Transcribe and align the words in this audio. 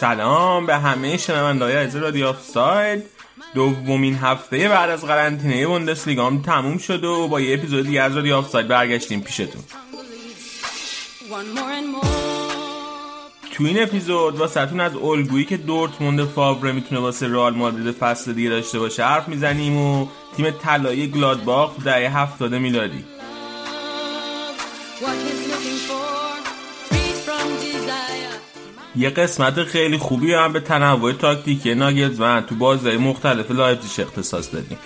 سلام 0.00 0.66
به 0.66 0.76
همه 0.76 1.16
شنوندههای 1.16 1.76
از 1.76 1.96
رادیو 1.96 2.26
آف 2.26 2.42
ساید 2.42 3.02
دومین 3.54 4.14
هفته 4.14 4.68
بعد 4.68 4.90
از 4.90 5.04
قرنطینه 5.04 5.66
بوندسلیگا 5.66 6.26
هم 6.26 6.42
تموم 6.42 6.78
شد 6.78 7.04
و 7.04 7.28
با 7.28 7.40
یه 7.40 7.54
اپیزود 7.54 7.86
دیگه 7.86 8.02
از 8.02 8.16
رادیو 8.16 8.36
آف 8.36 8.48
ساید 8.48 8.68
برگشتیم 8.68 9.20
پیشتون. 9.20 9.62
تو 13.52 13.64
این 13.64 13.82
اپیزود 13.82 14.36
واسهتون 14.36 14.80
از 14.80 14.96
الگویی 14.96 15.44
که 15.44 15.56
دورتموند 15.56 16.24
فاوره 16.24 16.72
می‌تونه 16.72 17.00
واسه 17.00 17.28
رئال 17.28 17.54
مادرید 17.54 17.90
فصل 17.90 18.32
دیگه 18.32 18.50
داشته 18.50 18.78
باشه 18.78 19.04
حرف 19.04 19.28
می‌زنیم 19.28 19.76
و 19.76 20.06
تیم 20.36 20.50
طلایی 20.50 21.06
گلادباخ 21.06 21.84
دهه 21.84 22.18
هفتاده 22.18 22.58
میلادی. 22.58 23.04
یه 28.96 29.10
قسمت 29.10 29.62
خیلی 29.62 29.98
خوبی 29.98 30.34
هم 30.34 30.52
به 30.52 30.60
تنوع 30.60 31.12
تاکتیکی 31.12 31.74
و 32.18 32.40
تو 32.40 32.54
بازی 32.54 32.96
مختلف 32.96 33.50
لایپزیگ 33.50 34.06
اختصاص 34.06 34.54
دادیم. 34.54 34.78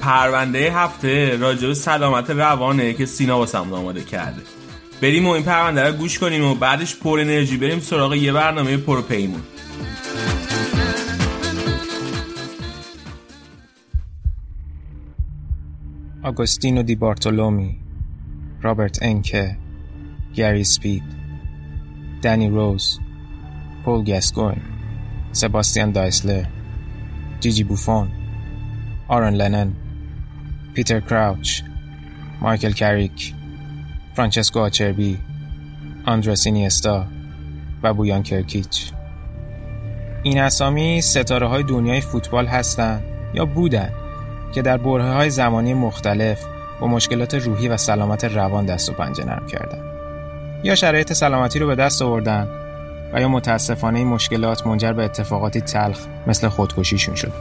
پرونده 0.00 0.72
هفته 0.72 1.36
راجع 1.36 1.66
به 1.66 1.74
سلامت 1.74 2.30
روانه 2.30 2.92
که 2.92 3.06
سینا 3.06 3.38
واسمون 3.38 3.78
آماده 3.78 4.04
کرده. 4.04 4.42
بریم 5.02 5.26
و 5.26 5.30
این 5.30 5.42
پرونده 5.42 5.82
رو 5.82 5.92
گوش 5.92 6.18
کنیم 6.18 6.44
و 6.44 6.54
بعدش 6.54 6.96
پر 6.96 7.20
انرژی 7.20 7.56
بریم 7.56 7.80
سراغ 7.80 8.14
یه 8.14 8.32
برنامه 8.32 8.76
پروپیمون. 8.76 9.42
آگوستینو 16.28 16.82
دی 16.82 16.94
بارتولومی 16.94 17.78
رابرت 18.62 18.98
انکه 19.02 19.56
گری 20.34 20.64
اسپید 20.64 21.02
دنی 22.22 22.48
روز 22.48 23.00
پول 23.84 24.04
گسکوین 24.04 24.60
سباستیان 25.32 25.90
دایسلر 25.90 26.44
جیجی 27.40 27.64
بوفون 27.64 28.08
آرون 29.08 29.34
لنون 29.34 29.72
پیتر 30.74 31.00
کراوچ 31.00 31.62
مایکل 32.40 32.72
کریک 32.72 33.34
فرانچسکو 34.14 34.58
آچربی 34.58 35.18
آندرس 36.06 36.46
اینیستا 36.46 37.06
و 37.82 37.94
بویان 37.94 38.22
کرکیچ. 38.22 38.92
این 40.22 40.40
اسامی 40.40 41.00
ستاره 41.00 41.46
های 41.46 41.62
دنیای 41.62 42.00
فوتبال 42.00 42.46
هستند 42.46 43.02
یا 43.34 43.44
بودند 43.44 44.07
که 44.52 44.62
در 44.62 44.76
بره 44.76 45.04
های 45.04 45.30
زمانی 45.30 45.74
مختلف 45.74 46.44
با 46.80 46.86
مشکلات 46.86 47.34
روحی 47.34 47.68
و 47.68 47.76
سلامت 47.76 48.24
روان 48.24 48.66
دست 48.66 48.90
و 48.90 48.92
پنجه 48.92 49.24
نرم 49.24 49.46
کردن 49.46 49.82
یا 50.62 50.74
شرایط 50.74 51.12
سلامتی 51.12 51.58
رو 51.58 51.66
به 51.66 51.74
دست 51.74 52.02
آوردن 52.02 52.48
و 53.12 53.20
یا 53.20 53.28
متاسفانه 53.28 53.98
این 53.98 54.08
مشکلات 54.08 54.66
منجر 54.66 54.92
به 54.92 55.04
اتفاقاتی 55.04 55.60
تلخ 55.60 55.98
مثل 56.26 56.48
خودکشیشون 56.48 57.14
شد. 57.14 57.32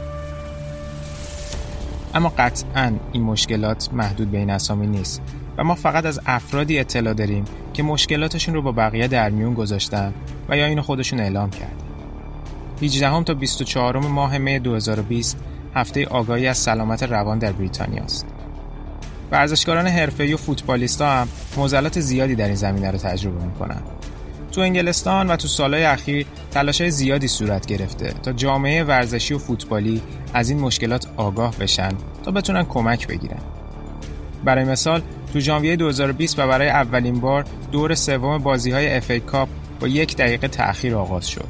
اما 2.16 2.34
قطعا 2.38 2.94
این 3.12 3.24
مشکلات 3.24 3.90
محدود 3.94 4.32
به 4.32 4.38
این 4.38 4.50
اسامی 4.50 4.88
نیست 4.88 5.22
و 5.58 5.64
ما 5.64 5.76
فقط 5.76 6.06
از 6.06 6.20
افرادی 6.26 6.80
اطلاع 6.80 7.14
داریم 7.14 7.46
که 7.74 7.84
مشکلاتشون 7.84 8.54
رو 8.54 8.62
با 8.62 8.72
بقیه 8.72 9.08
در 9.08 9.30
میون 9.30 9.54
گذاشتن 9.54 10.14
و 10.50 10.58
یا 10.58 10.66
اینو 10.66 10.82
خودشون 10.82 11.20
اعلام 11.20 11.50
کردن. 11.50 11.88
18 12.82 13.24
تا 13.24 13.34
24 13.34 13.98
ماه 13.98 14.38
می 14.38 14.60
2020 14.60 15.38
هفته 15.76 16.06
آگاهی 16.06 16.48
از 16.48 16.58
سلامت 16.58 17.04
روان 17.04 17.40
در 17.40 17.52
بریتانیا 17.52 18.04
است. 18.04 18.26
ورزشکاران 19.32 19.88
حرفه‌ای 19.88 20.34
و 20.34 20.38
فوتبالیستا 20.38 21.12
هم 21.12 21.28
معضلات 21.58 22.00
زیادی 22.00 22.36
در 22.36 22.46
این 22.46 22.56
زمینه 22.56 22.92
رو 22.92 22.98
تجربه 22.98 23.46
می‌کنن. 23.46 23.82
تو 24.52 24.62
انگلستان 24.62 25.28
و 25.28 25.36
تو 25.36 25.48
سالهای 25.48 25.84
اخیر 25.84 26.26
تلاشهای 26.52 26.92
زیادی 26.92 27.28
صورت 27.28 27.66
گرفته 27.66 28.14
تا 28.24 28.34
جامعه 28.34 28.84
ورزشی 28.84 29.34
و 29.34 29.38
فوتبالی 29.38 30.02
از 30.34 30.50
این 30.50 30.60
مشکلات 30.60 31.08
آگاه 31.18 31.56
بشن 31.58 31.92
تا 32.24 32.32
بتونن 32.32 32.64
کمک 32.64 33.08
بگیرن. 33.08 33.40
برای 34.46 34.64
مثال 34.64 35.02
تو 35.34 35.40
ژانویه 35.40 35.76
2020 35.76 36.40
و 36.40 36.48
برای 36.48 36.70
اولین 36.70 37.20
بار 37.20 37.46
دور 37.72 37.96
سوم 37.96 38.38
بازی 38.38 38.72
های 38.72 38.98
اف 38.98 39.12
کاپ 39.12 39.50
با 39.80 39.88
یک 39.88 40.16
دقیقه 40.16 40.48
تأخیر 40.48 40.96
آغاز 40.96 41.30
شد 41.30 41.48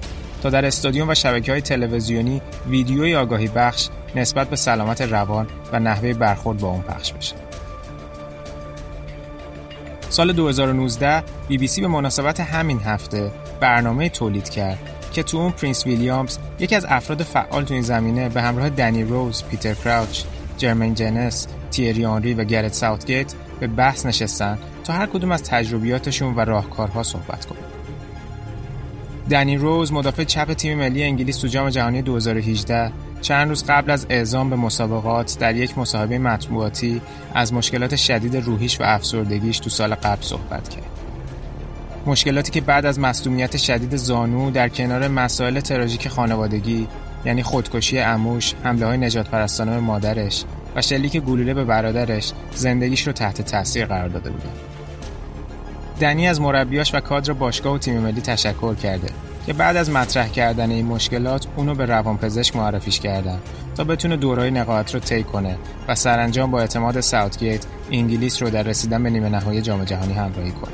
در 0.49 0.65
استادیوم 0.65 1.09
و 1.09 1.15
شبکه 1.15 1.51
های 1.51 1.61
تلویزیونی 1.61 2.41
ویدیوی 2.67 3.15
آگاهی 3.15 3.47
بخش 3.47 3.89
نسبت 4.15 4.49
به 4.49 4.55
سلامت 4.55 5.01
روان 5.01 5.47
و 5.73 5.79
نحوه 5.79 6.13
برخورد 6.13 6.59
با 6.59 6.67
اون 6.67 6.81
پخش 6.81 7.13
بشه. 7.13 7.35
سال 10.09 10.33
2019 10.33 11.23
بی 11.47 11.57
بی 11.57 11.67
سی 11.67 11.81
به 11.81 11.87
مناسبت 11.87 12.39
همین 12.39 12.79
هفته 12.79 13.31
برنامه 13.59 14.09
تولید 14.09 14.49
کرد 14.49 14.77
که 15.13 15.23
تو 15.23 15.37
اون 15.37 15.51
Prince 15.51 15.85
ویلیامز 15.85 16.37
یکی 16.59 16.75
از 16.75 16.85
افراد 16.89 17.23
فعال 17.23 17.63
تو 17.63 17.73
این 17.73 17.83
زمینه 17.83 18.29
به 18.29 18.41
همراه 18.41 18.69
دنی 18.69 19.03
روز، 19.03 19.43
پیتر 19.43 19.73
کراوچ، 19.73 20.23
جرمین 20.57 20.93
جیناس، 20.93 21.47
تیری 21.71 22.05
آنری 22.05 22.33
و 22.33 22.43
گرت 22.43 22.73
ساوتگیت 22.73 23.33
به 23.59 23.67
بحث 23.67 24.05
نشستن 24.05 24.57
تا 24.83 24.93
هر 24.93 25.05
کدوم 25.05 25.31
از 25.31 25.43
تجربیاتشون 25.43 26.35
و 26.35 26.39
راهکارها 26.39 27.03
صحبت 27.03 27.45
کنن. 27.45 27.66
دنی 29.29 29.57
روز 29.57 29.93
مدافع 29.93 30.23
چپ 30.23 30.53
تیم 30.53 30.77
ملی 30.77 31.03
انگلیس 31.03 31.37
تو 31.37 31.47
جام 31.47 31.69
جهانی 31.69 32.01
2018 32.01 32.91
چند 33.21 33.49
روز 33.49 33.63
قبل 33.67 33.91
از 33.91 34.05
اعزام 34.09 34.49
به 34.49 34.55
مسابقات 34.55 35.37
در 35.39 35.55
یک 35.55 35.77
مصاحبه 35.77 36.19
مطبوعاتی 36.19 37.01
از 37.33 37.53
مشکلات 37.53 37.95
شدید 37.95 38.35
روحیش 38.35 38.81
و 38.81 38.83
افسردگیش 38.83 39.59
تو 39.59 39.69
سال 39.69 39.95
قبل 39.95 40.21
صحبت 40.21 40.69
کرد. 40.69 40.83
مشکلاتی 42.05 42.51
که 42.51 42.61
بعد 42.61 42.85
از 42.85 42.99
مصدومیت 42.99 43.57
شدید 43.57 43.95
زانو 43.95 44.51
در 44.51 44.69
کنار 44.69 45.07
مسائل 45.07 45.59
تراژیک 45.59 46.07
خانوادگی 46.07 46.87
یعنی 47.25 47.43
خودکشی 47.43 47.99
اموش، 47.99 48.53
حمله 48.63 48.85
های 48.85 48.97
نجات 48.97 49.29
پرستانه 49.29 49.79
مادرش 49.79 50.43
و 50.75 50.81
شلیک 50.81 51.17
گلوله 51.17 51.53
به 51.53 51.63
برادرش 51.63 52.33
زندگیش 52.55 53.07
رو 53.07 53.13
تحت 53.13 53.41
تاثیر 53.41 53.85
قرار 53.85 54.09
داده 54.09 54.29
بودن. 54.29 54.76
دنی 55.99 56.27
از 56.27 56.41
مربیاش 56.41 56.95
و 56.95 56.99
کادر 56.99 57.33
باشگاه 57.33 57.73
و 57.73 57.77
تیم 57.77 57.99
ملی 57.99 58.21
تشکر 58.21 58.75
کرده 58.75 59.07
که 59.45 59.53
بعد 59.53 59.77
از 59.77 59.89
مطرح 59.89 60.27
کردن 60.27 60.71
این 60.71 60.85
مشکلات 60.85 61.47
اونو 61.55 61.75
به 61.75 61.85
روانپزشک 61.85 62.55
معرفیش 62.55 62.99
کردن 62.99 63.39
تا 63.75 63.83
بتونه 63.83 64.17
دورای 64.17 64.51
نقاهت 64.51 64.93
رو 64.93 64.99
طی 64.99 65.23
کنه 65.23 65.57
و 65.87 65.95
سرانجام 65.95 66.51
با 66.51 66.59
اعتماد 66.59 66.99
ساوتگیت 66.99 67.65
انگلیس 67.91 68.41
رو 68.41 68.49
در 68.49 68.63
رسیدن 68.63 69.03
به 69.03 69.09
نیمه 69.09 69.29
نهایی 69.29 69.61
جام 69.61 69.83
جهانی 69.83 70.13
همراهی 70.13 70.51
کنه. 70.51 70.73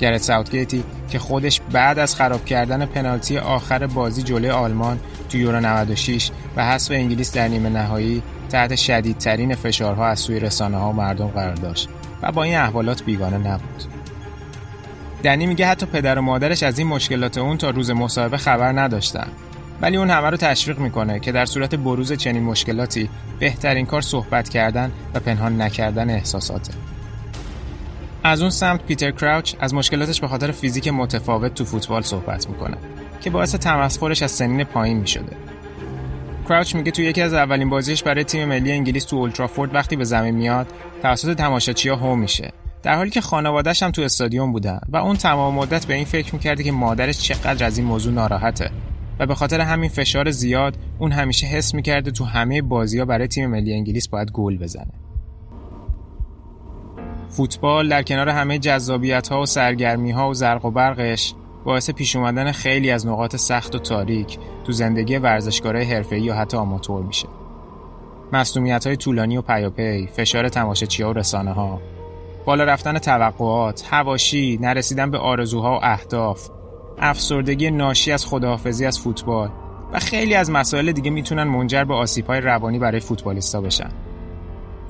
گرت 0.00 0.22
ساوتگیتی 0.22 0.84
که 1.10 1.18
خودش 1.18 1.60
بعد 1.72 1.98
از 1.98 2.14
خراب 2.14 2.44
کردن 2.44 2.86
پنالتی 2.86 3.38
آخر 3.38 3.86
بازی 3.86 4.22
جلوی 4.22 4.50
آلمان 4.50 5.00
تو 5.28 5.38
یورو 5.38 5.60
96 5.60 6.30
و 6.56 6.64
حذف 6.64 6.90
انگلیس 6.90 7.32
در 7.32 7.48
نیمه 7.48 7.68
نهایی 7.68 8.22
تحت 8.48 8.74
شدیدترین 8.74 9.54
فشارها 9.54 10.06
از 10.06 10.20
سوی 10.20 10.40
رسانه 10.40 10.76
ها 10.76 10.90
و 10.90 10.92
مردم 10.92 11.26
قرار 11.26 11.54
داشت 11.54 11.88
و 12.22 12.32
با 12.32 12.42
این 12.42 12.56
احوالات 12.56 13.02
بیگانه 13.02 13.38
نبود. 13.38 13.84
دنی 15.22 15.46
میگه 15.46 15.66
حتی 15.66 15.86
پدر 15.86 16.18
و 16.18 16.22
مادرش 16.22 16.62
از 16.62 16.78
این 16.78 16.88
مشکلات 16.88 17.38
اون 17.38 17.56
تا 17.56 17.70
روز 17.70 17.90
مصاحبه 17.90 18.36
خبر 18.36 18.80
نداشتن. 18.80 19.28
ولی 19.80 19.96
اون 19.96 20.10
همه 20.10 20.30
رو 20.30 20.36
تشویق 20.36 20.78
می‌کنه 20.78 21.20
که 21.20 21.32
در 21.32 21.46
صورت 21.46 21.74
بروز 21.74 22.12
چنین 22.12 22.42
مشکلاتی 22.42 23.10
بهترین 23.38 23.86
کار 23.86 24.02
صحبت 24.02 24.48
کردن 24.48 24.92
و 25.14 25.20
پنهان 25.20 25.62
نکردن 25.62 26.10
احساساته. 26.10 26.72
از 28.24 28.40
اون 28.40 28.50
سمت 28.50 28.82
پیتر 28.82 29.10
کراوچ 29.10 29.54
از 29.60 29.74
مشکلاتش 29.74 30.20
به 30.20 30.28
خاطر 30.28 30.50
فیزیک 30.50 30.88
متفاوت 30.88 31.54
تو 31.54 31.64
فوتبال 31.64 32.02
صحبت 32.02 32.48
می‌کنه 32.48 32.76
که 33.20 33.30
باعث 33.30 33.54
تمسخرش 33.54 34.22
از 34.22 34.30
سنین 34.30 34.64
پایین 34.64 34.96
می‌شده. 34.96 35.36
کراوچ 36.48 36.74
میگه 36.74 36.90
تو 36.90 37.02
یکی 37.02 37.22
از 37.22 37.34
اولین 37.34 37.70
بازیش 37.70 38.02
برای 38.02 38.24
تیم 38.24 38.48
ملی 38.48 38.72
انگلیس 38.72 39.04
تو 39.04 39.16
اولترافورد 39.16 39.74
وقتی 39.74 39.96
به 39.96 40.04
زمین 40.04 40.34
میاد 40.34 40.66
توسط 41.02 41.36
تماشاچی‌ها 41.36 41.96
هو 41.96 42.14
میشه. 42.14 42.52
در 42.82 42.94
حالی 42.94 43.10
که 43.10 43.20
خانوادهش 43.20 43.82
هم 43.82 43.90
تو 43.90 44.02
استادیوم 44.02 44.52
بودن 44.52 44.80
و 44.88 44.96
اون 44.96 45.16
تمام 45.16 45.54
مدت 45.54 45.86
به 45.86 45.94
این 45.94 46.04
فکر 46.04 46.34
می‌کرده 46.34 46.62
که 46.62 46.72
مادرش 46.72 47.18
چقدر 47.18 47.66
از 47.66 47.78
این 47.78 47.86
موضوع 47.86 48.12
ناراحته. 48.12 48.70
و 49.18 49.26
به 49.26 49.34
خاطر 49.34 49.60
همین 49.60 49.90
فشار 49.90 50.30
زیاد 50.30 50.76
اون 50.98 51.12
همیشه 51.12 51.46
حس 51.46 51.74
می‌کرده 51.74 52.10
تو 52.10 52.24
همه 52.24 52.62
بازی 52.62 52.98
ها 52.98 53.04
برای 53.04 53.28
تیم 53.28 53.50
ملی 53.50 53.74
انگلیس 53.74 54.08
باید 54.08 54.30
گل 54.30 54.58
بزنه. 54.58 54.92
فوتبال 57.28 57.88
در 57.88 58.02
کنار 58.02 58.28
همه 58.28 58.58
جذابیت 58.58 59.28
ها 59.28 59.42
و 59.42 59.46
سرگرمی 59.46 60.10
ها 60.10 60.30
و 60.30 60.34
زرق 60.34 60.64
و 60.64 60.70
برقش 60.70 61.34
باعث 61.64 61.90
پیش 61.90 62.16
اومدن 62.16 62.52
خیلی 62.52 62.90
از 62.90 63.06
نقاط 63.06 63.36
سخت 63.36 63.74
و 63.74 63.78
تاریک 63.78 64.38
تو 64.64 64.72
زندگی 64.72 65.16
ورزشکارای 65.16 65.84
حرفه‌ای 65.84 66.22
یا 66.22 66.34
حتی 66.34 66.56
آماتور 66.56 67.02
میشه. 67.02 67.28
مسئولیت 68.32 68.86
های 68.86 68.96
طولانی 68.96 69.36
و 69.36 69.42
پیاپی، 69.42 70.06
فشار 70.06 70.48
تماشاچی 70.48 71.02
و 71.02 71.12
رسانه 71.12 71.52
ها، 71.52 71.80
بالا 72.44 72.64
رفتن 72.64 72.98
توقعات، 72.98 73.84
هواشی، 73.90 74.58
نرسیدن 74.60 75.10
به 75.10 75.18
آرزوها 75.18 75.76
و 75.76 75.80
اهداف، 75.82 76.48
افسردگی 76.98 77.70
ناشی 77.70 78.12
از 78.12 78.26
خداحافظی 78.26 78.86
از 78.86 78.98
فوتبال 78.98 79.50
و 79.92 79.98
خیلی 79.98 80.34
از 80.34 80.50
مسائل 80.50 80.92
دیگه 80.92 81.10
می‌تونن 81.10 81.42
منجر 81.42 81.84
به 81.84 81.94
آسیب‌های 81.94 82.40
روانی 82.40 82.78
برای 82.78 83.00
فوتبالیستا 83.00 83.60
بشن. 83.60 83.90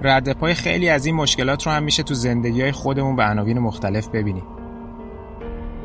رد 0.02 0.32
پای 0.32 0.54
خیلی 0.54 0.88
از 0.88 1.06
این 1.06 1.14
مشکلات 1.14 1.66
رو 1.66 1.72
هم 1.72 1.82
میشه 1.82 2.02
تو 2.02 2.14
زندگی 2.14 2.62
های 2.62 2.72
خودمون 2.72 3.16
به 3.16 3.22
عناوین 3.22 3.58
مختلف 3.58 4.08
ببینیم. 4.08 4.44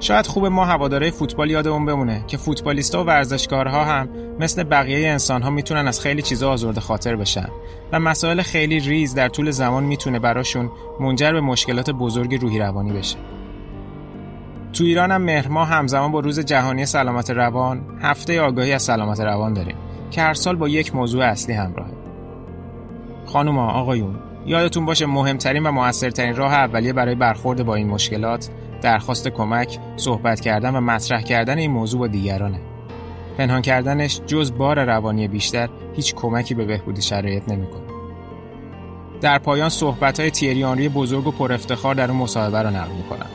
شاید 0.03 0.27
خوب 0.27 0.45
ما 0.45 0.65
هوادارهای 0.65 1.11
فوتبال 1.11 1.51
یادمون 1.51 1.85
بمونه 1.85 2.23
که 2.27 2.37
فوتبالیستا 2.37 3.03
و 3.03 3.07
ورزشکارها 3.07 3.83
هم 3.83 4.09
مثل 4.39 4.63
بقیه 4.63 5.09
انسانها 5.09 5.49
می‌تونن 5.49 5.87
از 5.87 5.99
خیلی 5.99 6.21
چیزا 6.21 6.51
آزرده 6.51 6.81
خاطر 6.81 7.15
بشن 7.15 7.47
و 7.91 7.99
مسائل 7.99 8.41
خیلی 8.41 8.79
ریز 8.79 9.15
در 9.15 9.27
طول 9.27 9.51
زمان 9.51 9.83
می‌تونه 9.83 10.19
براشون 10.19 10.71
منجر 10.99 11.31
به 11.31 11.41
مشکلات 11.41 11.89
بزرگ 11.89 12.35
روحی 12.41 12.59
روانی 12.59 12.93
بشه. 12.93 13.17
تو 14.73 14.83
ایران 14.83 15.11
هم 15.11 15.21
مهر 15.21 15.47
ماه 15.47 15.67
همزمان 15.67 16.11
با 16.11 16.19
روز 16.19 16.39
جهانی 16.39 16.85
سلامت 16.85 17.29
روان 17.29 17.81
هفته 18.01 18.41
آگاهی 18.41 18.73
از 18.73 18.83
سلامت 18.83 19.19
روان 19.19 19.53
داریم 19.53 19.75
که 20.11 20.21
هر 20.21 20.33
سال 20.33 20.55
با 20.55 20.67
یک 20.67 20.95
موضوع 20.95 21.25
اصلی 21.25 21.53
همراهه. 21.55 21.91
خانوما 23.25 23.71
آقایون 23.71 24.15
یادتون 24.45 24.85
باشه 24.85 25.05
مهمترین 25.05 25.63
و 25.63 25.71
موثرترین 25.71 26.35
راه 26.35 26.53
اولیه 26.53 26.93
برای 26.93 27.15
برخورد 27.15 27.65
با 27.65 27.75
این 27.75 27.87
مشکلات 27.87 28.49
درخواست 28.83 29.27
کمک، 29.27 29.79
صحبت 29.95 30.41
کردن 30.41 30.75
و 30.75 30.81
مطرح 30.81 31.21
کردن 31.21 31.57
این 31.57 31.71
موضوع 31.71 31.99
با 31.99 32.07
دیگرانه. 32.07 32.59
پنهان 33.37 33.61
کردنش 33.61 34.21
جز 34.27 34.57
بار 34.57 34.85
روانی 34.85 35.27
بیشتر 35.27 35.69
هیچ 35.95 36.15
کمکی 36.15 36.53
به 36.53 36.65
بهبود 36.65 36.99
شرایط 36.99 37.49
نمی‌کنه. 37.49 37.83
در 39.21 39.37
پایان 39.37 39.69
صحبت 39.69 40.19
های 40.19 40.31
تیری 40.31 40.89
بزرگ 40.89 41.27
و 41.27 41.31
پر 41.31 41.53
افتخار 41.53 41.95
در 41.95 42.11
اون 42.11 42.19
مصاحبه 42.19 42.61
رو 42.61 42.69
نقل 42.69 42.91
می‌کنم. 42.91 43.29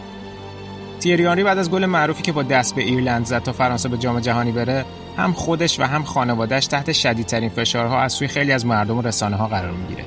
تیری 1.01 1.45
بعد 1.45 1.59
از 1.59 1.71
گل 1.71 1.87
معروفی 1.87 2.23
که 2.23 2.33
با 2.33 2.43
دست 2.43 2.75
به 2.75 2.83
ایرلند 2.83 3.27
زد 3.27 3.43
تا 3.43 3.53
فرانسه 3.53 3.89
به 3.89 3.99
جام 3.99 4.21
جهانی 4.21 4.53
بره 4.53 4.85
هم 5.17 5.33
خودش 5.33 5.81
و 5.81 5.83
هم 5.83 6.03
خانوادهش 6.03 6.67
تحت 6.67 6.93
شدیدترین 6.93 7.49
فشارها 7.49 8.01
از 8.01 8.13
سوی 8.13 8.29
خیلی 8.29 8.53
از 8.53 8.67
مردم 8.67 8.99
و 8.99 9.03
رسانه 9.03 9.37
ها 9.37 9.47
قرار 9.47 9.73
می‌گیره 9.73 10.05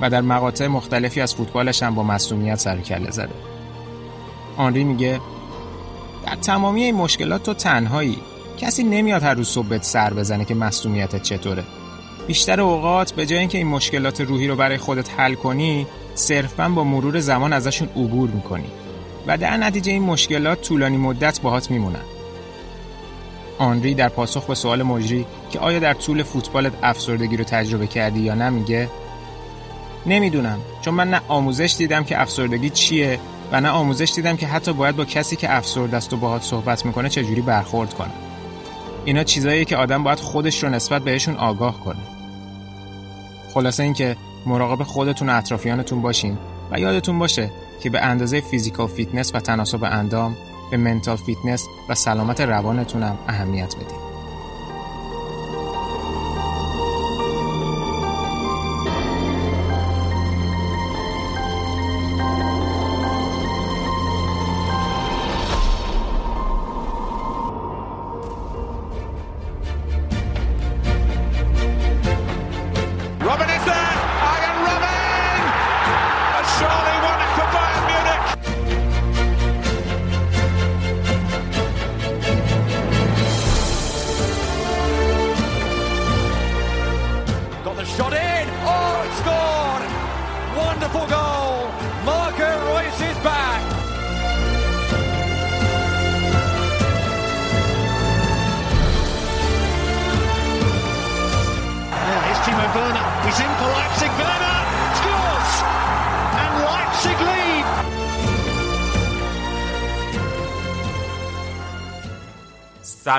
و 0.00 0.10
در 0.10 0.20
مقاطع 0.20 0.66
مختلفی 0.66 1.20
از 1.20 1.34
فوتبالش 1.34 1.82
هم 1.82 1.94
با 1.94 2.02
مصومیت 2.02 2.58
سر 2.58 2.78
کله 2.78 3.10
زده 3.10 3.34
آنری 4.60 4.84
میگه 4.84 5.20
در 6.26 6.34
تمامی 6.34 6.82
این 6.82 6.94
مشکلات 6.94 7.42
تو 7.42 7.54
تنهایی. 7.54 8.18
کسی 8.58 8.82
نمیاد 8.82 9.22
هر 9.22 9.34
روز 9.34 9.48
صبح 9.48 9.78
سر 9.78 10.14
بزنه 10.14 10.44
که 10.44 10.54
مصومیتت 10.54 11.22
چطوره. 11.22 11.64
بیشتر 12.26 12.60
اوقات 12.60 13.12
به 13.12 13.26
جای 13.26 13.38
اینکه 13.38 13.58
این 13.58 13.66
مشکلات 13.66 14.20
روحی 14.20 14.48
رو 14.48 14.56
برای 14.56 14.78
خودت 14.78 15.10
حل 15.20 15.34
کنی 15.34 15.86
صرفا 16.14 16.68
با 16.68 16.84
مرور 16.84 17.20
زمان 17.20 17.52
ازشون 17.52 17.88
عبور 17.88 18.30
می‌کنی 18.30 18.70
و 19.26 19.38
در 19.38 19.56
نتیجه 19.56 19.92
این 19.92 20.02
مشکلات 20.02 20.62
طولانی 20.62 20.96
مدت 20.96 21.40
باهات 21.40 21.70
میمونن. 21.70 22.04
آنری 23.58 23.94
در 23.94 24.08
پاسخ 24.08 24.46
به 24.46 24.54
سوال 24.54 24.82
مجری 24.82 25.26
که 25.50 25.58
آیا 25.58 25.78
در 25.78 25.94
طول 25.94 26.22
فوتبالت 26.22 26.72
افسردگی 26.82 27.36
رو 27.36 27.44
تجربه 27.44 27.86
کردی 27.86 28.20
یا 28.20 28.34
نه 28.34 28.50
میگه 28.50 28.88
نمی‌دونم 30.06 30.58
چون 30.80 30.94
من 30.94 31.10
نه 31.10 31.20
آموزش 31.28 31.74
دیدم 31.78 32.04
که 32.04 32.20
افسردگی 32.20 32.70
چیه 32.70 33.20
و 33.52 33.60
نه 33.60 33.68
آموزش 33.68 34.12
دیدم 34.14 34.36
که 34.36 34.46
حتی 34.46 34.72
باید 34.72 34.96
با 34.96 35.04
کسی 35.04 35.36
که 35.36 35.56
افسرده 35.56 35.96
است 35.96 36.12
و 36.12 36.16
باهات 36.16 36.42
صحبت 36.42 36.86
می‌کنه 36.86 37.08
چجوری 37.08 37.40
برخورد 37.40 37.94
کنه. 37.94 38.10
اینا 39.04 39.24
چیزاییه 39.24 39.64
که 39.64 39.76
آدم 39.76 40.02
باید 40.02 40.20
خودش 40.20 40.62
رو 40.62 40.68
نسبت 40.68 41.02
بهشون 41.02 41.36
آگاه 41.36 41.80
کنه. 41.80 42.00
خلاصه 43.54 43.82
اینکه 43.82 44.16
مراقب 44.46 44.82
خودتون 44.82 45.28
و 45.28 45.36
اطرافیانتون 45.36 46.02
باشین 46.02 46.38
و 46.70 46.80
یادتون 46.80 47.18
باشه 47.18 47.50
که 47.82 47.90
به 47.90 48.00
اندازه 48.00 48.40
physical 48.40 48.86
fitness 48.86 49.34
و 49.34 49.40
تناسب 49.40 49.84
اندام 49.84 50.36
به 50.70 50.76
mental 50.76 51.16
fitness 51.16 51.64
و 51.88 51.94
سلامت 51.94 52.40
روانتونم 52.40 53.18
اهمیت 53.28 53.76
بدید 53.76 54.09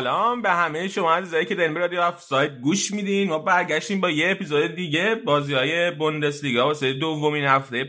سلام 0.02 0.42
به 0.42 0.50
همه 0.50 0.88
شما 0.88 1.14
عزیزایی 1.14 1.46
که 1.46 1.56
دارین 1.56 1.76
رادیو 1.76 2.12
سایت 2.12 2.58
گوش 2.58 2.92
میدین. 2.92 3.30
ما 3.30 3.40
برگشتیم 3.40 4.02
با 4.02 4.10
یه 4.10 4.32
اپیزود 4.32 4.76
دیگه 4.76 5.16
بازی 5.26 5.54
های 5.54 5.92
بوندسلیگا 5.92 6.66
واسه 6.66 6.94
دومین 6.94 7.44
هفته 7.44 7.84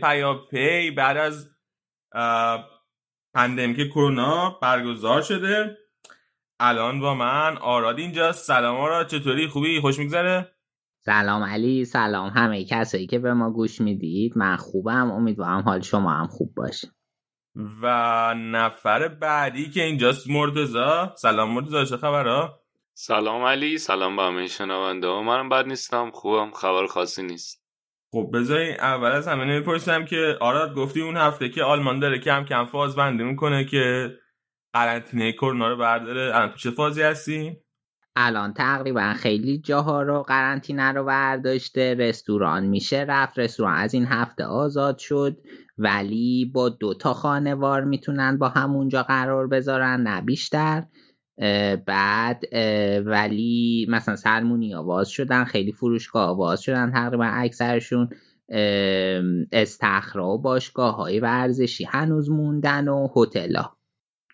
پی 0.51 0.91
بعد 0.91 1.17
از 1.17 1.49
pandemic 3.33 3.89
کرونا 3.89 4.59
برگزار 4.61 5.21
شده. 5.21 5.77
الان 6.59 6.99
با 6.99 7.15
من 7.15 7.57
آراد 7.57 7.99
اینجا 7.99 8.31
سلام 8.31 8.75
آراد 8.75 9.07
چطوری؟ 9.07 9.47
خوبی؟ 9.47 9.79
خوش 9.79 9.99
میگذره؟ 9.99 10.51
سلام 10.99 11.43
علی 11.43 11.85
سلام 11.85 12.29
همه 12.29 12.65
کسایی 12.65 13.07
که 13.07 13.19
به 13.19 13.33
ما 13.33 13.51
گوش 13.51 13.81
می‌دید. 13.81 14.37
من 14.37 14.55
خوبم. 14.55 15.11
امیدوارم 15.11 15.61
حال 15.61 15.81
شما 15.81 16.11
هم 16.11 16.27
خوب 16.27 16.53
باشه. 16.55 16.87
و 17.55 17.87
نفر 18.37 19.07
بعدی 19.07 19.69
که 19.69 19.83
اینجاست 19.83 20.29
مرتزا 20.29 21.13
سلام 21.15 21.53
مرتزا 21.53 21.85
چه 21.85 21.97
خبر 21.97 22.49
سلام 22.93 23.43
علی 23.43 23.77
سلام 23.77 24.15
به 24.15 24.21
همه 24.23 24.47
شنونده 24.47 25.07
ها. 25.07 25.21
منم 25.23 25.49
بد 25.49 25.67
نیستم 25.67 26.11
خوبم 26.11 26.51
خبر 26.51 26.85
خاصی 26.85 27.23
نیست. 27.23 27.63
خب 28.11 28.29
بذاری 28.33 28.71
اول 28.71 29.11
از 29.11 29.27
همه 29.27 29.45
نمی‌پرسم 29.45 30.05
که 30.05 30.37
آراد 30.41 30.75
گفتی 30.75 31.01
اون 31.01 31.17
هفته 31.17 31.49
که 31.49 31.63
آلمان 31.63 31.99
داره 31.99 32.19
کم 32.19 32.45
کم 32.45 32.65
فاز 32.65 32.95
بندی 32.95 33.23
می‌کنه 33.23 33.65
که 33.65 34.11
قرنطینه 34.73 35.31
کرونا 35.31 35.67
رو 35.69 35.77
برداره. 35.77 36.35
الان 36.35 36.49
تو 36.49 36.57
چه 36.57 36.71
فازی 36.71 37.01
هستی؟ 37.01 37.62
الان 38.15 38.53
تقریبا 38.53 39.13
خیلی 39.13 39.57
جاها 39.57 40.01
رو 40.01 40.23
قرنطینه 40.23 40.91
رو 40.91 41.03
برداشته 41.03 41.93
رستوران 41.93 42.65
میشه 42.65 43.05
رفت 43.09 43.39
رستوران. 43.39 43.75
از 43.75 43.93
این 43.93 44.05
هفته 44.05 44.45
آزاد 44.45 44.97
شد 44.97 45.37
ولی 45.77 46.51
با 46.53 46.69
دو 46.69 46.93
تا 46.93 47.13
خانوار 47.13 47.83
می‌تونن 47.83 48.37
با 48.37 48.49
همونجا 48.49 49.03
قرار 49.03 49.47
بذارن 49.47 50.01
نه 50.01 50.21
بیشتر. 50.21 50.83
بعد 51.85 52.43
ولی 53.05 53.87
مثلا 53.89 54.15
سلمونی 54.15 54.75
آواز 54.75 55.09
شدن 55.09 55.43
خیلی 55.43 55.71
فروشگاه 55.71 56.29
آواز 56.29 56.61
شدن 56.61 56.91
تقریبا 56.91 57.25
اکثرشون. 57.25 58.09
استخرا 59.51 60.27
و 60.27 60.41
باشگاه 60.41 60.95
های 60.95 61.19
ورزشی 61.19 61.83
هنوز 61.83 62.29
موندن 62.29 62.87
و 62.87 63.07
هتل 63.15 63.55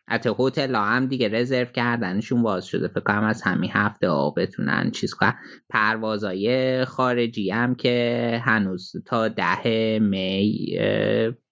حتی 0.09 0.29
هتل 0.39 0.75
هم 0.75 1.05
دیگه 1.05 1.29
رزرو 1.29 1.65
کردنشون 1.65 2.43
باز 2.43 2.65
شده. 2.65 2.87
فکر 2.87 2.99
کنم 2.99 3.23
از 3.23 3.41
همین 3.41 3.71
هفته 3.73 4.09
ها 4.09 4.29
بتونن 4.29 4.91
چیز 4.91 5.13
کنن. 5.13 5.33
پروازای 5.69 6.85
خارجی 6.85 7.49
هم 7.49 7.75
که 7.75 8.41
هنوز 8.45 8.93
تا 9.05 9.27
ده 9.27 9.99
می 9.99 10.77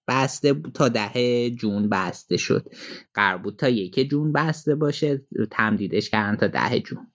بسته 0.08 0.54
تا 0.74 0.88
ده 0.88 1.50
جون 1.50 1.88
بسته 1.88 2.36
شد. 2.36 2.70
قرار 3.14 3.38
بود 3.38 3.56
تا 3.56 3.68
یک 3.68 4.10
جون 4.10 4.32
بسته 4.32 4.74
باشه 4.74 5.22
تمدیدش 5.50 6.10
کردن 6.10 6.36
تا 6.36 6.46
ده 6.46 6.80
جون. 6.80 7.06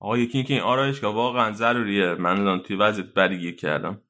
آقا 0.00 0.18
یکی 0.18 0.38
اینکه 0.38 0.54
این 0.54 0.62
آرایشگاه 0.62 1.14
واقعا 1.14 1.52
ضروریه. 1.52 2.14
من 2.14 2.40
الان 2.40 2.62
توی 2.62 2.76
وضعیت 2.76 3.14
بدی 3.14 3.56
کردم. 3.56 4.00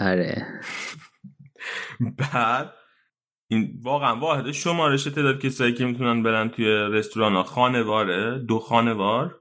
آره. 0.00 0.46
بعد 2.32 2.72
این 3.48 3.80
واقعا 3.82 4.16
واحد 4.16 4.50
شمارش 4.50 5.04
تعداد 5.04 5.40
کسایی 5.40 5.74
که 5.74 5.84
می‌تونن 5.84 6.22
برن 6.22 6.48
توی 6.48 6.66
رستوران 6.66 7.32
ها. 7.32 7.42
خانواره؟ 7.42 8.38
دو 8.38 8.58
خانوار؟ 8.58 9.40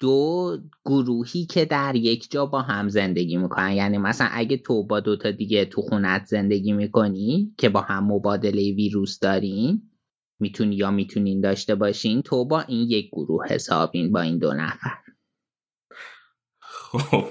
دو 0.00 0.58
گروهی 0.84 1.46
که 1.46 1.64
در 1.64 1.96
یک 1.96 2.30
جا 2.30 2.46
با 2.46 2.62
هم 2.62 2.88
زندگی 2.88 3.36
می‌کنن. 3.36 3.72
یعنی 3.72 3.98
مثلا 3.98 4.28
اگه 4.32 4.56
تو 4.56 4.86
با 4.86 5.00
دوتا 5.00 5.30
دیگه 5.30 5.64
تو 5.64 5.82
خونت 5.82 6.24
زندگی 6.24 6.72
می‌کنی 6.72 7.54
که 7.58 7.68
با 7.68 7.80
هم 7.80 8.12
مبادله 8.12 8.74
ویروس 8.74 9.18
دارین 9.18 9.82
می‌تونی 10.40 10.76
یا 10.76 10.90
می‌تونین 10.90 11.40
داشته 11.40 11.74
باشین 11.74 12.22
تو 12.22 12.44
با 12.44 12.60
این 12.60 12.90
یک 12.90 13.08
گروه 13.12 13.46
حسابین 13.46 14.12
با 14.12 14.20
این 14.20 14.38
دو 14.38 14.52
نفر. 14.52 14.98
خب. 16.60 17.24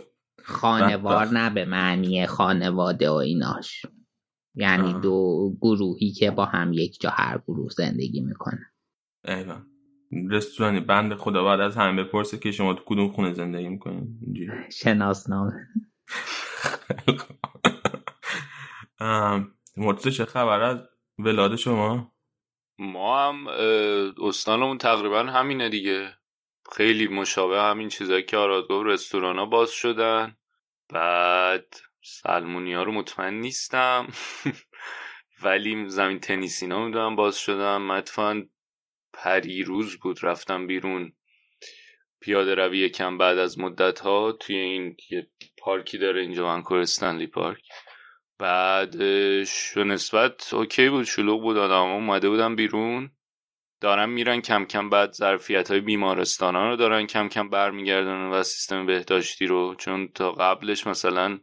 خانوار 0.43 1.25
نه 1.37 1.49
به 1.49 1.65
معنی 1.65 2.25
خانواده 2.25 3.09
و 3.09 3.13
ایناش. 3.13 3.85
یعنی 4.55 4.93
دو 4.93 5.49
گروهی 5.61 6.11
که 6.11 6.31
با 6.31 6.45
هم 6.45 6.73
یک 6.73 7.01
جا 7.01 7.09
هر 7.09 7.41
گروه 7.47 7.69
زندگی 7.69 8.21
می‌کنن 8.21 8.65
ایوان 9.25 9.67
رستورانی 10.29 10.79
بند 10.79 11.15
خدا 11.15 11.43
بعد 11.43 11.59
از 11.59 11.77
همه 11.77 12.03
بپرسه 12.03 12.37
که 12.37 12.51
شما 12.51 12.73
تو 12.73 12.83
کدوم 12.85 13.11
خونه 13.11 13.33
زندگی 13.33 13.69
می‌کنین؟ 13.69 14.19
شناسنامه. 14.71 15.67
مرتضی 19.77 20.11
چه 20.11 20.25
خبر 20.25 20.61
از 20.61 20.77
ولاد 21.19 21.55
شما؟ 21.55 22.11
ما 22.79 23.27
هم 23.27 23.47
استانمون 24.23 24.77
تقریبا 24.77 25.23
همینه 25.23 25.69
دیگه. 25.69 26.13
خیلی 26.71 27.07
مشابه 27.07 27.61
همین 27.61 27.89
چیزایی 27.89 28.23
که 28.23 28.37
آرادگاه 28.37 28.83
رستوران 28.83 29.37
ها 29.37 29.45
باز 29.45 29.69
شدن. 29.69 30.35
بعد 30.89 31.75
سلمونی 32.03 32.73
ها 32.73 32.83
رو 32.83 32.91
مطمئن 32.91 33.33
نیستم. 33.33 34.07
ولی 35.43 35.89
زمین 35.89 36.19
تنیسینا 36.19 36.85
می‌دونم 36.85 37.15
باز 37.15 37.37
شدم. 37.37 37.81
مدفن 37.81 38.49
پریروز 39.13 39.97
بود. 39.97 40.23
رفتم 40.23 40.67
بیرون. 40.67 41.13
پیاده 42.21 42.55
روی 42.55 42.89
کم 42.89 43.17
بعد 43.17 43.37
از 43.37 43.59
مدت 43.59 43.99
ها 43.99 44.31
توی 44.31 44.55
این 44.55 44.97
یه 45.11 45.27
پارکی 45.57 45.97
داره 45.97 46.21
اینجا 46.21 46.47
ونکور 46.47 46.79
استنلی 46.79 47.27
پارک. 47.27 47.61
بعدش 48.39 49.77
نسبت 49.77 50.53
اوکی 50.53 50.89
بود. 50.89 51.03
شلوغ 51.03 51.41
بود 51.41 51.57
آدم. 51.57 51.91
اومده 51.91 52.29
بودم 52.29 52.55
بیرون. 52.55 53.11
دارن 53.81 54.09
میرن 54.09 54.41
کم 54.41 54.65
کم 54.65 54.89
بعد 54.89 55.11
ظرفیت 55.13 55.71
های 55.71 55.79
بیمارستان 55.81 56.55
ها 56.55 56.69
رو 56.69 56.75
دارن 56.75 57.07
کم 57.07 57.29
کم 57.29 57.49
برمیگردن 57.49 58.25
و 58.25 58.43
سیستم 58.43 58.85
بهداشتی 58.85 59.45
رو. 59.45 59.75
چون 59.75 60.07
تا 60.07 60.31
قبلش 60.31 60.87
مثلا 60.87 61.39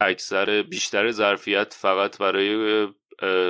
اکثر 0.00 0.62
بیشتر 0.62 1.10
ظرفیت 1.10 1.74
فقط 1.74 2.18
برای 2.18 2.86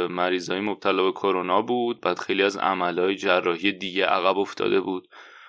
مریضای 0.08 0.60
مبتلا 0.60 1.04
به 1.04 1.12
کرونا 1.12 1.62
بود. 1.62 2.00
بعد 2.00 2.18
خیلی 2.18 2.42
از 2.42 2.56
عملهای 2.56 3.16
جراحی 3.16 3.72
دیگه 3.72 4.06
عقب 4.06 4.38
افتاده 4.38 4.80
بود. 4.80 5.08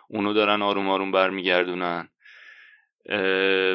اونو 0.10 0.34
دارن 0.34 0.62
آروم 0.62 0.90
آروم 0.90 1.12
برمیگردونن. 1.12 2.10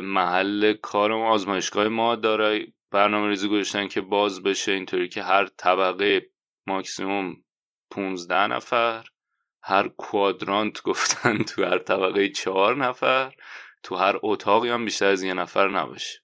محل 0.02 0.72
کار 0.72 1.12
آزمایشگاه 1.12 1.88
ما 1.88 2.16
داره 2.16 2.66
برنامه 2.90 3.28
ریزی 3.28 3.48
گذاشتن 3.48 3.88
که 3.88 4.00
باز 4.00 4.42
بشه 4.42 4.72
اینطوری 4.72 5.08
که 5.08 5.22
هر 5.22 5.46
طبقه 5.46 6.26
ماکسیموم 6.66 7.36
15 7.90 8.46
نفر 8.46 9.04
هر 9.62 9.88
کوادرانت 9.88 10.82
گفتن 10.82 11.38
تو 11.38 11.64
هر 11.64 11.78
طبقه 11.78 12.28
چهار 12.28 12.76
نفر 12.76 13.32
تو 13.82 13.96
هر 13.96 14.16
اتاقی 14.22 14.68
هم 14.68 14.84
بیشتر 14.84 15.06
از 15.06 15.22
یه 15.22 15.34
نفر 15.34 15.68
نباشه. 15.68 16.23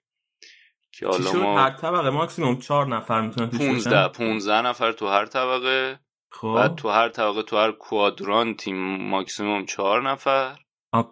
که 0.93 1.07
حالا 1.07 1.33
ما 1.33 1.61
هر 1.61 1.71
طبقه 1.71 2.11
ماکسیموم 2.11 2.59
چهار 2.59 2.87
نفر 2.87 3.21
می‌تونن 3.21 3.51
15 3.51 4.09
15 4.09 4.63
نفر 4.63 4.93
تو 4.93 5.09
هر 5.09 5.27
طبقه. 5.27 6.01
خب. 6.31 6.55
بعد 6.57 6.75
تو 6.75 6.89
هر 6.89 7.09
طبقه 7.09 7.43
تو 7.43 7.57
هر 7.57 7.73
کوادرانتی 7.73 8.73
ماکسیموم 8.73 9.67
چهار 9.67 10.11
نفر. 10.11 10.57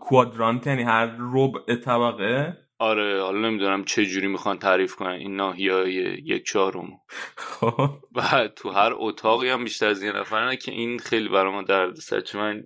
کوادرانت 0.01 0.67
یعنی 0.67 0.83
هر 0.83 1.17
ربع 1.19 1.75
طبقه؟ 1.75 2.57
آره 2.79 3.23
حالا 3.23 3.39
نمی‌دونم 3.39 3.85
چه 3.85 4.07
جوری 4.07 4.27
می‌خوان 4.27 4.59
تعریف 4.59 4.95
کنن. 4.95 5.11
این 5.11 5.37
ناحیه 5.37 5.89
یک 6.25 6.47
چهارم 6.47 6.89
خب. 7.37 7.91
بعد 8.13 8.55
تو 8.55 8.71
هر 8.71 8.93
اتاقی 8.97 9.49
هم 9.49 9.65
بیشتر 9.65 9.87
از 9.87 10.03
یه 10.03 10.13
نفر 10.13 10.55
که 10.55 10.73
این 10.73 10.99
خیلی 10.99 11.29
برای 11.29 11.53
ما 11.53 11.63
درد 11.63 11.95
سر 11.95 12.21
چون 12.21 12.41
من 12.41 12.63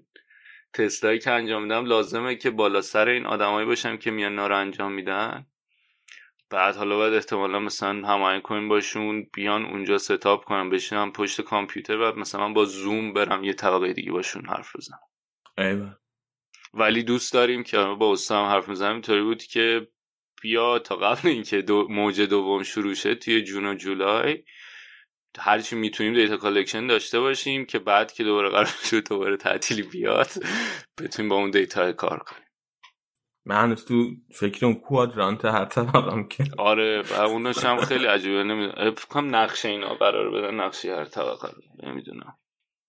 تستایی 0.75 1.19
که 1.19 1.31
انجام 1.31 1.63
میدم 1.63 1.85
لازمه 1.85 2.37
که 2.37 2.51
بالا 2.51 2.81
سر 2.81 3.09
این 3.09 3.27
آدمایی 3.27 3.67
باشم 3.67 3.97
که 3.97 4.11
میان 4.11 4.35
نارو 4.35 4.57
انجام 4.57 4.93
میدن. 4.93 5.47
بعد 6.53 6.77
حالا 6.77 6.97
باید 6.97 7.15
احتمالا 7.15 7.59
مثلا 7.59 8.09
هماهنگ 8.09 8.43
کنیم 8.43 8.69
باشون 8.69 9.27
بیان 9.35 9.65
اونجا 9.65 9.99
ستاپ 9.99 10.45
کنم 10.45 10.71
بشینم 10.71 11.13
پشت 11.13 11.41
کامپیوتر 11.41 11.97
بعد 11.99 12.17
مثلا 12.17 12.49
با 12.49 12.65
زوم 12.65 13.13
برم 13.13 13.45
یه 13.45 13.53
طبقه 13.53 13.93
دیگه 13.93 14.13
باشون 14.13 14.47
حرف 14.47 14.77
بزنم. 14.77 15.01
ولی 16.75 17.03
دوست 17.03 17.33
داریم 17.33 17.63
که 17.63 17.79
با 17.79 18.13
استادم 18.13 18.49
حرف 18.49 18.69
می‌زنم 18.69 18.93
اینطوری 18.93 19.23
بود 19.23 19.43
که 19.43 19.89
بیا 20.43 20.79
تا 20.79 20.97
قبل 20.97 21.29
اینکه 21.29 21.63
دو 21.63 21.89
موج 21.91 22.21
دوم 22.21 22.63
شروع 22.63 22.95
شه 22.95 23.15
توی 23.15 23.43
June 23.43 23.67
و 23.67 23.75
جولای 23.75 24.45
هرچی 25.39 25.77
می‌تونیم 25.77 26.15
data 26.15 26.37
collection 26.37 26.87
داشته 26.87 27.21
باشیم 27.21 27.67
که 27.67 27.79
بعد 27.79 28.13
که 28.13 28.25
دوباره 28.25 28.49
قرار 28.51 28.75
شد 28.91 29.09
دوباره 29.09 29.37
تعطیلی 29.37 29.83
بیاد 29.83 30.29
بتونیم 31.01 31.29
با 31.29 31.37
اون 31.37 31.51
data 31.51 31.93
کار 31.93 32.19
کنیم. 32.19 32.52
من 33.45 33.75
تو 33.75 34.11
فکر 34.35 34.67
اون 34.67 34.75
quadrant 34.75 35.45
هر 35.45 35.65
طبقم 35.65 36.29
که. 36.29 36.45
آره 36.59 37.03
و 37.03 37.21
اونش 37.21 37.65
هم 37.65 37.77
خیلی 37.77 38.07
عجیبه. 38.07 38.45
نمی‌دونم. 38.45 38.95
فکر 38.95 39.21
نقشه 39.21 39.69
اینا 39.69 39.95
قرار 39.95 40.31
بدن 40.31 40.61
نقشه 40.61 40.97
هر 40.97 41.05
طبقه. 41.05 41.49
نمی‌دونم. 41.83 42.39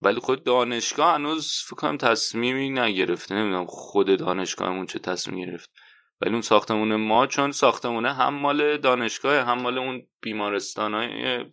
ولی 0.01 0.19
خود 0.19 0.43
دانشگاه 0.43 1.13
هنوز 1.13 1.63
فکر 1.67 1.75
کنم 1.75 1.97
تصمیمی 1.97 2.69
نگرفته 2.69 3.35
نمی‌دونم 3.35 3.65
خود 3.65 4.17
دانشگاهمون 4.17 4.85
چه 4.85 4.99
تصمیم 4.99 5.45
گرفت. 5.45 5.71
ولی 6.21 6.31
اون 6.31 6.41
ساختمون 6.41 6.95
ما 6.95 7.27
چون 7.27 7.51
ساختمونه 7.51 8.13
هم 8.13 8.33
مال 8.33 8.77
دانشگاه 8.77 9.45
هم 9.45 9.61
مال 9.61 9.77
اون 9.77 10.07
بیمارستان 10.21 10.93
های 10.93 11.45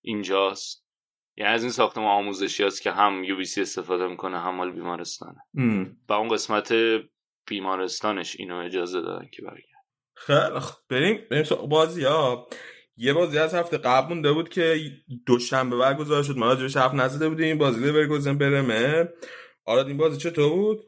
اینجاست. 0.00 0.86
یعنی 1.36 1.52
از 1.52 1.62
این 1.62 1.72
ساختمان 1.72 2.08
آموزشی 2.08 2.64
هست 2.64 2.82
که 2.82 2.92
هم 2.92 3.24
یو 3.24 3.36
بی 3.36 3.44
سی 3.44 3.60
استفاده 3.60 4.06
می‌کنه 4.06 4.40
هم 4.40 4.54
مال 4.54 4.70
بیمارستانه. 4.70 5.38
و 6.08 6.12
اون 6.12 6.28
قسمت 6.28 6.74
بیمارستانش 7.46 8.36
اینو 8.38 8.56
اجازه 8.56 9.00
دادن 9.00 9.28
که 9.32 9.42
برگرد. 9.42 9.72
خیلی 10.16 10.60
بریم 10.88 11.20
بریم 11.30 11.44
بازی 11.68 12.04
ها. 12.04 12.48
یه 12.96 13.12
بازی 13.12 13.38
از 13.38 13.54
هفته 13.54 13.78
قبل 13.78 14.08
مونده 14.08 14.32
بود 14.32 14.48
که 14.48 14.76
دوشنبه 15.26 15.76
برگزار 15.76 16.22
شد. 16.22 16.36
ما 16.36 16.46
راجبش 16.46 16.76
حرف 16.76 16.94
نزده 16.94 17.28
بودیم. 17.28 17.58
بازی 17.58 17.80
لیورکوزن 17.80 18.38
برمه 18.38 19.08
آره 19.66 19.86
این 19.86 19.96
بازی 19.96 20.30
چطور 20.30 20.50
بود؟ 20.50 20.84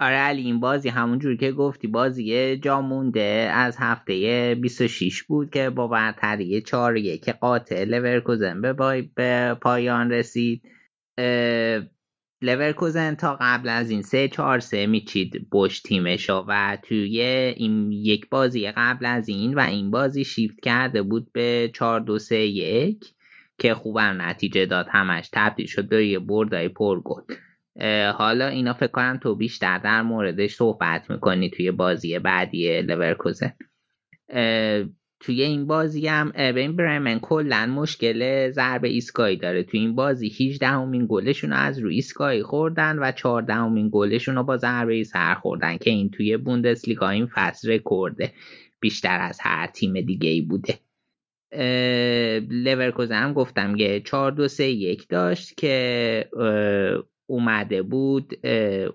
آره 0.00 0.16
علی 0.16 0.42
این 0.42 0.60
بازی 0.60 0.88
همونجور 0.88 1.36
که 1.36 1.52
گفتی 1.52 1.86
بازی 1.86 2.56
جا 2.56 2.80
مونده 2.80 3.50
از 3.54 3.76
هفته 3.78 4.54
26 4.62 5.22
بود 5.22 5.50
که 5.50 5.70
با 5.70 5.88
برتری 5.88 6.62
4 6.62 7.00
که 7.00 7.32
قاتل 7.32 7.84
لورکوزن 7.84 8.60
به, 8.60 8.72
به 9.14 9.56
پایان 9.62 10.10
رسید. 10.10 10.62
لورکوزن 12.42 13.14
تا 13.14 13.38
قبل 13.40 13.68
از 13.68 13.90
این 13.90 14.02
سه 14.02 14.28
چهار 14.28 14.60
سه 14.60 14.86
میچید 14.86 15.48
بش 15.52 15.80
تیمشو 15.80 16.44
و 16.48 16.78
توی 16.82 17.20
این 17.56 17.92
یک 17.92 18.28
بازی 18.30 18.70
قبل 18.70 19.06
از 19.06 19.28
این 19.28 19.54
و 19.54 19.60
این 19.60 19.90
بازی 19.90 20.24
شیفت 20.24 20.60
کرده 20.60 21.02
بود 21.02 21.32
به 21.32 21.70
چهار 21.74 22.00
دو 22.00 22.18
سه 22.18 22.38
یک 22.38 23.04
که 23.58 23.74
خوبم 23.74 24.22
نتیجه 24.22 24.66
داد 24.66 24.86
همش 24.90 25.28
تبدیل 25.32 25.66
شد 25.66 25.88
به 25.88 26.06
یه 26.06 26.18
بردای 26.18 26.68
پرگل 26.68 27.22
حالا 28.12 28.46
اینا 28.46 28.72
فکر 28.72 28.90
کنم 28.90 29.18
تو 29.22 29.34
بیشتر 29.34 29.78
در 29.78 30.02
موردش 30.02 30.54
صحبت 30.54 31.10
می‌کنی 31.10 31.50
توی 31.50 31.70
بازی 31.70 32.18
بعدی 32.18 32.82
لورکوزن. 32.82 33.52
توی 35.20 35.42
این 35.42 35.66
بازی 35.66 36.06
هم 36.06 36.32
این 36.36 36.76
برمن 36.76 37.18
کلا 37.18 37.66
مشکل 37.66 38.50
ضربه 38.50 38.88
ایستگاهی 38.88 39.36
داره. 39.36 39.62
توی 39.62 39.80
این 39.80 39.94
بازی 39.94 40.28
18 40.40 40.66
همین 40.66 41.06
گلشون 41.08 41.52
از 41.52 41.78
روی 41.78 41.94
ایستگاهی 41.94 42.42
خوردن 42.42 42.98
و 42.98 43.12
14 43.12 43.54
همین 43.54 43.88
گلشون 43.92 44.36
رو 44.36 44.42
با 44.42 44.56
ضربه 44.56 45.04
سر 45.04 45.34
خوردن 45.34 45.76
که 45.76 45.90
این 45.90 46.10
توی 46.10 46.36
بوندسلیگا 46.36 47.08
این 47.08 47.26
فصل 47.26 47.72
رکورده. 47.72 48.32
بیشتر 48.80 49.18
از 49.20 49.38
هر 49.40 49.66
تیم 49.66 50.00
دیگه 50.00 50.28
ای 50.28 50.40
بوده 50.40 50.74
لورکوزن 52.50 53.22
هم 53.22 53.32
گفتم 53.32 53.74
که 53.74 54.02
4 54.04 54.32
2 54.32 54.48
3 54.48 54.64
1 54.64 55.08
داشت 55.08 55.56
که 55.56 56.28
اومده 57.26 57.82
بود 57.82 58.46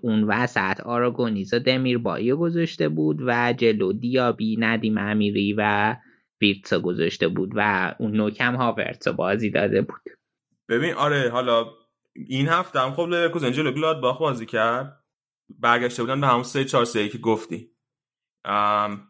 اون 0.02 0.24
وسط 0.24 0.80
آراگونیزا 0.80 1.58
دمیر 1.58 1.98
بایی 1.98 2.32
گذاشته 2.32 2.88
بود 2.88 3.18
و 3.26 3.54
جلو 3.56 3.92
دیابی 3.92 4.56
ندیم 4.60 4.98
امیری 4.98 5.54
و 5.58 5.96
ویرتسا 6.40 6.80
گذاشته 6.80 7.28
بود 7.28 7.52
و 7.54 7.94
اون 7.98 8.12
نوکم 8.12 8.56
هاورتسا 8.56 9.12
بازی 9.12 9.50
داده 9.50 9.82
بود. 9.82 10.00
ببین 10.68 10.94
آره 10.94 11.30
حالا 11.30 11.66
این 12.14 12.48
هفته 12.48 12.80
هم 12.80 12.92
خب 12.92 13.02
لورکوزن 13.02 13.52
جلو 13.52 13.72
گلادباخ 13.72 14.18
بازی 14.18 14.46
کرد. 14.46 15.04
برگشته 15.58 16.02
بودن 16.02 16.20
به 16.20 16.26
همون 16.26 16.42
سه 16.42 16.64
چهار 16.64 16.84
سه 16.84 17.08
که 17.08 17.18
گفتی. 17.18 17.70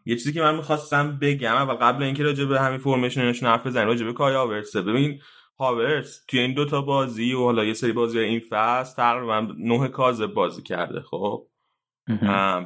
یه 0.05 0.15
چیزی 0.15 0.33
که 0.33 0.41
من 0.41 0.55
می‌خواستم 0.55 1.19
بگم 1.19 1.55
اول 1.55 1.73
قبل 1.73 2.03
اینکه 2.03 2.23
راجع 2.23 2.45
به 2.45 2.59
همین 2.59 2.77
فرمیشنشون 2.77 3.49
حرف 3.49 3.67
بزنیم 3.67 3.87
راجع 3.87 4.05
به 4.05 4.13
کای 4.13 4.35
هاورتس 4.35 4.75
ببین 4.75 5.21
هاورتس 5.59 6.25
توی 6.27 6.39
این 6.39 6.53
دوتا 6.53 6.81
بازی 6.81 7.33
و 7.33 7.43
حالا 7.43 7.65
یه 7.65 7.73
سری 7.73 7.91
بازی 7.91 8.19
این 8.19 8.39
فصل 8.49 8.95
تقریبا 8.95 9.47
نه 9.57 9.87
کازه 9.87 10.27
بازی 10.27 10.61
کرده 10.61 11.01
خب؟ 11.01 11.46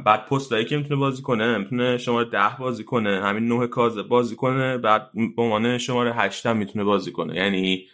بعد 0.06 0.26
پستایی 0.26 0.66
که 0.66 0.78
می‌تونه 0.78 1.00
بازی 1.00 1.22
کنه 1.22 1.58
می‌تونه 1.58 1.98
شماره 1.98 2.30
ده 2.30 2.58
بازی 2.60 2.84
کنه 2.84 3.22
همین 3.22 3.48
نه 3.48 3.68
کازه 3.68 4.04
بازی 4.04 4.36
کنه 4.36 4.78
بعد 4.78 5.12
به 5.36 5.42
عنوان 5.42 5.78
شماره 5.78 6.14
هشت 6.14 6.46
هم 6.46 6.58
می‌تونه 6.58 6.84
بازی 6.84 7.12
کنه. 7.12 7.36
یعنی 7.36 7.88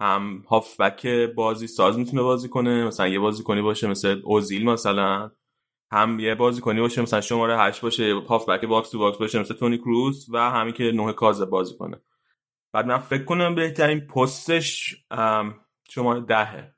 هم 0.00 0.44
هافبک 0.48 1.06
بازی 1.06 1.66
ساز 1.66 1.98
می‌تونه 1.98 2.22
بازی 2.22 2.48
کنه 2.48 2.84
مثلا 2.84 3.08
یه 3.08 3.18
بازی 3.18 3.42
کنی 3.42 3.62
باشه 3.62 3.88
مثل 3.88 4.20
اوزیل 4.24 4.64
مثلا 4.64 5.30
هم 5.92 6.20
یه 6.20 6.34
بازی 6.34 6.60
کنی 6.60 6.80
باشه 6.80 7.02
مثلا 7.02 7.20
شماره 7.20 7.58
هشت 7.58 7.80
باشه 7.80 8.14
هافبک 8.14 8.64
box 8.64 8.90
to 8.90 8.98
box 8.98 9.18
باشه 9.18 9.40
مثل 9.40 9.54
تونی 9.54 9.78
کروز 9.78 10.26
و 10.32 10.50
همین 10.50 10.72
که 10.74 10.92
نه 10.94 11.12
کاذب 11.12 11.46
بازی 11.46 11.76
کنه. 11.76 12.00
بعد 12.72 12.86
من 12.86 12.98
فکر 12.98 13.24
کنم 13.24 13.54
بهترین 13.54 14.00
پستش 14.00 14.96
شماره 15.88 16.20
دهه. 16.20 16.74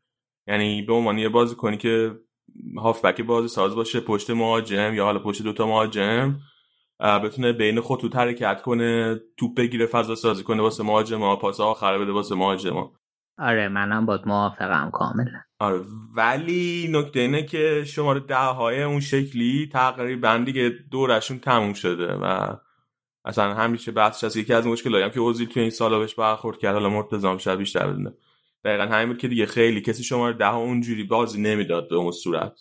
یعنی 0.47 0.83
به 0.83 0.93
عنوان 0.93 1.19
یه 1.19 1.29
بازی 1.29 1.55
کنی 1.55 1.77
که 1.77 2.15
هافبک 2.79 3.21
بازی 3.21 3.49
ساز 3.49 3.75
باشه 3.75 4.01
پشت 4.01 4.31
مهاجم 4.31 4.95
یا 4.95 5.05
حالا 5.05 5.19
پشت 5.19 5.43
دوتا 5.43 5.67
مهاجم 5.67 6.37
بتونه 7.01 7.53
بین 7.53 7.81
خطوط 7.81 8.17
حرکت 8.17 8.63
کنه 8.63 9.21
توپ 9.37 9.55
بگیره 9.57 9.87
فضا 9.87 10.15
سازی 10.15 10.43
کنه 10.43 10.63
واسه 10.63 10.83
مهاجما 10.83 11.37
پاس 11.37 11.61
آخر 11.61 11.99
بده 11.99 12.13
واسه 12.13 12.35
مهاجما 12.35 12.93
آره 13.39 13.69
منم 13.69 14.07
با 14.07 14.21
موافقم 14.27 14.91
کاملا. 14.91 15.41
آره 15.59 15.81
ولی 16.17 16.89
نکته 16.93 17.21
اینه 17.21 17.43
که 17.43 17.85
شماره 17.87 18.21
ده 18.21 18.37
های 18.37 18.83
اون 18.83 19.01
شکلی 19.01 19.69
تقریبا 19.73 20.43
دیگه 20.47 20.73
دورشون 20.91 21.39
تموم 21.39 21.73
شده 21.73 22.15
و 22.15 22.57
اصلا 23.25 23.55
همیشه 23.55 23.93
بحثش 23.93 24.25
از 24.25 24.37
یکی 24.37 24.55
از 24.55 24.67
مشکلاتی 24.67 25.05
هم 25.05 25.11
که 25.11 25.21
اوزیل 25.21 25.49
توی 25.49 25.63
این 25.63 25.71
سالا 25.71 25.99
بهش 25.99 26.15
برخورد 26.15 26.59
کرد 26.59 26.75
حالا 26.75 26.89
مرتضی 26.89 27.24
هم 27.24 27.39
شاید 27.39 27.59
بیشتر 27.59 27.87
بدونه. 27.87 28.13
دقیقا 28.65 28.85
همین 28.85 29.09
بود 29.09 29.19
که 29.19 29.29
دیگه 29.29 29.47
خیلی 29.47 29.81
کسی 29.81 30.05
شماره 30.05 30.37
ده 30.37 30.55
اونجوری 30.55 31.05
بازی 31.05 31.41
نمی‌داد 31.43 31.89
به 31.89 31.97
اون 31.97 32.13
صورت. 32.13 32.61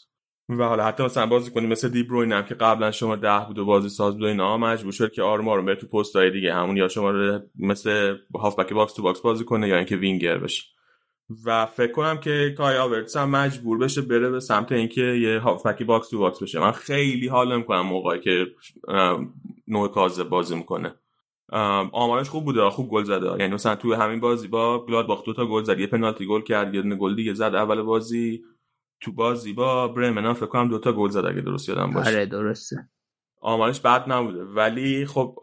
و 0.50 0.63
حالا 0.63 0.84
حتی 0.84 1.03
مثلا 1.03 1.25
بازی 1.25 1.51
کنیم 1.51 1.70
مثل 1.70 1.89
دی 1.89 2.03
بروین 2.03 2.31
هم 2.31 2.46
که 2.46 2.55
قبلا 2.55 2.91
شماره 2.91 3.15
ده 3.15 3.46
بود 3.48 3.60
و 3.60 3.65
بازی 3.65 3.89
ساز 3.89 4.13
بود 4.13 4.24
و 4.24 4.25
اینا 4.25 4.58
مجبور 4.58 4.91
شد 4.91 5.12
که 5.12 5.22
آرما 5.22 5.55
رو 5.55 5.75
تو 5.75 5.88
پست 5.88 6.15
های 6.15 6.31
دیگه 6.31 6.53
همون 6.53 6.77
یا 6.77 6.88
شما 6.88 7.39
مثل 7.60 8.15
هافبک 8.36 8.74
box 8.74 8.93
to 8.93 9.01
box 9.01 9.22
بازی 9.22 9.46
کنه 9.46 9.67
یا 9.67 9.75
اینکه 9.77 9.96
وینگر 9.96 10.38
بشه. 10.38 10.63
و 11.46 11.65
فکر 11.65 11.91
کنم 11.91 12.17
که 12.17 12.55
کای 12.58 12.77
هاورتس 12.77 13.17
هم 13.17 13.29
مجبور 13.29 13.77
بشه 13.77 14.01
بره 14.01 14.29
به 14.29 14.39
سمت 14.39 14.72
اینکه 14.72 15.01
یه 15.01 15.39
هافبک 15.39 15.84
box 15.84 16.10
to 16.10 16.20
box 16.20 16.43
بشه. 16.43 16.60
من 16.60 16.72
خیلی 16.72 17.27
حال 17.27 17.58
می‌کنم 17.58 17.81
موقعی 17.81 18.20
که 18.20 18.46
نه 19.67 19.88
کاذب 19.88 20.24
بازی 20.24 20.55
می‌کنه. 20.55 20.96
آمارش 21.91 22.29
خوب 22.29 22.46
بوده 22.46 22.70
خوب 22.70 22.89
گل 22.89 23.03
زده. 23.03 23.39
یعنی 23.39 23.53
مثلا 23.53 23.75
توی 23.75 23.93
همین 23.93 24.20
بازی 24.20 24.48
با 24.48 24.86
گلادباخ 24.86 25.24
دو 25.24 25.34
تا 25.34 25.46
گل 25.46 25.63
زد. 25.63 25.79
یه 25.79 25.88
پنالتی 25.88 26.27
گل 26.27 26.41
کرد 26.41 26.75
یه 26.75 26.81
گل 26.81 27.15
دیگه 27.15 27.34
زد. 27.34 27.55
اول 27.55 27.81
بازی 27.81 28.43
تو 29.01 29.12
بازی 29.12 29.53
با 29.53 29.88
برمن 29.88 30.34
فکر 30.34 30.46
کنم 30.46 30.70
دوتا 30.70 30.93
گل 30.93 31.10
زد 31.10 31.25
اگه 31.25 31.41
درست 31.41 31.70
یادم 31.70 31.91
باشه. 31.93 32.10
آره 32.10 32.25
درسته. 32.25 32.89
آمارش 33.43 33.79
بد 33.79 34.12
نبوده. 34.12 34.43
ولی 34.43 35.05
خب 35.05 35.36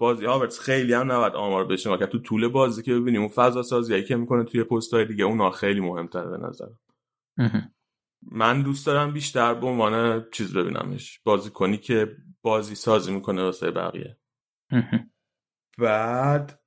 بازی 0.00 0.26
هاورتس 0.26 0.60
خیلی 0.60 0.94
هم 0.94 1.12
نباید 1.12 1.34
آمار 1.34 1.64
بشه. 1.64 1.98
که 1.98 2.06
تو 2.06 2.18
طول 2.18 2.48
بازی 2.48 2.82
که 2.82 2.94
ببینیم 2.94 3.20
اون 3.20 3.30
فضا 3.30 3.62
سازی 3.62 4.02
که 4.02 4.16
می‌کنه 4.16 4.44
توی 4.44 4.64
پست 4.64 4.94
های 4.94 5.04
دیگه 5.04 5.24
اونها 5.24 5.50
خیلی 5.50 5.80
مهمتر 5.80 6.26
به 6.26 6.38
نظر 6.38 6.68
من 8.30 8.62
دوست 8.62 8.86
دارم 8.86 9.12
بیشتر 9.12 9.54
به 9.54 9.66
عنوان 9.66 10.24
چیز 10.32 10.56
ببینمش. 10.56 11.20
بازی 11.24 11.50
کنی 11.50 11.78
که 11.78 12.16
بازی 12.42 12.74
سازی 12.74 13.14
می‌کنه 13.14 13.42
واسه 13.42 13.70
بقیه. 13.70 14.16
بعد 15.78 16.62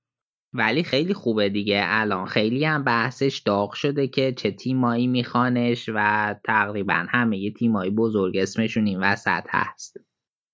ولی 0.53 0.83
خیلی 0.83 1.13
خوبه 1.13 1.49
دیگه. 1.49 1.83
الان 1.87 2.25
خیلی 2.25 2.65
هم 2.65 2.83
بحثش 2.83 3.37
داغ 3.45 3.73
شده 3.73 4.07
که 4.07 4.33
چه 4.33 4.51
تیمایی 4.51 5.07
میخوانش 5.07 5.89
و 5.93 6.35
تقریبا 6.45 7.05
همه 7.09 7.37
یه 7.37 7.53
تیمایی 7.53 7.91
بزرگ 7.91 8.37
اسمشون 8.37 8.85
این 8.85 8.99
وسط 8.99 9.43
هست. 9.49 9.97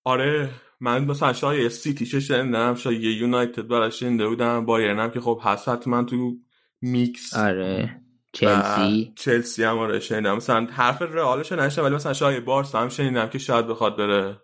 آره 0.04 0.50
من 0.80 1.04
مثلا 1.04 1.32
شاید 1.32 1.68
سیتی 1.68 2.06
چه 2.06 2.20
شنیدم 2.20 2.74
شاید 2.74 3.02
یه 3.02 3.12
یونایتد 3.12 3.68
براش 3.68 4.00
شنیده 4.00 4.28
بودم 4.28 4.66
بایرن 4.66 5.10
که 5.10 5.20
خب 5.20 5.40
هست 5.44 5.88
من 5.88 6.06
تو 6.06 6.36
میکس 6.80 7.36
آره 7.36 8.00
چلسی. 8.32 9.12
چلسی 9.16 9.64
هم 9.64 9.78
آره 9.78 10.00
شنیدم. 10.00 10.36
مثلا 10.36 10.66
حرف 10.70 11.02
رئالش 11.02 11.52
نشنیدم 11.52 11.84
ولی 11.84 11.94
مثلا 11.94 12.12
شاید 12.12 12.44
بارسا 12.44 12.80
هم 12.80 12.88
شنیدم 12.88 13.28
که 13.28 13.38
شاید 13.38 13.66
بخواد 13.66 13.96
بره. 13.96 14.40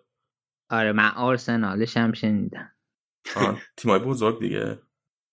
آره 0.69 0.91
من 0.91 1.11
آرسنالش 1.15 1.97
هم 1.97 2.13
شنیدم. 2.13 2.71
تیمای 3.77 3.99
بزرگ 3.99 4.39
دیگه. 4.39 4.79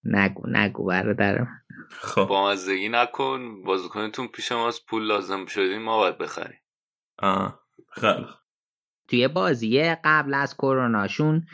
نگو 0.04 0.42
نگو 0.46 0.84
برادرم. 0.86 1.48
خب. 1.90 2.24
بامزدگی 2.24 2.88
نکن 2.88 3.62
بازیکنتون 3.62 4.28
پیش 4.28 4.52
ماست 4.52 4.86
پول 4.86 5.02
لازم 5.06 5.46
شدیم 5.46 5.82
ما 5.82 5.98
باید 5.98 6.18
بخریم. 6.18 6.60
آه. 7.18 7.60
خیلی 7.92 8.26
توی 9.08 9.28
بازی 9.28 9.94
قبل 10.04 10.34
از 10.34 10.54
کروناشون 10.54 11.46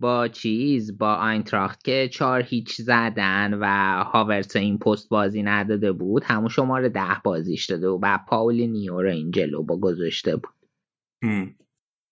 با 0.00 0.28
چیز 0.28 0.98
با 0.98 1.14
آینتراخت 1.14 1.84
که 1.84 2.08
چهار 2.12 2.42
هیچ 2.42 2.80
زدن 2.80 3.54
و 3.54 3.66
هاورتس 4.04 4.56
این 4.56 4.78
پست 4.78 5.08
بازی 5.08 5.42
نداده 5.42 5.92
بود 5.92 6.24
همون 6.24 6.48
شماره 6.48 6.88
ده 6.88 7.20
بازیش 7.24 7.66
داده 7.66 7.88
و 7.88 7.98
بعد 7.98 8.20
پاولی 8.28 8.66
نیورو 8.66 9.10
این 9.10 9.30
جلو 9.30 9.62
با 9.62 9.80
گذاشته 9.80 10.36
بود. 10.36 10.54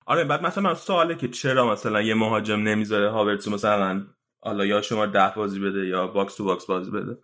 آره 0.06 0.24
بعد 0.24 0.42
مثلا 0.42 0.62
من 0.64 0.74
سواله 0.74 1.14
که 1.14 1.28
چرا 1.28 1.72
مثلا 1.72 2.02
یه 2.02 2.14
مهاجم 2.14 2.60
نمی‌ذاره 2.60 3.10
هاورتس 3.10 3.48
مثلا 3.48 4.06
حالا 4.40 4.66
یا 4.66 4.82
شماره 4.82 5.06
ده 5.06 5.32
بازی 5.36 5.60
بده 5.60 5.86
یا 5.86 6.06
box 6.06 6.36
to 6.36 6.44
box 6.44 6.66
بازی 6.66 6.90
بده. 6.90 7.18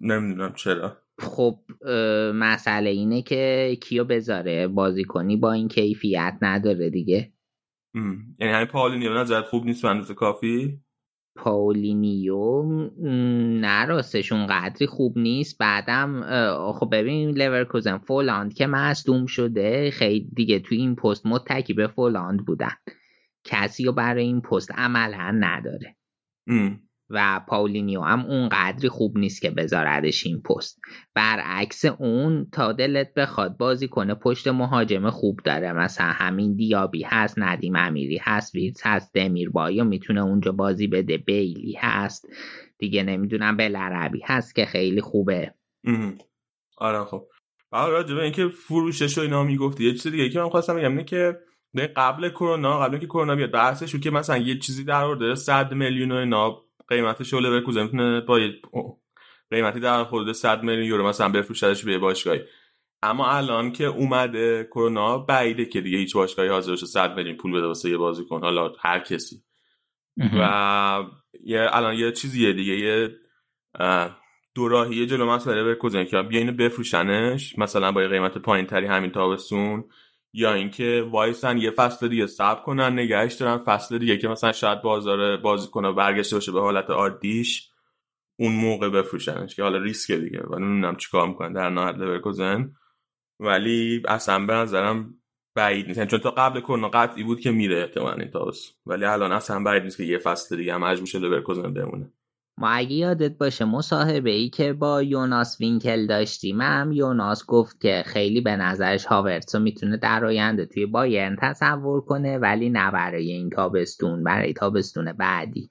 نمی‌دونم 0.00 0.52
چرا. 0.54 0.96
خب 1.18 1.58
مسئله 2.34 2.90
اینه 2.90 3.22
که 3.22 3.76
کیو 3.82 4.04
بذاره؟ 4.04 4.68
بازی 4.68 5.04
کنی 5.04 5.36
با 5.36 5.52
این 5.52 5.68
کیفیت 5.68 6.38
نداره 6.42 6.90
دیگه. 6.90 7.32
یعنی 7.94 8.52
همین 8.52 8.66
پاولینیو 8.66 9.14
نظرت 9.14 9.44
خوب 9.44 9.64
نیست 9.64 9.86
به 10.08 10.14
کافی؟ 10.14 10.80
پاولینیو 11.36 12.62
نه 13.60 13.84
راستشون 13.84 14.46
قدری 14.46 14.86
خوب 14.86 15.18
نیست. 15.18 15.58
بعدم 15.58 16.22
خب 16.72 16.88
ببین 16.92 17.30
لیورکوزن 17.30 17.98
فولاند 17.98 18.54
که 18.54 18.66
مصدوم 18.66 19.26
شده 19.26 19.90
خیلی 19.90 20.30
دیگه 20.34 20.60
تو 20.60 20.74
این 20.74 20.96
پست 20.96 21.26
متکی 21.26 21.74
به 21.74 21.86
فولاند 21.86 22.44
بودن. 22.46 22.76
کسی 23.44 23.84
رو 23.84 23.92
برای 23.92 24.24
این 24.24 24.40
پست 24.40 24.72
عملا 24.72 25.38
نداره. 25.40 25.96
و 27.10 27.40
پاولینیو 27.48 28.00
هم 28.00 28.20
اون 28.20 28.48
قدری 28.48 28.88
خوب 28.88 29.18
نیست 29.18 29.42
که 29.42 29.50
بذاردش 29.50 30.26
این 30.26 30.42
پست. 30.42 30.80
برعکس 31.14 31.84
اون 31.84 32.46
تا 32.52 32.72
دلت 32.72 33.14
بخواد 33.14 33.56
بازی 33.56 33.88
کنه 33.88 34.14
پشت 34.14 34.48
مهاجم 34.48 35.10
خوب 35.10 35.40
داره. 35.44 35.72
مثلا 35.72 36.06
همین 36.06 36.56
دیابی 36.56 37.02
هست 37.02 37.38
ندیم 37.38 37.76
امیری 37.76 38.20
هست 38.22 38.54
ویرز 38.54 38.80
هست 38.84 39.14
دمیربای 39.14 39.84
می‌تونه 39.84 40.22
اونجا 40.22 40.52
بازی 40.52 40.86
بده. 40.86 41.18
بیلی 41.18 41.76
هست. 41.78 42.28
دیگه 42.78 43.02
نمی‌دونم 43.02 43.56
بلعربی 43.56 44.20
هست 44.24 44.54
که 44.54 44.64
خیلی 44.64 45.00
خوبه. 45.00 45.54
آره 46.78 47.04
خب. 47.04 47.26
راجبه 47.72 48.22
اینکه 48.22 48.48
فروشش 48.48 49.18
و 49.18 49.20
اینا 49.20 49.42
می‌گفتی 49.44 49.84
یه 49.84 49.92
چیز 49.92 50.06
دیگه 50.12 50.28
که 50.28 50.40
من 50.40 50.48
خواستم 50.48 50.76
بگم 50.76 50.90
اینه 50.90 51.04
که 51.04 51.38
قبل 51.96 52.28
کرونا 52.28 52.78
قبل 52.78 52.98
که 52.98 53.06
کرونا 53.06 53.36
بیاد 53.36 53.50
بحثش 53.50 53.96
که 53.96 54.10
مثلا 54.10 54.36
یه 54.36 54.58
چیزی 54.58 54.84
در 54.84 55.04
حدود 55.04 55.34
100 55.34 55.74
میلیون 55.74 56.12
و 56.12 56.14
اینا 56.14 56.63
قیمتش 56.88 57.32
رو 57.32 57.40
لورکوزن 57.40 57.82
می‌تونه 57.82 58.20
با 58.20 58.40
قیمتی 59.50 59.80
در 59.80 60.04
حدود 60.04 60.32
100 60.32 60.62
میلیون 60.62 60.84
یورو 60.86 61.06
مثلا 61.08 61.28
بفروشدش 61.28 61.84
به 61.84 61.98
باشگاهی. 61.98 62.40
اما 63.02 63.30
الان 63.30 63.72
که 63.72 63.84
اومده 63.84 64.68
کرونا 64.70 65.18
بعیده 65.18 65.64
که 65.64 65.80
دیگه 65.80 65.98
هیچ 65.98 66.14
باشگاهی 66.14 66.48
حاضر 66.48 66.72
بشه 66.72 66.86
100 66.86 67.16
میلیون 67.16 67.36
پول 67.36 67.52
بده 67.52 67.66
واسه 67.66 67.90
یه 67.90 67.96
بازیکن 67.96 68.40
حالا 68.40 68.72
هر 68.80 68.98
کسی. 68.98 69.42
و 70.16 71.04
یه 71.44 71.68
الان 71.72 71.94
یه 71.94 72.12
چیزیه 72.12 72.52
دیگه 72.52 72.78
یه 72.78 73.16
دوراهی 74.54 75.06
جلو 75.06 75.26
مسئله 75.26 75.62
لورکوزن 75.62 76.04
که 76.04 76.22
بیا 76.22 76.38
اینو 76.38 76.52
بفروشنش 76.52 77.58
مثلا 77.58 77.92
با 77.92 78.02
یه 78.02 78.08
قیمت 78.08 78.38
پایین 78.38 78.66
تری 78.66 78.86
همین 78.86 79.10
تابستون. 79.10 79.84
یا 80.36 80.52
اینکه 80.54 81.08
وایسن 81.10 81.58
یه 81.58 81.70
فصل 81.70 82.08
دیگه 82.08 82.26
صبر 82.26 82.62
کنن 82.62 82.92
نگهش 82.92 83.34
دارن. 83.34 83.58
فصل 83.58 83.98
دیگه 83.98 84.18
که 84.18 84.28
مثلا 84.28 84.52
شاید 84.52 84.82
بازار 84.82 85.36
بازی 85.36 85.68
کنه 85.68 85.92
برگشته 85.92 86.36
باشه 86.36 86.52
به 86.52 86.60
حالت 86.60 86.90
عادیش 86.90 87.70
اون 88.38 88.52
موقع 88.52 88.88
بفروشنش 88.88 89.56
که 89.56 89.62
حالا 89.62 89.78
ریسک 89.78 90.12
دیگه 90.12 90.42
و 90.50 90.58
نمی‌دونم 90.58 90.96
چیکار 90.96 91.28
می‌کنن 91.28 91.52
در 91.52 91.70
نهایت 91.70 91.96
لورکوزن. 91.96 92.74
ولی 93.40 94.02
اصلا 94.08 94.46
به 94.46 94.52
نظرم 94.52 95.14
بعید 95.54 95.86
نیست. 95.86 95.98
یعنی 95.98 96.10
چون 96.10 96.18
تا 96.18 96.30
قبل 96.30 96.60
کرونا 96.60 96.88
قطعی 96.88 97.24
بود 97.24 97.40
که 97.40 97.50
میره 97.50 97.80
احتمال 97.80 98.20
این 98.20 98.30
تاس 98.30 98.72
ولی 98.86 99.04
الان 99.04 99.32
اصلا 99.32 99.62
بعید 99.62 99.82
نیست 99.82 99.96
که 99.96 100.04
یه 100.04 100.18
فصل 100.18 100.56
دیگه 100.56 100.74
هم 100.74 100.84
مجبور 100.84 101.06
شه 101.06 101.18
لورکوزن 101.18 101.74
بمونه. 101.74 102.12
ما 102.58 102.68
اگه 102.68 102.92
یادت 102.92 103.38
باشه 103.38 103.64
مصاحبه 103.64 104.30
ای 104.30 104.48
که 104.48 104.72
با 104.72 105.02
یوناس 105.02 105.60
وینکل 105.60 106.06
داشتیم 106.06 106.60
هم 106.60 106.92
یوناس 106.92 107.46
گفت 107.46 107.80
که 107.80 108.02
خیلی 108.06 108.40
به 108.40 108.56
نظرش 108.56 109.04
هاورتسو 109.04 109.58
می‌تونه 109.58 109.96
در 109.96 110.24
آینده 110.24 110.66
توی 110.66 110.86
بایرن 110.86 111.36
تصور 111.40 112.00
کنه 112.00 112.38
ولی 112.38 112.70
نه 112.70 112.90
برای 112.90 113.32
این 113.32 113.50
تابستون 113.50 114.24
برای 114.24 114.52
تابستون 114.52 115.12
بعدی. 115.12 115.70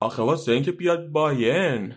آخه 0.00 0.22
واسه 0.22 0.52
اینکه 0.52 0.72
بیاد 0.72 1.08
بایرن 1.08 1.96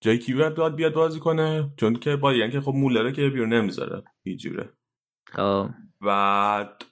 جای 0.00 0.18
کی 0.18 0.34
باید 0.34 0.76
بیاد 0.76 0.94
بازی 0.94 1.20
کنه؟ 1.20 1.70
چون 1.76 1.94
که 1.94 2.16
بایرن 2.16 2.50
که 2.50 2.60
خب 2.60 2.72
مولره 2.74 3.12
که 3.12 3.30
بیرون 3.30 3.52
نمی‌ذاره 3.52 4.02
هیچ 4.24 4.48
خب. 5.26 5.68
بعد 6.00 6.82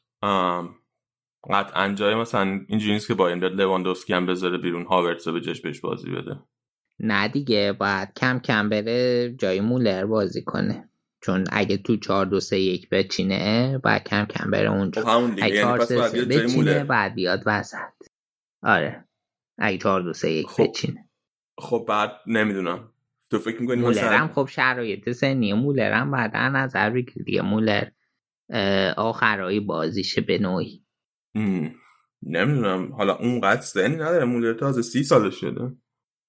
قطعا 1.50 1.94
جای 1.94 2.14
مثلا 2.14 2.60
اینجوری 2.68 2.92
نیست 2.92 3.08
که 3.08 3.14
باید 3.14 3.40
بیاد 3.40 3.52
لواندوفسکی 3.52 4.12
هم 4.12 4.26
بذاره 4.26 4.58
بیرون 4.58 4.86
هاورتس 4.86 5.28
به 5.28 5.40
جاش 5.40 5.60
بهش 5.60 5.80
بازی 5.80 6.10
بده. 6.10 6.40
نه 6.98 7.28
دیگه 7.28 7.72
باید 7.72 8.08
کم 8.16 8.38
کم 8.38 8.68
بره 8.68 9.34
جای 9.38 9.60
مولر 9.60 10.06
بازی 10.06 10.42
کنه. 10.42 10.88
چون 11.22 11.44
اگه 11.52 11.76
تو 11.76 11.96
4 11.96 12.26
2 12.26 12.40
3 12.40 12.58
1 12.58 12.88
بچینه 12.88 13.78
باید 13.84 14.02
کم 14.02 14.24
کم 14.24 14.50
بره 14.50 14.70
اونجا. 14.70 15.02
خب 15.02 15.08
همون 15.08 15.34
دیگه 15.34 15.48
یعنی 15.48 15.78
پس 15.78 15.92
باید 15.92 16.28
بچینه 16.28 16.84
بعد 16.84 17.14
بیاد 17.14 17.42
وسط. 17.46 17.78
آره. 18.62 19.04
اگه 19.58 19.78
4 19.78 20.02
2 20.02 20.12
3 20.12 20.28
1 20.28 20.46
خب. 20.46 20.62
بچینه. 20.62 21.08
خب 21.58 21.84
بعد 21.88 22.10
نمی‌دونم. 22.26 22.92
تو 23.30 23.38
فکر 23.38 23.60
می‌کنی 23.60 23.80
مولر 23.80 24.12
هم 24.12 24.28
خب 24.28 24.46
شرایط 24.46 25.10
سنی. 25.10 25.52
مولر 25.52 25.92
هم 25.92 26.10
بعد 26.10 26.36
نظر 26.36 26.90
بگیر 26.90 27.22
دیگه 27.22 27.42
مولر 27.42 27.88
آخرای 28.96 29.60
بازیشه 29.60 30.20
به 30.20 30.38
نوعی. 30.38 30.83
نمی‌دونم. 32.22 32.92
حالا 32.92 33.14
اونقدر 33.16 33.60
سنی 33.60 33.94
نداره. 33.94 34.24
مولر 34.24 34.54
تازه 34.54 34.82
سی 34.82 35.02
سالش 35.02 35.40
شده. 35.40 35.72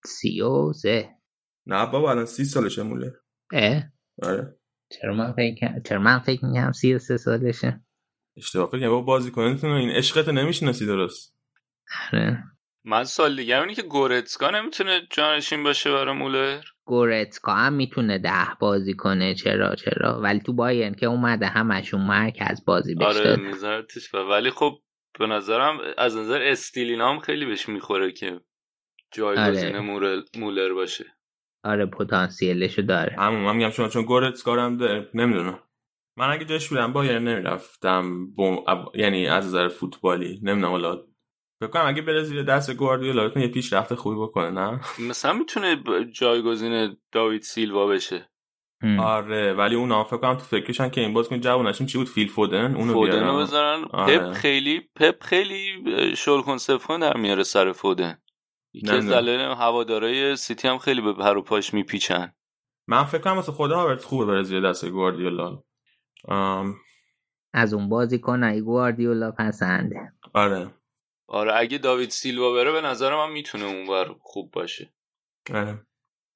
سی 0.06 0.42
و 0.42 0.74
سه. 0.74 1.10
نه 1.66 1.86
بابا 1.86 2.12
الان 2.12 2.26
سی 2.26 2.46
سالشه 2.46 2.84
مولر. 2.84 3.12
اه. 3.54 3.84
آره. 4.24 4.58
چرا 4.90 5.14
من 5.14 5.34
فکر 5.34 5.80
چرا 5.86 6.00
من 6.00 6.20
فکر 6.20 6.46
می‌کنم 6.46 6.72
سی 6.72 6.94
و 6.94 7.00
سه 7.00 7.18
سالشه؟ 7.18 7.82
اشتباه 8.38 8.70
فکر 8.72 8.90
بابا 8.90 9.02
بازی 9.02 9.32
کنید 9.32 9.66
این 9.66 9.90
عشقت 9.90 10.30
نمی‌شناسی 10.30 10.86
درست. 10.86 11.36
آره. 12.14 12.44
من 12.84 13.04
سال 13.04 13.36
دیگه 13.36 13.58
اونی 13.58 13.76
که 13.76 13.82
گورتسکا 13.82 14.50
نمی‌تونه 14.50 15.02
جانشین 15.10 15.64
باشه 15.64 15.92
برای 15.92 16.18
مولر؟ 16.18 16.62
گورتسکا 16.86 17.54
هم 17.54 17.74
می‌تونه 17.74 18.20
ده 18.20 18.48
بازی 18.60 18.94
کنه. 18.94 19.36
چرا 19.36 19.76
چرا؟ 19.76 20.22
ولی 20.22 20.40
تو 20.40 20.54
بایرن 20.54 20.94
که 20.94 21.06
اومده 21.06 21.48
همشون 21.48 22.02
مرکز 22.02 22.66
بازی 22.66 22.96
بشه 22.96 23.08
آره 23.08 23.36
میذارتش 23.36 24.14
ولی 24.14 24.50
خب 24.50 24.80
به 25.20 25.28
نظرم 25.28 25.80
از 25.98 26.18
نظر 26.18 26.42
استیلینا 26.42 27.14
هم 27.14 27.20
خیلی 27.20 27.46
بهش 27.46 27.70
می‌خوره 27.70 28.12
که 28.12 28.42
جایگزین 29.12 29.76
آره. 29.76 30.20
مولر 30.38 30.74
باشه. 30.74 31.06
آره 31.64 31.86
پتانسیلشو 31.86 32.82
داره. 32.82 33.16
همون 33.20 33.42
من 33.42 33.56
میگم 33.56 33.70
شما 33.70 33.88
چون 33.88 34.06
گورتسکا 34.06 34.54
هم 34.54 34.78
داره 34.78 35.10
نمی‌دونم. 35.14 35.60
من 36.18 36.30
اگه 36.30 36.46
جاش 36.46 36.70
بودم 36.70 36.94
بایر 36.94 37.20
نمی‌رفتم 37.20 38.26
بوم... 38.32 38.64
یعنی 38.96 39.28
از 39.28 39.46
نظر 39.46 39.68
فوتبالی 39.68 40.40
نمی‌دونم 40.44 40.72
حالا 40.72 41.08
فکر 41.62 41.70
کنم 41.70 41.88
اگه 41.88 42.02
بره 42.02 42.24
زیر 42.24 42.44
دست 42.44 42.74
گواردیولا 42.74 43.32
یه 43.36 43.48
پیشرفت 43.48 43.96
خوبی 43.96 44.16
بکنه 44.16 44.50
نه؟ 44.50 44.80
مثلا 45.10 45.34
می‌تونه 45.34 45.84
جایگزین 46.12 46.98
داوید 47.12 47.42
سیلوا 47.42 47.88
بشه. 47.88 48.30
آره 49.00 49.54
ولی 49.54 49.76
اونا 49.76 50.04
فکر 50.04 50.18
کنم 50.18 50.36
تو 50.36 50.44
فکرشن 50.44 50.90
که 50.90 51.02
این 51.02 51.14
بازیکن 51.14 51.40
جوونشون 51.40 51.88
چی 51.88 51.98
بود؟ 51.98 52.08
فیل 52.08 52.28
فودن 52.28 52.76
اونو 52.76 52.94
فودن 52.94 53.28
رو 53.28 53.38
بذارن. 53.38 53.84
آره. 53.84 54.20
پپ 54.20 54.34
خیلی 54.34 54.90
پپ 54.96 55.24
خیلی 55.24 56.16
شل 56.16 56.42
کن 56.42 56.61
سفت 56.61 56.80
کن 56.80 57.00
در 57.02 57.18
میاره 57.18 57.44
سر 57.44 57.72
فودن. 57.72 58.18
یکی 58.74 58.92
از 58.92 59.10
دلایل 59.10 59.40
هوادارای 59.40 60.36
سیتی 60.36 60.68
هم 60.68 60.78
خیلی 60.78 61.02
به 61.02 61.14
پر 61.14 61.38
و 61.38 61.42
پاش 61.42 61.74
میپیچن. 61.74 62.34
من 62.88 63.04
فکر 63.04 63.22
کنم 63.22 63.36
واسه 63.36 63.52
خود 63.52 63.72
هاورتس 63.72 64.04
خوبه 64.04 64.26
بره 64.26 64.44
زیر 64.44 64.62
دست 64.62 64.86
گواردیولا. 64.86 65.64
از 67.54 67.74
اون 67.74 67.90
بازیکنای 67.90 68.62
گواردیولا 68.62 69.32
پسنده. 69.32 70.14
آره. 70.34 70.72
آره 71.28 71.52
اگه 71.56 71.78
داوید 71.78 72.10
سیلوا 72.10 72.54
بره 72.54 72.72
به 72.72 72.82
نظر 72.82 73.16
من 73.16 73.32
می‌تونه 73.32 73.66
اونور 73.66 74.16
خوب 74.22 74.52
باشه. 74.52 74.94
آره. 75.54 75.86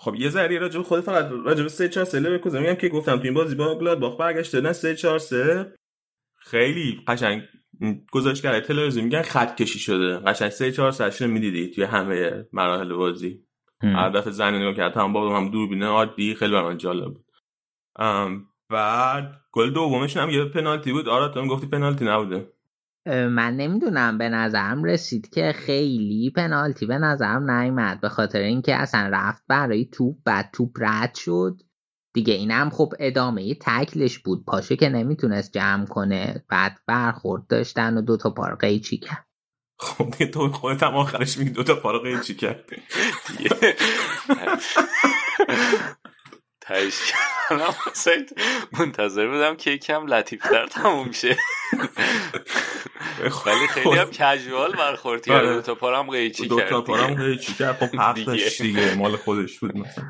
خب 0.01 0.15
یه 0.15 0.29
ذره 0.29 0.59
راجع 0.59 0.77
به 0.77 0.83
خود 0.83 1.01
فقط 1.01 1.31
راجع 1.45 1.63
به 1.63 1.69
3 1.69 1.89
4 1.89 2.05
3 2.05 2.37
بکنم 2.37 2.61
میگم 2.61 2.75
که 2.75 2.89
گفتم 2.89 3.17
تو 3.17 3.23
این 3.23 3.33
بازی 3.33 3.55
با 3.55 3.79
گلادباخ 3.79 4.19
برگشته 4.19 4.61
نه 4.61 4.73
3 4.73 4.95
4 4.95 5.19
3 5.19 5.73
خیلی 6.37 7.01
قشنگ 7.07 7.43
گزارشگر 8.11 8.59
تلویزیون 8.59 9.05
میگن 9.05 9.21
خط 9.21 9.55
کشی 9.55 9.79
شده. 9.79 10.17
قشنگ 10.17 10.49
3 10.49 10.71
4 10.71 10.91
3 10.91 11.27
می‌دیدی 11.27 11.67
توی 11.67 11.83
همه 11.83 12.45
مراحل 12.53 12.93
بازی. 12.93 13.45
هر 13.81 14.09
دفعه 14.09 14.31
زن 14.31 14.55
نگاه 14.55 14.73
کردم 14.73 15.13
با 15.13 15.37
هم 15.37 15.51
دوربینه 15.51 15.85
عادی 15.85 16.35
خیلی 16.35 16.51
برام 16.51 16.73
جالب 16.73 17.13
بود. 17.13 17.25
بعد 18.69 19.41
گل 19.51 19.69
دومش 19.69 20.17
هم 20.17 20.29
یه 20.29 20.45
پنالتی 20.45 20.91
بود. 20.91 21.09
آره 21.09 21.33
تو 21.33 21.47
گفتی 21.47 21.67
پنالتی 21.67 22.05
نبوده. 22.05 22.53
من 23.09 23.55
نمی‌دونم 23.55 24.17
به 24.17 24.29
نظرم 24.29 24.83
رسید 24.83 25.29
که 25.29 25.51
خیلی 25.51 26.31
پنالتی 26.35 26.85
به 26.85 26.97
نظرم 26.97 27.51
نیومد 27.51 28.01
به 28.01 28.09
خاطر 28.09 28.39
اینکه 28.39 28.75
اصلا 28.75 29.09
رفت 29.13 29.43
برای 29.47 29.85
توپ 29.85 30.15
بعد 30.25 30.49
توپ 30.53 30.71
رد 30.79 31.15
شد. 31.15 31.61
دیگه 32.13 32.33
اینم 32.33 32.69
خب 32.69 32.93
ادامه 32.99 33.55
تکلش 33.55 34.19
بود. 34.19 34.45
پاشه 34.45 34.75
که 34.75 34.89
نمی‌تونست 34.89 35.53
جمع 35.53 35.85
کنه 35.85 36.45
بعد 36.49 36.79
برخورد 36.87 37.47
داشتن 37.47 37.97
و 37.97 38.01
دوتا 38.01 38.29
پار 38.29 38.55
قیچی 38.55 38.97
کرد. 38.97 39.25
خب 39.79 40.11
دیگه 40.11 40.31
تو 40.31 40.51
خودت 40.51 40.83
هم 40.83 40.95
آخرش 40.95 41.37
میگی 41.37 41.49
دوتا 41.49 41.75
پار 41.75 41.99
قیچی 41.99 42.35
کرد. 42.35 42.65
تایش 46.69 46.95
کردم. 47.49 47.73
منتظر 48.79 49.27
بودم 49.27 49.55
که 49.55 49.71
یکم 49.71 50.05
لطیفتر 50.05 50.67
تموم 50.67 51.11
شه. 51.11 51.37
ولی 53.45 53.67
خیلی 53.69 53.95
هم 53.97 54.11
کژوال 54.11 54.71
برخورد 54.71 55.25
کرد. 55.25 55.45
آره. 55.45 55.53
دو 55.53 55.61
تا 55.61 55.75
پارم 55.75 56.09
قیچی 56.09 56.49
کرد 56.49 56.49
دو 56.49 56.61
تا 56.69 56.81
پارم 56.81 57.13
قیچی 57.15 57.53
کرد. 57.53 57.75
خب 57.75 57.95
حقش 58.01 58.61
دیگه. 58.61 58.95
مال 58.95 59.15
خودش 59.15 59.59
بود 59.59 59.77
مثلا. 59.77 60.05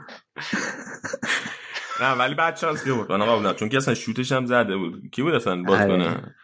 نه 2.02 2.12
ولی 2.12 2.36
بعد 2.36 2.56
چانس 2.56 2.88
بود. 2.88 3.12
من 3.12 3.26
قبول 3.26 3.54
چون 3.54 3.70
که 3.70 3.78
اصلا 3.78 3.94
شوتش 3.94 4.32
هم 4.32 4.46
زده 4.46 4.78
بود. 4.78 5.02
کی 5.12 5.22
بود 5.22 5.34
اصلا 5.34 5.64
باز 5.64 5.82
آره. 5.82 5.88
کنه 5.88 6.36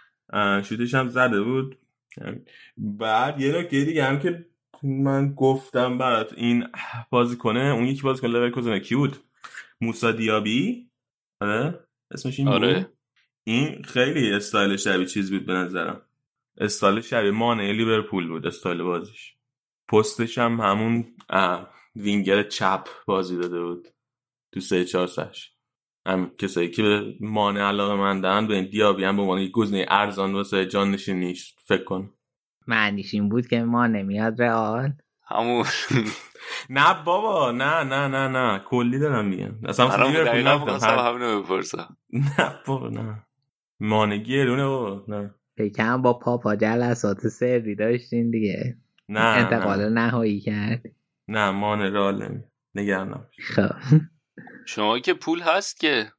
شوتش 0.64 0.94
هم 0.94 1.10
زده 1.10 1.42
بود. 1.42 1.78
بعد 2.78 3.42
یه 3.42 3.58
نکته 3.58 3.86
دیگه 3.86 4.04
هم 4.06 4.20
که 4.20 4.46
من 4.84 5.34
گفتم 5.34 5.98
برات. 5.98 6.34
این 6.38 6.68
بازی 7.10 7.38
کنه 7.38 7.60
اون 7.60 7.86
یکی 7.86 8.02
بازی 8.02 8.22
کنه 8.22 8.32
لورکوزن 8.32 8.80
کی 8.80 8.96
بود؟ 8.96 9.25
موسا 9.82 10.12
دیابی؟ 10.12 10.90
آره 11.42 11.88
اسمش 12.12 12.40
این 12.40 12.48
آره. 12.48 12.74
بود 12.74 12.94
این 13.44 13.84
خیلی 13.84 14.34
استایل 14.34 14.78
شبیه 14.78 15.06
چیز 15.06 15.32
بود 15.32 15.46
به 15.46 15.54
نظرم. 15.54 16.02
استایل 16.58 17.02
شبیه 17.02 17.32
مانه 17.32 17.74
لیورپول 17.74 18.28
بود 18.28 18.48
استایل 18.48 18.84
بازیش. 18.84 19.36
پستش 19.88 20.38
هم 20.38 20.62
همون 20.62 21.06
وینگر 21.96 22.44
چپ 22.44 22.88
بازی 23.08 23.38
داده 23.38 23.62
بود. 23.62 23.88
تو 24.52 24.60
سه 24.60 24.86
چهار 24.86 25.08
سش 25.08 25.52
هم 26.08 26.32
کسایی 26.38 26.70
که 26.70 26.84
به 26.84 27.16
مانه 27.20 27.62
علاقه 27.62 27.96
مندن 27.96 28.48
به 28.48 28.56
این 28.56 28.70
دیابی 28.70 29.04
هم 29.04 29.16
به 29.16 29.22
عنوان 29.22 29.48
گزینه 29.48 29.86
ارزان 29.90 30.34
واسه 30.34 30.66
جانشینیش 30.66 31.56
فکر 31.64 31.84
کن. 31.84 32.14
معنیش 32.68 33.14
این 33.14 33.30
بود 33.30 33.48
که 33.48 33.64
ما 33.64 33.88
نمیاد 33.88 34.42
رئال. 34.42 34.94
همون. 35.28 35.66
نه 36.70 37.04
بابا 37.04 37.52
نه 37.52 37.84
نه 37.84 38.08
نه 38.08 38.28
نه. 38.28 38.60
کلی 38.70 39.00
دارم 39.00 39.26
میگم. 39.26 39.54
اصلا 39.68 39.90
همینو 39.90 41.42
بپرسم. 41.42 41.98
نه 42.14 42.60
بابا 42.68 42.90
نه. 42.90 43.24
مانگی 43.80 44.42
رونه 44.42 44.66
بابا 44.66 45.06
نه. 45.08 45.36
فکرم 45.58 46.02
با 46.02 46.14
پاپا 46.14 46.56
جلسات 46.56 47.28
سری 47.28 47.76
داشتین 47.76 48.32
دیگه. 48.32 48.78
نه 49.10 49.20
انتقال 49.20 49.94
نهایی 49.94 50.40
کرد. 50.40 50.82
نه 51.28 51.52
مان 51.52 51.94
رال 51.94 52.42
نگران 52.76 53.28
خب. 53.56 53.72
شما 54.66 55.00
که 55.00 55.14
پول 55.14 55.42
هست 55.42 55.80
که. 55.80 56.12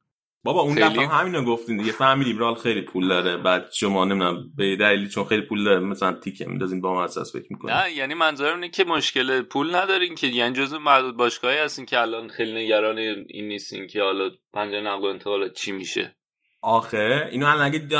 بابا 0.43 0.61
اون 0.61 0.75
دفعه 0.75 1.07
همینو 1.07 1.45
گفتین 1.45 1.77
دیگه. 1.77 1.91
فهمیدیم 1.91 2.37
رال 2.37 2.55
خیلی 2.55 2.81
پول 2.81 3.07
داره. 3.07 3.37
بعد 3.37 3.71
شما 3.71 4.05
نمی‌دونم 4.05 4.51
به 4.57 4.75
دلیلی 4.75 5.07
چون 5.07 5.23
خیلی 5.23 5.41
پول 5.41 5.63
داره 5.63 5.79
مثلا 5.79 6.13
تیکه 6.13 6.45
میندازین 6.45 6.81
با 6.81 6.93
ما 6.93 7.03
اساس 7.03 7.35
فکر 7.35 7.45
می‌کنه 7.49 7.83
نه 7.83 7.91
یعنی 7.91 8.13
منظورم 8.13 8.55
اینه 8.55 8.69
که 8.69 8.83
مشکل 8.83 9.41
پول 9.41 9.75
ندارین 9.75 10.15
که. 10.15 10.27
یعنی 10.27 10.55
جزء 10.55 10.79
معدود 10.79 11.17
باشگاهی 11.17 11.57
هستین 11.57 11.85
که 11.85 11.99
الان 11.99 12.27
خیلی 12.27 12.65
نگران 12.65 12.97
این 12.97 13.47
نیستین 13.47 13.87
که 13.87 14.01
حالا 14.01 14.29
پنجره 14.53 14.81
نقل 14.81 15.01
و 15.01 15.05
انتقال 15.05 15.53
چی 15.53 15.71
میشه. 15.71 16.15
آخه 16.61 17.29
اینو 17.31 17.45
الان 17.45 17.65
اگه 17.65 17.99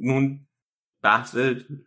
اون 0.00 0.38
بحث 1.02 1.38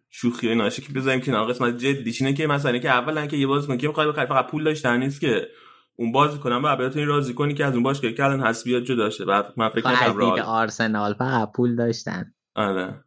شوخی 0.09 0.47
و 0.47 0.55
ناشه 0.55 0.81
که 0.81 0.93
بذاریم 0.93 1.21
کنار 1.21 1.47
قسمت 1.47 1.77
جدیش 1.77 2.21
اینه 2.21 2.33
که 2.33 2.47
مثلا 2.47 2.77
که 2.77 2.89
اولا 2.89 3.27
که 3.27 3.37
یه 3.37 3.47
بازیکن 3.47 3.77
که 3.77 3.87
می‌خواد 3.87 4.07
بخری 4.07 4.25
فقط 4.25 4.47
پول 4.47 4.63
داشتن 4.63 4.99
نیست 4.99 5.21
که. 5.21 5.47
اون 5.95 6.11
بازی 6.11 6.39
کنم 6.39 6.61
و 6.63 6.75
بتونی 6.75 7.05
راضی 7.05 7.33
کنی 7.33 7.53
که 7.53 7.65
از 7.65 7.73
اون 7.73 7.83
باش 7.83 8.01
که 8.01 8.23
الان 8.23 8.39
هست 8.39 8.65
بیاد 8.65 8.83
جدا 8.83 9.09
شه. 9.09 9.25
بعد 9.25 9.53
من 9.57 9.69
فکر 9.69 9.81
کنم 9.81 10.17
رئال. 10.17 10.39
آرسنال 10.39 11.13
فقط 11.13 11.51
پول 11.51 11.75
داشتن. 11.75 12.33
آره. 12.55 13.05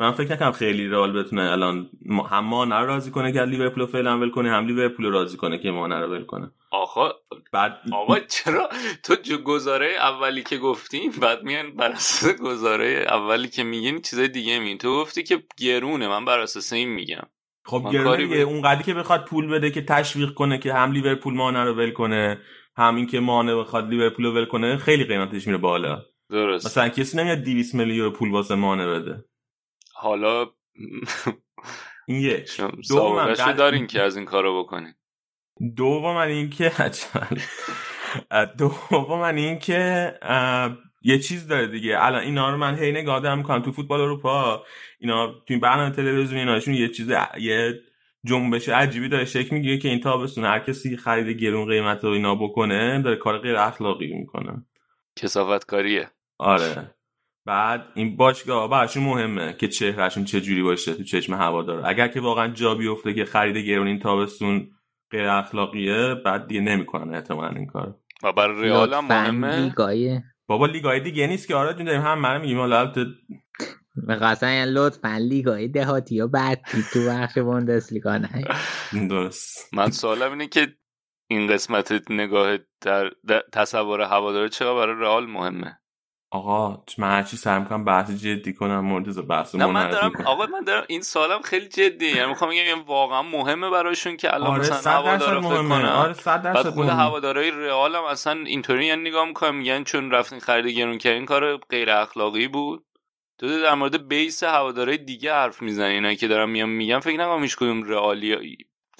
من 0.00 0.12
فکر 0.12 0.32
نکنم 0.32 0.52
خیلی 0.52 0.88
رئال 0.88 1.12
بتونه 1.12 1.42
الان 1.42 1.90
هم 2.30 2.54
رو 2.54 2.86
راضی 2.86 3.10
کنه 3.10 3.32
که 3.32 3.42
لیورپول 3.42 3.86
فعلا 3.86 4.18
ول 4.18 4.30
کنه 4.30 4.50
هم 4.50 4.66
لیورپول 4.66 5.06
راضی 5.06 5.36
کنه 5.36 5.58
که 5.58 5.70
مانه 5.70 6.00
رو 6.00 6.12
ول 6.12 6.24
کنه. 6.24 6.50
آقا 6.70 7.12
بعد 7.52 7.80
آقا 7.92 8.18
چرا؟ 8.18 8.68
تو 9.02 9.14
جو 9.14 9.38
گزاره 9.38 9.86
اولی 10.00 10.42
که 10.42 10.58
گفتیم 10.58 11.12
بعد 11.22 11.42
میان 11.42 11.76
بر 11.76 11.90
اساس 11.90 12.36
گزاره 12.36 13.06
اولی 13.08 13.48
که 13.48 13.62
میگین 13.62 14.00
چیزای 14.00 14.28
دیگه 14.28 14.58
میگین. 14.58 14.78
تو 14.78 15.00
گفتی 15.00 15.22
که 15.22 15.42
گرونه 15.56 16.08
من 16.08 16.24
بر 16.24 16.38
اساس 16.38 16.72
این 16.72 16.88
میگم. 16.88 17.26
خب 17.68 17.82
من 17.84 17.90
گرونه 17.92 18.26
به- 18.26 18.40
اون 18.40 18.62
قدی 18.62 18.82
که 18.84 18.94
بخواد 18.94 19.24
پول 19.24 19.46
بده 19.46 19.70
که 19.70 19.82
تشویق 19.82 20.34
کنه 20.34 20.58
که 20.58 20.74
هم 20.74 20.92
لیورپول 20.92 21.34
مانه 21.34 21.64
رو 21.64 21.74
ول 21.74 21.90
کنه 21.90 22.38
همین 22.76 23.06
که 23.06 23.20
مانه 23.20 23.56
بخواد 23.56 23.88
لیورپول 23.88 24.24
رو 24.24 24.32
ول 24.34 24.44
کنه 24.44 24.76
خیلی 24.76 25.04
قیمتش 25.04 25.46
میره 25.46 25.58
بالا. 25.58 26.02
درست. 26.30 26.66
مثلا 26.66 26.88
کسی 26.88 27.18
نمیاد 27.18 27.38
200 27.38 27.74
میلیون 27.74 28.10
پول 28.12 28.30
واسه 28.30 28.54
مانه 28.54 28.86
بده. 28.88 29.24
حالا 29.94 30.46
این 32.08 32.20
یک 32.20 32.48
سابقه 32.84 33.34
در- 33.46 33.52
دارین 33.52 33.86
که 33.86 34.02
از 34.02 34.16
این 34.16 34.24
کارو 34.26 34.64
بکنین. 34.64 34.94
دوم 35.76 36.16
این 36.16 36.50
که 36.50 36.72
دوم 38.58 39.20
این 39.22 39.58
که 39.58 40.12
یه 41.02 41.18
چیز 41.18 41.48
داره 41.48 41.66
دیگه. 41.66 41.96
الان 42.00 42.22
اینا 42.22 42.50
رو 42.50 42.56
من 42.56 42.74
هی 42.74 42.92
نگاه 42.92 43.20
دارم 43.20 43.38
می‌کنم 43.38 43.62
تو 43.62 43.72
فوتبال 43.72 44.00
اروپا 44.00 44.64
اینا 44.98 45.26
تو 45.26 45.44
این 45.48 45.60
برنامه 45.60 45.90
تلویزیونی 45.90 46.40
ایناشون 46.40 46.74
یه 46.74 46.88
چیز 46.88 47.10
یه 47.40 47.80
جنبش 48.24 48.68
عجیبی 48.68 49.08
داره. 49.08 49.24
شکل 49.24 49.56
می‌گیره 49.56 49.78
که 49.78 49.88
این 49.88 50.00
تابستون 50.00 50.44
هر 50.44 50.58
کسی 50.58 50.96
خرید 50.96 51.36
گرون 51.36 51.68
قیمت 51.68 52.04
رو 52.04 52.10
اینا 52.10 52.34
بکنه 52.34 53.02
داره 53.02 53.16
کار 53.16 53.38
غیر 53.38 53.56
اخلاقی 53.56 54.12
می‌کنه. 54.12 54.66
کسافت 55.16 55.66
کاریه 55.66 56.10
آره. 56.38 56.94
بعد 57.44 57.84
این 57.94 58.16
باشگاه 58.16 58.70
براشون 58.70 59.02
مهمه 59.02 59.52
که 59.52 59.68
چهرهشون 59.68 60.24
چه 60.24 60.40
جوری 60.40 60.62
باشه 60.62 60.94
تو 60.94 61.02
چشم 61.02 61.34
هوادار 61.34 61.86
اگر 61.86 62.08
که 62.08 62.20
واقعا 62.20 62.48
جا 62.48 62.74
بیفته 62.74 63.14
که 63.14 63.24
خرید 63.24 63.56
گرون 63.56 63.86
این 63.86 63.98
تابستون 63.98 64.70
غیر 65.10 65.28
اخلاقیه 65.28 66.14
بعد 66.24 66.46
دیگه 66.46 66.60
نمی‌کنن 66.60 67.14
احتمالا 67.14 67.56
این 67.56 67.66
کار 67.66 67.94
و 68.22 68.32
برای 68.32 68.62
ریال 68.62 68.94
هم 68.94 69.06
مهمه. 69.06 69.74
بابا 70.48 70.66
لیگای 70.66 71.00
دیگه 71.00 71.26
نیست 71.26 71.48
که 71.48 71.54
آره 71.54 71.74
جون 71.74 71.84
داریم 71.84 72.00
هم 72.00 72.18
من 72.18 72.40
میگیم 72.40 72.58
حالا 72.58 72.92
یعنی 74.42 74.70
لطفا 74.70 75.16
لیگای 75.16 75.68
دهاتی 75.68 76.20
و 76.20 76.28
بعد 76.28 76.60
تو 76.92 77.06
بخش 77.08 77.38
بوندسلیگا 77.38 78.18
نه. 78.18 78.44
درست. 79.08 79.74
من 79.74 79.90
سوالم 79.90 80.30
اینه 80.30 80.46
که 80.46 80.74
این 81.30 81.46
قسمت 81.46 82.10
نگاه 82.10 82.58
در, 82.80 83.10
در 83.26 83.42
تصور 83.52 84.00
هواداره 84.00 84.48
چقدر 84.48 84.74
برای 84.74 85.00
رئال 85.00 85.26
مهمه؟ 85.26 85.78
آقا 86.30 86.82
من 86.98 87.10
هرچی 87.10 87.36
سعی 87.36 87.60
می‌کنم 87.60 87.84
بحث 87.84 88.10
جدی 88.10 88.52
کنم 88.52 88.80
مرتضی 88.80 89.22
بحث 89.22 89.54
نه 89.54 89.66
من 89.66 89.90
دارم 89.90 90.06
می‌کنم. 90.06 90.26
آقا 90.26 90.46
من 90.46 90.64
دارم 90.64 90.84
این 90.88 91.02
سوالم 91.02 91.42
خیلی 91.42 91.68
جدیه. 91.68 92.16
یعنی 92.16 92.28
می‌خوام 92.28 92.50
بگم 92.50 92.82
واقعا 92.86 93.22
مهمه 93.22 93.70
براشون 93.70 94.16
که 94.16 94.34
الان 94.34 94.50
آره 94.50 94.60
مثلا 94.60 94.92
هوادارا 94.92 95.40
فکر 95.40 95.68
کنن. 95.68 95.84
آره 95.84 96.12
صد 96.12 96.42
بعد 96.42 96.42
درصد 96.42 96.70
خود 96.70 96.88
هوادارهای 96.88 97.50
رئال 97.50 97.96
هم 97.96 98.04
اصلا 98.04 98.32
اینطوری 98.46 98.86
یعنی 98.86 99.10
نگاه 99.10 99.28
می‌کنم 99.28 99.54
میگن 99.54 99.84
چون 99.84 100.10
رفتین 100.10 100.38
خرید 100.38 100.76
گرون 100.76 100.98
کردین 100.98 101.26
کار 101.26 101.56
غیر 101.56 101.90
اخلاقی 101.90 102.48
بود. 102.48 102.84
تو 103.38 103.60
در 103.62 103.74
مورد 103.74 104.08
بیس 104.08 104.42
هوادارهای 104.42 104.98
دیگه 104.98 105.32
حرف 105.32 105.62
می‌زنی 105.62 105.94
اینایی 105.94 106.16
که 106.16 106.28
دارم 106.28 106.50
میام 106.50 106.68
میگم 106.68 107.00
فکر 107.00 107.16
نکنم 107.16 107.42
هیچ 107.42 107.56
کدوم 107.56 107.82
رئالیا 107.82 108.38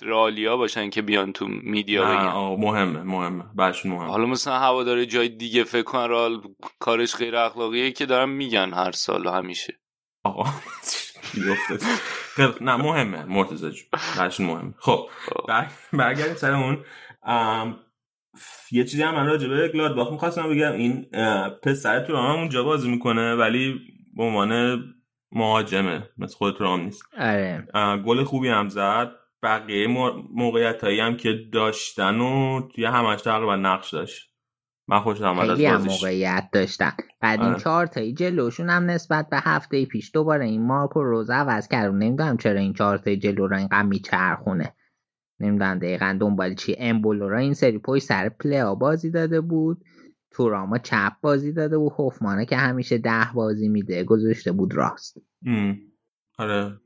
رئالیا 0.03 0.57
باشن 0.57 0.91
که 0.91 1.03
بیان 1.03 1.33
تو 1.33 1.49
میدیا 1.49 2.09
نه 2.09 2.17
بگن. 2.17 2.27
آقا 2.27 2.57
مهمه 2.57 3.03
مهمه. 3.03 3.45
براشون 3.55 3.93
مهمه. 3.93 4.11
حالا 4.11 4.27
مثلا 4.27 4.59
هواداره 4.59 5.07
جای 5.07 5.29
دیگه 5.29 5.65
فکر 5.65 5.83
کن 5.83 5.99
رئال 5.99 6.41
کارش 6.79 7.17
غیر 7.17 7.37
اخلاقیه 7.37 7.93
که 7.93 8.07
دارن 8.07 8.29
میگن 8.29 8.73
هر 8.75 8.93
سال 8.93 9.27
و 9.27 9.31
همیشه. 9.31 9.81
آقا. 10.25 10.45
نه 12.61 12.77
مهمه 12.77 13.25
مرتضی 13.25 13.71
جون. 13.71 14.47
مهمه. 14.47 14.75
خب 14.79 15.09
بر- 15.49 15.71
برگردیم 15.93 16.35
سر 16.35 16.53
اون. 16.53 16.85
ام، 17.23 17.77
یه 18.73 18.85
چیزی 18.85 19.03
هم 19.03 19.15
من 19.15 19.27
راجع 19.27 19.49
به 19.49 19.69
گلادباخ 19.69 20.13
می‌خواستم 20.13 20.51
بگم. 20.51 20.73
این 20.73 21.07
پسر 21.63 22.01
تو 22.01 22.17
هم 22.17 22.37
اونجا 22.37 22.63
بازی 22.65 22.91
می‌کنه 22.91 23.35
ولی 23.35 23.81
به 24.17 24.23
عنوان 24.23 24.83
مهاجمه. 25.33 26.09
مثل 26.19 26.37
خود 26.37 26.59
ترام 26.59 26.81
نیست. 26.81 27.03
آره. 27.19 27.67
گل 28.07 28.25
خوبی 28.25 28.49
هم 28.49 28.69
زد. 28.69 29.11
بقیه 29.43 29.87
موقعیت 30.33 30.85
هایی 30.85 31.01
هم 31.01 31.17
که 31.17 31.35
داشتن 31.53 32.21
و 32.21 32.61
توی 32.75 32.85
همش 32.85 33.23
تقریبا 33.23 33.57
نقش 33.57 33.95
داشت. 33.95 34.29
من 34.89 35.01
خوشم 35.01 35.25
آمد 35.25 35.49
خیلی 35.49 35.67
هم 35.67 35.83
موقعیت 35.83 36.49
داشتن. 36.53 36.93
بعد 37.21 37.41
این 37.41 37.49
آره. 37.49 37.61
چهار 37.61 37.87
تایی 37.87 38.15
جلوشون 38.15 38.71
هم 38.71 38.91
نسبت 38.91 39.29
به 39.31 39.39
هفته 39.41 39.85
پیش 39.85 40.11
دوباره 40.15 40.45
این 40.45 40.67
مارکو 40.67 41.03
روز 41.03 41.31
عوض 41.31 41.69
کرد 41.69 41.95
نمی‌دونم 41.95 42.37
چرا 42.37 42.61
این 42.61 42.73
چهار 42.73 42.99
تایی 42.99 43.17
جلو 43.17 43.47
را 43.47 43.57
اینقدر 43.57 43.83
میچرخونه. 43.83 44.75
نمی‌دونم 45.41 45.79
دقیقا 45.79 46.17
دنبال 46.21 46.55
چی. 46.55 46.77
امبولو 46.79 47.29
را 47.29 47.39
این 47.39 47.55
سری 47.55 47.79
پشت 47.79 48.03
سر 48.03 48.29
پلیا 48.29 48.75
بازی 48.75 49.11
داده 49.11 49.41
بود. 49.41 49.85
توراما 50.31 50.79
چپ 50.79 51.13
بازی 51.21 51.53
داده 51.53 51.79
بود 51.79 51.93
هوفمانه 51.99 52.47
که 52.47 52.57
همیشه 52.57 52.99
ده 52.99 53.27
بازی 53.35 53.69
میده 53.69 54.05
گذاشته 54.05 54.53
بود 54.53 54.75
راست. 54.75 55.19
ام. 55.47 55.79
آره. 56.39 56.81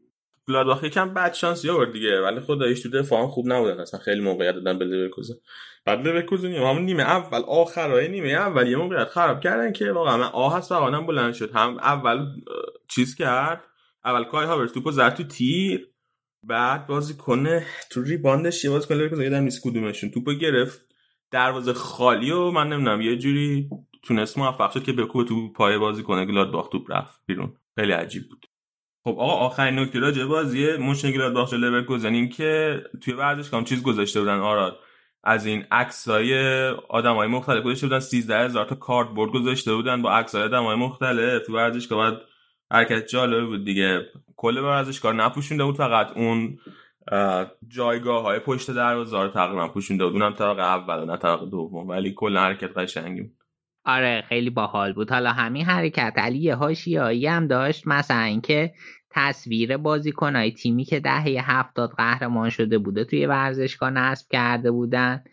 گلادباخ 0.48 0.84
یکم 0.84 1.14
بد 1.14 1.32
شانسی 1.32 1.70
آورد 1.70 1.92
دیگه 1.92 2.20
ولی 2.20 2.40
خداییش 2.40 2.82
تو 2.82 2.88
دفاع 2.90 3.22
هم 3.22 3.28
خوب 3.28 3.52
نبودن 3.52 3.80
اصلا 3.80 4.00
خیلی 4.00 4.20
موقعیت 4.20 4.54
دادن 4.54 4.78
به 4.78 4.84
لیورکوزن. 4.84 5.34
بعد 5.84 6.06
لیورکوزن 6.06 6.52
همون 6.52 6.82
نیمه 6.82 7.02
اول 7.02 7.42
آخرای 7.48 8.08
نیمه 8.08 8.28
اول 8.28 8.68
یه 8.68 8.76
موقعیت 8.76 9.08
خراب 9.08 9.40
کردن 9.40 9.72
که 9.72 9.92
واقعا 9.92 10.16
من 10.16 10.24
آه 10.32 10.56
هست 10.56 10.72
واقعا 10.72 11.00
بلند 11.00 11.34
شد. 11.34 11.50
هم 11.54 11.78
اول 11.78 12.26
چیز 12.88 13.14
کرد 13.14 13.64
اول 14.04 14.24
کای 14.24 14.46
هاورتس 14.46 14.72
توپو 14.72 14.90
زد 14.90 15.14
تو 15.14 15.22
تیر 15.22 15.88
بعد 16.46 16.86
بازی 16.86 17.14
کنه 17.14 17.66
تو 17.90 18.02
rebound 18.02 18.50
ش 18.50 18.64
یه 18.64 18.70
بازی 18.70 18.88
کنه 18.88 18.96
لیورکوزن 18.96 19.22
یادم 19.22 19.42
نیست 19.42 19.62
کدومشون. 19.64 20.10
توپو 20.10 20.32
گرفت 20.32 20.86
دروازه 21.30 21.72
خالی 21.72 22.30
و 22.30 22.50
من 22.50 22.68
نمی‌دونم 22.68 23.00
یه 23.00 23.16
جوری 23.16 23.68
تونست 24.02 24.38
موفق 24.38 24.70
شد 24.70 24.84
که 24.84 24.92
بکوب 24.92 25.28
تو 25.28 25.52
پای 25.52 25.78
بازی 25.78 26.02
کنه 26.02 26.26
گلادباخ 26.26 26.68
توپ 26.68 26.92
رفت 26.92 27.20
بیرون. 27.26 27.56
خیلی 27.74 27.92
عجیب 27.92 28.22
بود. 28.28 28.46
خب 29.04 29.10
آقا 29.10 29.32
آخرین 29.32 29.78
نکته 29.78 29.98
راجع 29.98 30.24
بازی 30.24 30.76
مونشن‌گلادباخ 30.76 31.50
جلوی 31.50 31.70
لورکوزن 31.70 32.14
این 32.14 32.28
که 32.28 32.82
توی 33.00 33.14
ورزشگاه 33.14 33.64
چیز 33.64 33.82
گذاشته 33.82 34.20
بودن 34.20 34.38
آراد. 34.38 34.78
از 35.24 35.46
این 35.46 35.64
عکسای 35.70 36.34
آدمای 36.88 37.28
مختلف 37.28 37.64
گذاشته 37.64 37.86
بودن. 37.86 38.00
13 38.00 38.38
هزار 38.38 38.64
تا 38.64 38.74
cardboard 38.74 39.32
گذاشته 39.32 39.74
بودن 39.74 40.02
با 40.02 40.12
عکسای 40.12 40.42
آدمای 40.42 40.76
مختلف. 40.76 41.46
تو 41.46 41.54
ورزشگاه 41.54 42.10
بعد 42.10 42.22
حرکت 42.72 43.06
جالب 43.06 43.46
بود 43.46 43.64
دیگه. 43.64 44.06
کل 44.36 44.58
ورزشگاه 44.58 45.12
نپوشونده 45.12 45.64
بود. 45.64 45.76
فقط 45.76 46.16
اون 46.16 46.58
جایگاه 47.68 48.22
های 48.22 48.38
پشت 48.38 48.70
دروازه 48.70 49.22
رو 49.22 49.28
تقریبا 49.28 49.68
پوشونده 49.68 50.04
بود. 50.04 50.12
اونم 50.12 50.32
طبقه 50.32 50.62
اول 50.62 51.04
نه 51.04 51.16
طبقه 51.16 51.46
دوم. 51.46 51.88
ولی 51.88 52.14
کل 52.16 52.36
حرکت 52.36 52.78
قشنگی 52.78 53.22
بود. 53.22 53.41
آره 53.84 54.24
خیلی 54.28 54.50
باحال 54.50 54.92
بود. 54.92 55.10
حالا 55.10 55.32
همین 55.32 55.64
حرکت 55.64 56.12
علی 56.16 56.38
یه 56.38 56.54
حاشیه‌ای 56.54 57.26
هم 57.26 57.46
داشت 57.46 57.86
مثلا 57.86 58.22
اینکه 58.22 58.72
تصویر 59.10 59.76
بازیکنهای 59.76 60.50
تیمی 60.52 60.84
که 60.84 61.00
دهه 61.00 61.50
هفتاد 61.50 61.90
قهرمان 61.96 62.50
شده 62.50 62.78
بوده 62.78 63.04
توی 63.04 63.26
ورزشگاه 63.26 63.90
نصب 63.90 64.26
کرده 64.30 64.70
بودن. 64.70 65.24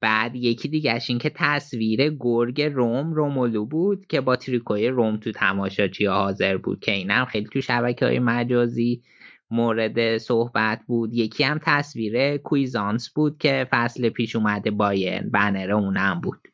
بعد 0.00 0.36
یکی 0.36 0.68
دیگهش 0.68 1.10
این 1.10 1.18
که 1.18 1.30
تصویر 1.34 2.10
گرگ 2.20 2.62
روم 2.62 3.12
رومولو 3.12 3.66
بود 3.66 4.06
که 4.06 4.20
با 4.20 4.36
تریکوی 4.36 4.88
روم 4.88 5.16
تو 5.16 5.32
تماشاچی 5.32 6.06
حاضر 6.06 6.56
بود 6.56 6.80
که 6.80 6.92
این 6.92 7.10
هم 7.10 7.24
خیلی 7.24 7.46
تو 7.52 7.60
شبکه 7.60 8.06
های 8.06 8.18
مجازی 8.18 9.02
مورد 9.50 10.18
صحبت 10.18 10.80
بود. 10.86 11.14
یکی 11.14 11.44
هم 11.44 11.60
تصویر 11.62 12.36
کویزانس 12.36 13.10
بود 13.10 13.38
که 13.38 13.66
فصل 13.70 14.08
پیش 14.08 14.36
اومده 14.36 14.70
بایرن 14.70 15.30
بنر 15.30 15.72
اونم 15.72 16.20
بود. 16.20 16.51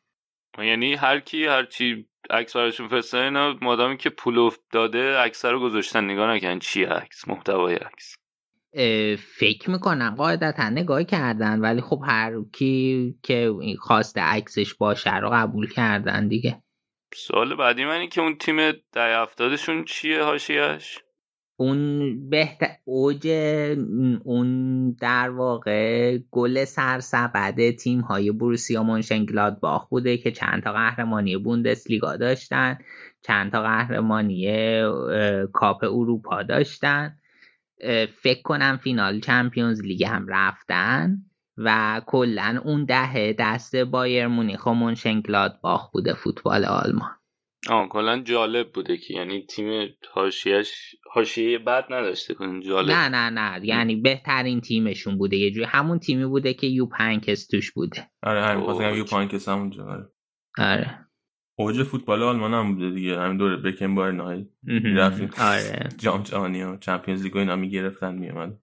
یعنی 0.57 0.95
هر 0.95 1.19
کی 1.19 1.45
هر 1.45 1.65
چی 1.65 2.05
عکس 2.29 2.55
براشون 2.55 2.87
فرستادن 2.87 3.23
اینا 3.23 3.57
مادامی 3.61 3.97
که 3.97 4.09
پول 4.09 4.51
داده 4.71 5.17
عکس 5.17 5.45
رو 5.45 5.59
گذاشتن. 5.59 6.03
نگاه 6.03 6.35
نکن 6.35 6.59
چی 6.59 6.83
عکس 6.83 7.27
محتوای 7.27 7.75
عکس. 7.75 8.15
فکر 9.39 9.69
می‌کنم 9.69 10.15
قاعدتا 10.17 10.69
نگاه 10.69 11.03
کردن 11.03 11.59
ولی 11.59 11.81
خب 11.81 12.01
هر 12.07 12.31
کی 12.53 13.15
که 13.23 13.53
خواست 13.79 14.17
عکسش 14.17 14.73
باشه 14.73 15.17
رو 15.17 15.29
قبول 15.29 15.69
کردن 15.69 16.27
دیگه. 16.27 16.61
سوال 17.13 17.55
بعدی 17.55 17.85
منی 17.85 18.07
که 18.07 18.21
اون 18.21 18.37
تیم 18.37 18.71
ده 18.71 19.21
هفتادشون 19.21 19.85
چیه 19.85 20.23
هاشیش 20.23 20.99
اون 21.61 22.29
بهتر 22.29 22.67
اوج 22.85 23.27
اون 24.23 24.91
در 24.91 25.29
واقع 25.29 26.17
گل 26.31 26.65
سرسبد 26.65 27.71
تیم 27.71 28.01
های 28.01 28.31
بروسیا 28.31 28.83
مونشنگلادباخ 28.83 29.89
بوده 29.89 30.17
که 30.17 30.31
چند 30.31 30.63
تا 30.63 30.73
قهرمانی 30.73 31.37
بوندسلیگا 31.37 32.15
داشتن 32.15 32.77
چند 33.21 33.51
تا 33.51 33.61
قهرمانی 33.61 34.51
کاپ 35.53 35.83
اروپا 35.83 36.43
داشتن. 36.43 37.15
فکر 38.21 38.41
کنم 38.43 38.79
فینال 38.83 39.19
Champions 39.19 39.81
League 39.81 40.03
هم 40.03 40.25
رفتن 40.27 41.17
و 41.57 42.01
کلا 42.05 42.61
اون 42.63 42.85
دهه 42.85 43.35
دست 43.39 43.75
بایر 43.75 44.27
مونیخ 44.27 44.65
و 44.65 44.73
مونشنگلادباخ 44.73 45.91
بوده 45.91 46.13
فوتبال 46.13 46.65
آلمان. 46.65 47.18
آه 47.69 47.89
کلا 47.89 48.19
جالب 48.19 48.71
بوده 48.71 48.97
که 48.97 49.13
یعنی 49.13 49.45
تیم 49.45 49.89
هاشیش 50.13 50.95
حاشیه 51.11 51.59
بد 51.59 51.85
نداشته 51.89 52.33
کنیم 52.33 52.59
جالب. 52.59 52.91
نه 52.91 53.09
نه 53.09 53.29
نه. 53.29 53.65
یعنی 53.67 53.95
بهترین 53.95 54.61
تیمشون 54.61 55.17
بوده. 55.17 55.37
یه 55.37 55.51
جوری 55.51 55.65
همون 55.65 55.99
تیمی 55.99 56.25
بوده 56.25 56.53
که 56.53 56.67
یوپ 56.67 56.85
هاینکس 56.85 57.47
توش 57.47 57.71
بوده. 57.71 58.09
آره 58.23 58.45
همین. 58.45 58.65
خواستم 58.65 58.95
یوپ 58.95 59.05
هاینکس 59.05 59.49
همونجا 59.49 59.83
آره. 59.85 60.09
آره. 60.57 61.05
اوج 61.57 61.83
فوتبال 61.83 62.23
آلمان 62.23 62.53
هم 62.53 62.75
بوده 62.75 62.89
دیگه. 62.89 63.19
همین 63.19 63.37
دوره 63.37 63.57
بکن 63.57 63.95
بار 63.95 64.11
نهایی 64.11 64.49
رفتیم. 64.95 65.29
آره. 65.37 65.89
جام 65.97 66.23
جهانی 66.23 66.63
و 66.63 66.77
چمپیونز 66.77 67.23
لیگ 67.23 67.35
و 67.35 67.39
اینا 67.39 67.55
می‌گرفتن 67.55 68.15
میومد 68.15 68.57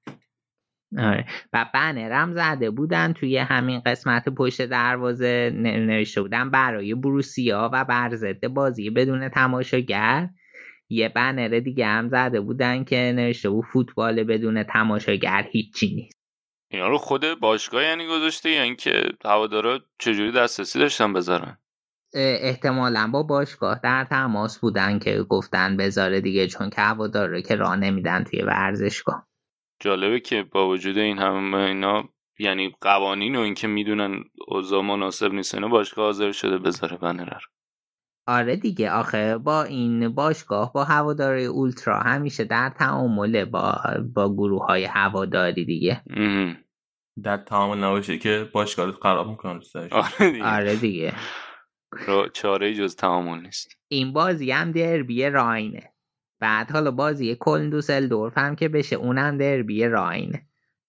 آره. 0.99 1.27
و 1.53 1.66
بنرم 1.75 2.35
زده 2.35 2.70
بودن 2.70 3.12
توی 3.12 3.38
همین 3.38 3.81
قسمت 3.81 4.29
پشت 4.29 4.62
دروازه 4.62 5.51
نوشته 5.55 6.22
بودن 6.22 6.51
برای 6.51 6.94
بروسیا 6.94 7.70
و 7.72 7.85
بر 7.85 8.14
ضد 8.14 8.46
بازی 8.46 8.90
بدون 8.90 9.29
تماشاگر. 9.29 10.29
یه 10.88 11.09
بنر 11.09 11.49
دیگه 11.49 11.87
هم 11.87 12.09
زده 12.09 12.40
بودن 12.40 12.85
که 12.85 13.12
نوشته 13.16 13.51
بود 13.51 13.64
فوتبال 13.64 14.25
بدون 14.25 14.62
تماشاگر 14.62 15.46
هیچی 15.53 15.94
نیست. 15.94 16.16
اینا 16.70 16.88
رو 16.88 16.99
خود 16.99 17.40
باشگاه 17.40 17.83
یعنی 17.83 18.07
گذاشته 18.07 18.51
یا 18.51 18.62
اینکه 18.62 19.03
هوادارا 19.25 19.81
چجوری 19.99 20.33
دسترسی 20.33 20.79
داشتن 20.79 21.12
بذارن؟ 21.12 21.59
احتمالا 22.14 23.11
با 23.12 23.22
باشگاه 23.22 23.81
در 23.83 24.05
تماس 24.05 24.59
بودن 24.59 24.99
که 24.99 25.22
گفتن 25.22 25.77
بذاره 25.77 26.20
دیگه 26.20 26.46
چون 26.46 26.70
که 26.70 26.81
هواداره 26.81 27.42
که 27.42 27.57
راه 27.57 27.77
نمیدن 27.77 28.25
توی 28.25 28.42
ورزشگاه. 28.42 29.26
جالبه 29.81 30.21
که 30.21 30.43
با 30.43 30.69
وجود 30.69 30.99
این 30.99 31.19
همه 31.19 31.57
اینا 31.57 32.09
یعنی 32.39 32.73
قوانین 32.81 33.37
و 33.37 33.41
اینکه 33.41 33.67
می‌دونن 33.67 34.25
اوضاع 34.49 34.83
مناسب 34.83 35.33
نیست 35.33 35.55
اینا 35.55 35.69
باشگاه 35.69 36.05
حاضر 36.05 36.33
شده 36.33 36.59
بذاره 36.59 36.97
بنر 36.97 37.39
آره 38.29 38.57
دیگه. 38.57 38.91
آخه 38.91 39.39
با 39.39 39.62
این 39.62 40.09
باشگاه 40.09 40.73
با 40.73 40.85
هواداره 40.85 41.43
اولترا 41.43 42.01
همیشه 42.01 42.45
در 42.45 42.73
تعامله 42.79 43.45
با 43.45 43.81
با 44.15 44.35
گروه 44.35 44.67
های 44.67 44.85
هواداری 44.85 45.65
دیگه. 45.65 46.03
در 47.23 47.37
تعامل 47.37 47.85
نباشه 47.85 48.19
که 48.19 48.51
باشگاه 48.53 48.87
رو 48.87 48.93
خراب 48.93 49.29
می‌کنن 49.29 49.61
سرش. 49.61 49.93
آره 49.93 50.31
دیگه. 50.31 50.45
آره 50.45 50.77
دیگه. 50.77 51.12
چاره 52.33 52.75
جز 52.75 52.97
تعامل 52.97 53.41
نیست. 53.41 53.69
این 53.89 54.12
بازی 54.12 54.51
هم 54.51 54.73
دربی 54.73 55.31
راینه. 55.31 55.93
بعد 56.40 56.70
حالا 56.70 56.90
بازی 56.90 57.37
کلن 57.40 57.70
دوسلدورف 57.70 58.38
هم 58.38 58.57
که 58.57 58.68
بشه 58.68 58.96
اونم 58.96 59.38
دربی 59.38 59.85
راینه 59.85 60.46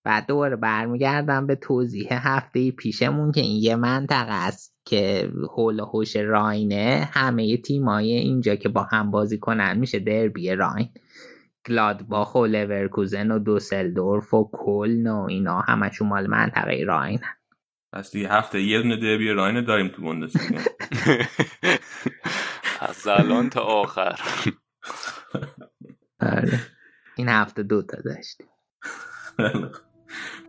بعد 0.08 0.28
دوباره 0.28 0.56
برمیگردم 0.56 1.48
به 1.48 1.56
توضیح 1.56 2.08
هفته 2.12 2.72
پیشمون 2.72 3.32
که 3.32 3.42
این 3.42 3.64
یه 3.64 3.76
منطقه 3.76 4.48
است 4.48 4.76
که 4.86 5.32
حول 5.56 5.80
و 5.80 5.86
حوش 5.86 6.16
راینه 6.16 7.10
همه 7.12 7.58
تیمای 7.58 8.14
اینجا 8.14 8.56
که 8.56 8.70
با 8.70 8.84
هم 8.84 9.12
بازی 9.12 9.38
کنن 9.38 9.78
میشه 9.78 10.00
دربی 10.00 10.56
راین. 10.56 10.90
گلادباخ 11.66 12.36
و 12.36 12.46
لورکوزن 12.46 13.32
و 13.32 13.40
دوسلدورف 13.40 14.34
و 14.34 14.50
کلن 14.54 15.08
و 15.08 15.26
اینا 15.30 15.60
همشون 15.60 16.08
مال 16.08 16.28
منطقه 16.28 16.84
راین. 16.88 17.20
پس 17.94 18.12
دیگه 18.12 18.30
هفته 18.30 18.62
یه 18.62 18.82
دونه 18.82 18.98
دربی 18.98 19.30
راین 19.30 19.66
داریم 19.66 19.88
تو 19.88 20.02
بوندسلیگا. 20.02 20.62
از 22.90 23.08
الان 23.08 23.50
تا 23.50 23.62
آخر. 23.62 24.20
آره. 26.20 26.60
این 27.16 27.30
هفته 27.30 27.64
دوتا 27.64 28.02
داشتیم 28.02 28.48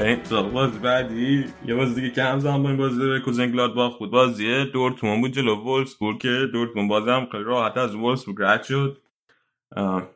بریم 0.00 0.24
سراغ 0.24 0.52
بازی 0.52 0.78
بعدی 0.78 1.44
یه 1.66 1.74
بازی 1.74 2.00
دیگه 2.00 2.36
با 2.36 2.54
این 2.54 2.76
بازی 2.76 3.00
لورکوزن 3.00 3.52
گلادباخ 3.52 3.98
بود. 3.98 4.10
بازی 4.10 4.64
دورتموند 4.64 5.20
بود 5.20 5.32
جلو 5.32 5.56
وولفسبورگ 5.56 6.18
که 6.18 6.48
دورتموند 6.52 6.88
بازی 6.90 7.10
هم 7.10 7.26
خیلی 7.32 7.44
راحت 7.44 7.76
از 7.76 7.94
وولفسبورگ 7.94 8.38
رد 8.40 8.62
شد. 8.62 9.02
اه، 9.76 10.08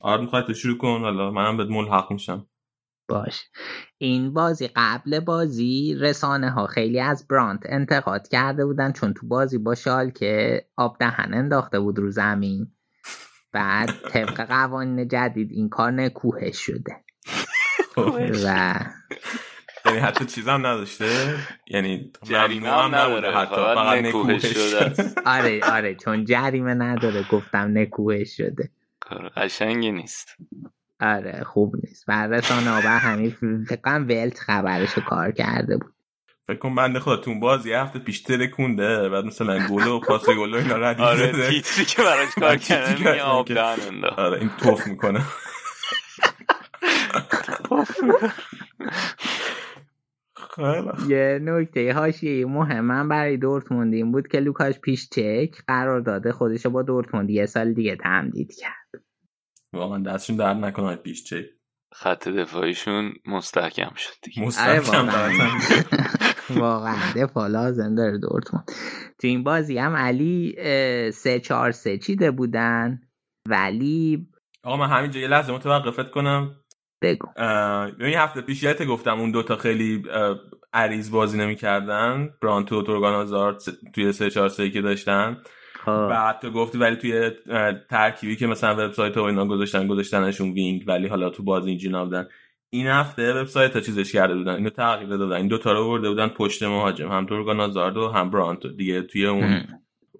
آره 0.00 0.20
می‌خوای 0.20 0.42
تو 0.42 0.54
شروع 0.54 0.78
کن. 0.78 1.00
حالا 1.00 1.30
منم 1.30 1.56
بهت 1.56 1.68
ملحق 1.68 2.12
میشم. 2.12 2.46
باش. 3.08 3.42
این 3.98 4.32
بازی 4.32 4.68
قبل 4.76 5.20
بازی 5.20 5.96
رسانه 6.00 6.50
ها 6.50 6.66
خیلی 6.66 7.00
از 7.00 7.26
برانت 7.28 7.60
انتقاد 7.64 8.28
کرده 8.28 8.66
بودن 8.66 8.92
چون 8.92 9.14
تو 9.14 9.26
بازی 9.26 9.58
با 9.58 9.74
شال 9.74 10.10
که 10.10 10.64
آب 10.76 10.96
دهن 11.00 11.34
انداخته 11.34 11.80
بود 11.80 11.98
رو 11.98 12.10
زمین. 12.10 12.72
بعد 13.52 13.90
طبق 14.08 14.46
قوانین 14.46 15.08
جدید 15.08 15.50
این 15.52 15.68
کار 15.68 15.90
نکوهش 15.90 16.56
شده. 16.56 17.04
یعنی 19.86 19.98
حتی 19.98 20.24
چیزم 20.24 20.66
نداشته؟ 20.66 21.36
یعنی 21.66 22.12
جریمه 22.22 22.68
هم 22.68 22.94
نداره 22.94 23.36
حتی 23.36 23.54
فقط 23.54 23.98
نکوهش 24.04 24.46
شده. 24.46 24.94
آره 25.36 25.60
آره 25.72 25.94
چون 25.94 26.24
جریمه 26.24 26.74
نداره 26.74 27.24
گفتم 27.30 27.78
نکوهش 27.78 28.36
شده. 28.36 28.70
کار 29.00 29.28
قشنگی 29.28 29.92
نیست. 29.92 30.36
آره 31.00 31.42
خوب 31.44 31.74
نیست. 31.84 32.04
و 32.08 32.26
رسانه 32.26 32.70
ها 32.70 32.80
بر 32.80 32.98
همین 32.98 33.36
فکر 33.68 33.80
کنم 33.80 34.06
ولت 34.08 34.38
خبرش 34.38 34.92
رو 34.92 35.02
کار 35.02 35.30
کرده 35.30 35.76
بود. 35.76 35.92
فکر 36.46 36.58
کن 36.58 36.74
بنده 36.74 37.00
خدا 37.00 37.16
تو 37.16 37.30
اون 37.30 37.40
بازی 37.40 37.72
هفته 37.72 37.98
پیش 37.98 38.22
ترکونده 38.22 39.08
بعد 39.08 39.24
مثلا 39.24 39.66
گل 39.68 39.86
و 39.86 40.00
پاس 40.00 40.28
گل 40.28 40.54
و 40.54 40.56
اینا 40.56 40.76
ردیف 40.76 41.04
آره. 41.04 41.32
تیتری 41.32 41.84
که 41.84 42.02
براش 42.02 42.34
کار 42.34 42.44
آره، 42.48 42.58
کردن 42.58 43.20
آب 43.20 43.52
آره 44.16 44.38
این 44.38 44.50
توف 44.58 44.86
می‌کنه. 44.86 45.20
یه 51.08 51.38
نکته 51.42 51.92
حاشیه 51.92 52.46
مهم 52.46 53.08
برای 53.08 53.36
دورتموند 53.36 53.94
این 53.94 54.12
بود 54.12 54.28
که 54.28 54.40
لوکاش 54.40 54.78
پیشچک 54.78 55.50
قرار 55.66 56.00
داده 56.00 56.32
خودش 56.32 56.66
با 56.66 56.82
دورتموند 56.82 57.30
یه 57.30 57.46
سال 57.46 57.72
دیگه 57.72 57.96
تمدید 57.96 58.52
کرد. 58.58 59.04
واقعا 59.72 60.02
دستشون 60.02 60.36
درد 60.36 60.56
نکنه 60.56 60.96
پیش 60.96 61.24
چه 61.24 61.50
خط 61.92 62.28
دفاعیشون 62.28 63.12
مستحکم 63.26 63.94
شد 63.96 64.14
دیگه. 64.22 64.42
آره 64.42 64.46
مستحکم 64.46 64.96
واقعا. 64.96 65.12
دارن. 65.12 65.50
واقعا 66.50 66.96
دفاع 67.16 67.48
لازم 67.48 67.94
داره 67.94 68.18
دورتموند. 68.18 68.70
تو 69.20 69.26
این 69.26 69.44
بازی 69.44 69.78
هم 69.78 69.96
علی 69.96 70.56
سه 71.12 71.40
چهار 71.40 71.70
سه 71.70 71.98
چیده 71.98 72.30
بودن. 72.30 73.00
ولی 73.48 74.28
آقا 74.64 74.76
من 74.76 74.88
همینجا 74.96 75.20
یه 75.20 75.28
لحظه 75.28 75.52
متوقفت 75.52 76.10
کنم. 76.10 76.59
بگو. 77.02 77.28
این 78.00 78.16
هفته 78.16 78.40
پیش 78.40 78.62
یادت 78.62 78.86
گفتم 78.86 79.20
اون 79.20 79.30
دوتا 79.30 79.56
خیلی 79.56 80.02
عریض 80.72 81.10
بازی 81.10 81.38
نمی‌کردن. 81.38 82.30
برانتو 82.42 82.80
و 82.80 82.82
تورگان 82.82 83.14
آزارد 83.14 83.62
توی 83.94 84.12
سه 84.12 84.30
چهار 84.30 84.48
سه 84.48 84.70
که 84.70 84.80
داشتن. 84.80 85.42
خب. 85.84 86.06
بعد 86.08 86.38
تو 86.38 86.50
گفتی 86.50 86.78
ولی 86.78 86.96
توی 86.96 87.30
ترکیبی 87.90 88.36
که 88.36 88.46
مثلا 88.46 88.86
وبسایت 88.86 89.16
و 89.16 89.22
اینا 89.22 89.46
گذاشتن 89.46 89.86
گذاشتنشون 89.86 90.52
وینگ 90.52 90.84
ولی 90.86 91.08
حالا 91.08 91.30
تو 91.30 91.42
بازی 91.42 91.68
اینجوری 91.68 91.94
نبودن. 91.94 92.28
این 92.70 92.86
هفته 92.86 93.32
وبسایت 93.34 93.74
ها 93.74 93.80
چیزش 93.80 94.12
کرده 94.12 94.34
بودن 94.34 94.54
اینو 94.54 94.70
تغییر 94.70 95.16
دادن 95.16 95.36
این 95.36 95.48
دوتا 95.48 95.72
رو 95.72 95.88
برده 95.88 96.08
بودن 96.08 96.28
پشت 96.28 96.62
مهاجم. 96.62 97.08
هم 97.08 97.26
تورگان 97.26 97.60
آزارد 97.60 97.96
و 97.96 98.08
هم 98.08 98.30
برانتو. 98.30 98.68
دیگه 98.68 99.02
توی 99.02 99.26
اون. 99.26 99.64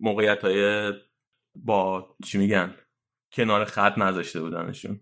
موقعیت 0.01 0.45
های 0.45 0.93
با 1.55 2.09
چی 2.25 2.39
میگن 2.39 2.75
کنار 3.33 3.65
خط 3.65 3.99
نذاشته 3.99 4.41
بودنشون. 4.41 5.01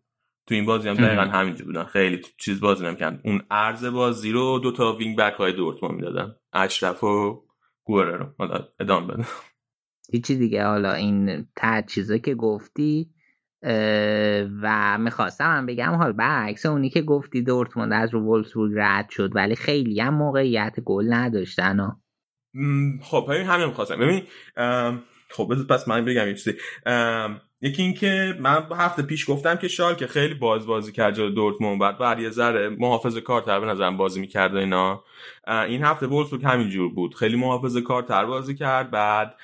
تو 0.49 0.55
این 0.55 0.66
بازی 0.66 0.88
هم 0.88 0.94
دقیقا 0.94 1.22
ام. 1.22 1.28
همینجا 1.28 1.64
بودن. 1.64 1.84
خیلی 1.84 2.20
چیز 2.38 2.61
بازی 2.61 2.86
نمی‌کردن. 2.86 3.20
اون 3.24 3.42
عرض 3.51 3.84
بازی 3.84 4.32
رو 4.32 4.59
دو 4.59 4.72
تا 4.72 4.92
وینگ 4.92 5.18
بک 5.18 5.34
های 5.34 5.53
دورتموند 5.53 5.94
می‌دادن. 5.94 6.34
اشرف 6.53 7.05
و 7.05 7.42
گوره 7.84 8.16
رو. 8.16 8.26
حالا 8.38 8.68
ادامه 8.80 9.07
بده. 9.07 9.24
هیچی 10.12 10.36
دیگه. 10.36 10.64
حالا 10.64 10.92
این 10.92 11.46
تجهیزه 11.57 12.18
که 12.18 12.34
گفتی 12.34 13.11
و 14.62 14.99
می‌خواستم 15.01 15.57
هم 15.57 15.66
بگم 15.66 15.94
حال 15.94 16.12
برعکس 16.12 16.66
اونی 16.66 16.90
که 16.90 17.03
گفتی 17.03 17.42
دورتموند 17.42 17.92
از 17.92 18.14
رو 18.14 18.20
وولفسبورگ 18.20 18.72
رد 18.76 19.11
شد 19.11 19.30
ولی 19.34 19.57
خیلی 19.57 20.01
هم 20.01 20.14
موقعیت 20.14 20.80
گل 20.84 21.12
نداشتن 21.12 21.80
ها. 21.80 22.01
خب 23.03 23.26
همین 23.28 23.46
همین 23.46 23.66
می‌خواستم. 23.66 23.96
ببین 23.96 24.22
خب 25.30 25.66
پس 25.70 25.88
من 25.88 26.05
بگم 26.05 26.28
یه 26.28 26.34
چیزی. 26.34 26.53
یکی 27.61 27.82
اینکه 27.82 28.36
من 28.40 28.66
هفته 28.76 29.02
پیش 29.02 29.30
گفتم 29.30 29.56
که 29.56 29.68
شال 29.68 29.94
که 29.94 30.06
خیلی 30.06 30.34
باز 30.34 30.66
بازی 30.66 30.92
کرد 30.92 31.14
جلوی 31.14 31.34
دورتموند 31.34 31.80
بعد 31.80 31.98
بعد 31.98 32.20
یه 32.20 32.30
ذره 32.30 32.68
محافظه 32.68 33.20
کارتر 33.20 33.61
به 33.61 33.66
نظرم 33.66 33.96
بازی 33.96 34.20
می‌کرد 34.20 34.56
اینا. 34.56 35.04
این 35.46 35.82
هفته 35.82 36.06
وولفسبورگ 36.06 36.44
همینجور 36.44 36.94
بود. 36.94 37.14
خیلی 37.14 37.36
محافظه 37.36 37.80
کارتر 37.80 38.24
بازی 38.24 38.54
کرد 38.54 38.90
بعد 38.90 39.34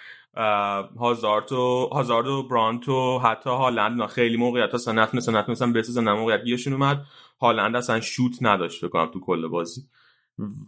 هازارد 0.98 1.52
و 1.52 1.90
هازارد 1.92 2.26
و 2.26 2.42
برانت 2.42 2.88
و 2.88 3.18
حتی 3.18 3.50
هالند 3.50 4.06
خیلی 4.06 4.36
موقعیت 4.36 4.74
اصلا 4.74 5.02
نتونستن 5.02 5.36
نتونستن 5.36 5.72
بسازن 5.72 6.12
موقعیت 6.12 6.44
گیرشون 6.44 6.72
اومد. 6.72 7.04
هالند 7.40 7.76
اصلا 7.76 8.00
شوت 8.00 8.32
نداشت 8.40 8.80
فکر 8.80 8.88
کنم 8.88 9.06
تو 9.06 9.20
کل 9.20 9.48
بازی. 9.48 9.82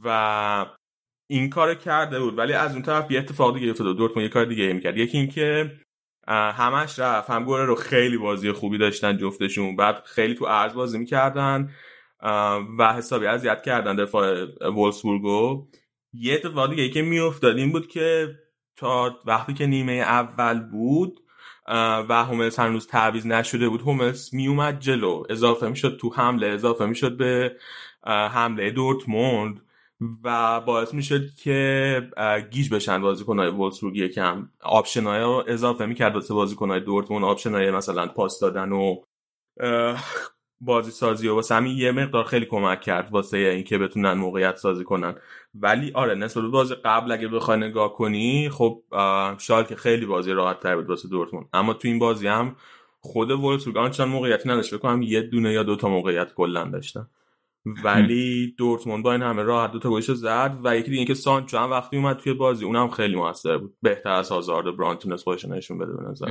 و 0.05 0.67
این 1.31 1.51
کار 1.51 1.75
کرده 1.75 2.21
بود 2.21 2.39
ولی 2.39 2.53
از 2.53 2.73
اون 2.73 2.83
طرف 2.83 3.11
یه 3.11 3.19
اتفاق 3.19 3.55
دیگه 3.55 3.71
افتاد 3.71 3.97
دورتموند 3.97 4.23
یه 4.23 4.29
کار 4.29 4.45
دیگه 4.45 4.73
می‌کرد. 4.73 4.97
یکی 4.97 5.19
اینکه 5.19 5.73
همش 6.29 6.99
رفت. 6.99 7.31
هم 7.31 7.49
رو 7.49 7.75
خیلی 7.75 8.19
بازی 8.19 8.53
خوبی 8.53 8.79
داشتن 8.79 9.19
جفتشون. 9.19 9.77
بعد 9.77 10.03
خیلی 10.05 10.35
تو 10.35 10.45
ارز 10.45 10.75
بازی 10.75 10.99
می‌کردن 10.99 11.71
و 12.79 12.93
حسابی 12.97 13.27
اذیت 13.27 13.63
کردن 13.63 13.97
دفاع 13.97 14.45
وولسبورگو. 14.71 15.69
یه 16.13 16.35
اتفاق 16.35 16.71
دیگه 16.71 16.89
که 16.89 17.03
میافتاد 17.03 17.57
این 17.57 17.73
بود 17.73 17.89
که 17.89 18.35
تا 18.77 19.21
وقتی 19.27 19.55
که 19.55 19.67
نیمه 19.67 19.93
اول 19.93 20.61
بود 20.61 21.21
و 22.09 22.25
هوملز 22.25 22.57
هنوز 22.57 22.87
تعویض 22.87 23.27
نشده 23.27 23.69
بود 23.69 23.81
هوملز 23.81 24.35
میومد 24.35 24.81
جلو. 24.81 25.25
اضافه 25.31 25.69
می‌شد 25.69 25.99
تو 26.01 26.11
حمله 26.15 26.47
اضافه 26.47 26.87
می‌شد 26.87 27.17
به 27.17 27.57
حمله 28.07 28.71
دورتموند. 28.71 29.63
و 30.25 30.61
باعث 30.61 30.95
می‌شد 30.95 31.35
که 31.35 32.11
گیج 32.51 32.75
بشن 32.75 33.03
بازیکنهای 33.03 33.49
وولفسبورگ 33.49 33.97
یکم. 33.97 34.49
option 34.63 35.31
ای 35.31 35.43
اضافه 35.47 35.87
می‌کرد 35.87 36.15
واسه 36.15 36.35
بازیکنهای 36.35 36.81
دورتموند. 36.81 37.25
option 37.25 37.64
ای 37.64 37.71
مثلا 37.71 38.07
پاس 38.07 38.41
دادن 38.41 38.73
و 38.73 38.97
بازی 40.61 40.91
سازی 40.91 41.29
و 41.29 41.35
واسه 41.35 41.55
همین 41.55 41.77
یه 41.77 41.93
مقدار 41.93 42.25
خیلی 42.25 42.47
کمک 42.47 42.81
کرد 42.81 43.09
واسه 43.13 43.39
اینکه 43.39 43.79
بتونن 43.79 44.13
موقعیت 44.13 44.57
سازی 44.57 44.85
کنن. 44.85 45.15
ولی 45.55 45.93
آره 45.95 46.15
نسبت 46.15 46.43
به 46.43 46.49
بازی 46.49 46.75
قبل 46.75 47.13
اگه 47.13 47.29
بخوای 47.29 47.59
نگاه 47.59 47.95
کنی 47.95 48.51
خب 48.51 48.83
اه، 48.93 49.39
شالکه 49.39 49.77
خیلی 49.77 50.07
بازی 50.07 50.33
راحت 50.33 50.61
تر 50.61 50.77
بود 50.77 50.91
واسه 50.91 51.09
دورتموند. 51.09 51.49
اما 51.53 51.75
تو 51.75 51.89
این 51.89 51.99
بازی 51.99 52.27
هم 52.27 52.57
خود 53.01 53.31
وولفسبورگ 53.31 53.77
آنچنان 53.77 54.09
موقعیتی 54.09 54.49
نداشت. 54.49 54.71
فکر 54.71 54.79
کنم 54.79 55.03
یه 55.03 55.23
دونه 55.23 55.53
یا 55.53 55.63
دوتا 55.63 55.89
موقعیت 55.89 56.35
کلا 56.35 56.65
داشتن. 56.65 57.07
ولی 57.85 58.47
دورتموند 58.59 59.05
با 59.05 59.13
این 59.13 59.23
همه 59.23 59.43
راحت 59.43 59.73
دوتا 59.73 59.91
گلشو 59.91 60.15
زد 60.15 60.59
و 60.65 60.77
یکی 60.77 60.85
دیگه 60.85 60.97
اینکه 60.99 61.15
سانچو 61.15 61.59
هم 61.59 61.71
وقتی 61.71 61.97
اومد 61.97 62.17
توی 62.17 62.33
بازی 62.33 62.65
اونم 62.65 62.89
خیلی 62.89 63.17
موثر 63.17 63.59
بود. 63.59 63.77
بهتر 63.83 64.11
از 64.11 64.29
هازارد 64.31 64.67
و 64.67 64.77
برانت 64.77 64.99
تونست 64.99 65.25
خودش 65.25 65.45
نشون 65.45 65.79
بده 65.79 65.93
به 65.93 66.03
نظر. 66.11 66.27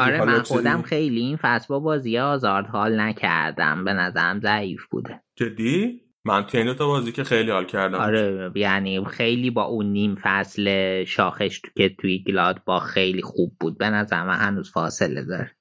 آره 0.00 0.24
من. 0.24 0.42
خودم 0.42 0.82
خیلی 0.82 1.20
این 1.20 1.36
فصل 1.42 1.66
با 1.68 1.78
بازی 1.80 2.18
آزارد 2.18 2.66
حال 2.66 3.00
نکردم. 3.00 3.84
به 3.84 3.92
نظرم 3.92 4.40
ضعیف 4.40 4.84
بوده. 4.90 5.22
جدی؟ 5.38 6.00
من 6.24 6.46
تو 6.46 6.58
این 6.58 6.66
دوتا 6.66 6.86
بازی 6.86 7.12
که 7.12 7.24
خیلی 7.24 7.50
حال 7.50 7.64
کردم. 7.66 7.98
آره 7.98 8.52
یعنی 8.54 9.04
خیلی 9.04 9.50
با 9.50 9.62
اون 9.64 9.86
نیم 9.86 10.16
فصل 10.22 11.04
شاخش 11.04 11.60
تو- 11.60 11.70
که 11.76 11.88
توی 11.88 12.24
گلاد 12.24 12.64
با 12.64 12.80
خیلی 12.80 13.22
خوب 13.22 13.56
بود. 13.60 13.78
به 13.78 13.90
نظر 13.90 14.24
من 14.24 14.36
هنوز 14.36 14.72
فاصله 14.72 15.24
داره. 15.24 15.56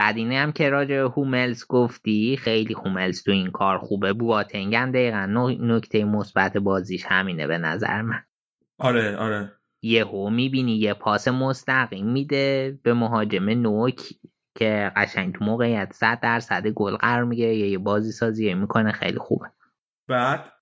بعد 0.00 0.16
اینه 0.16 0.38
هم 0.38 0.52
که 0.52 0.70
راجع 0.70 0.96
هوملز 0.96 1.64
گفتی 1.68 2.36
خیلی 2.36 2.74
هوملز 2.74 3.22
تو 3.22 3.30
این 3.30 3.50
کار 3.50 3.78
خوبه. 3.78 4.12
بواتنگ 4.12 4.74
هم 4.74 4.90
دقیقا 4.90 5.26
نکته 5.60 6.04
مثبت 6.04 6.56
بازیش 6.56 7.04
همینه 7.06 7.46
به 7.46 7.58
نظر 7.58 8.02
من. 8.02 8.22
آره 8.78 9.16
آره. 9.16 9.52
یهو 9.82 10.30
می‌بینی 10.30 10.76
یه 10.76 10.94
پاس 10.94 11.28
مستقیم 11.28 12.06
میده 12.06 12.78
به 12.82 12.94
مهاجم 12.94 13.48
نوک 13.48 14.00
که 14.54 14.92
قشنگ 14.96 15.34
تو 15.34 15.44
موقعیت 15.44 15.92
صد 15.92 16.20
درصد 16.20 16.66
گل 16.66 16.96
قرار 16.96 17.24
می‌گیره. 17.24 17.56
یا 17.56 17.66
یه 17.66 17.78
بازی 17.78 18.12
سازی 18.12 18.54
می‌کنه. 18.54 18.92
خیلی 18.92 19.18
خوبه. 19.18 19.46
بعد 20.08 20.52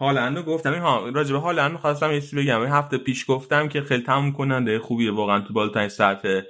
هالند 0.00 0.36
رو 0.36 0.42
گفتم. 0.42 0.72
این 0.72 0.82
ها 0.82 1.08
راجع 1.08 1.32
به 1.32 1.38
هالند 1.38 1.76
خواستم 1.76 2.12
یه 2.12 2.20
چیزی 2.20 2.36
بگم. 2.36 2.60
این 2.60 2.70
هفته 2.70 2.98
پیش 2.98 3.24
گفتم 3.28 3.68
که 3.68 3.80
خیلی 3.80 4.02
تموم 4.02 4.32
کننده 4.32 4.78
خوبیه 4.78 5.12
واقعا 5.12 5.40
تو 5.40 5.52
بالاترین 5.52 5.88
سطح 5.88 6.40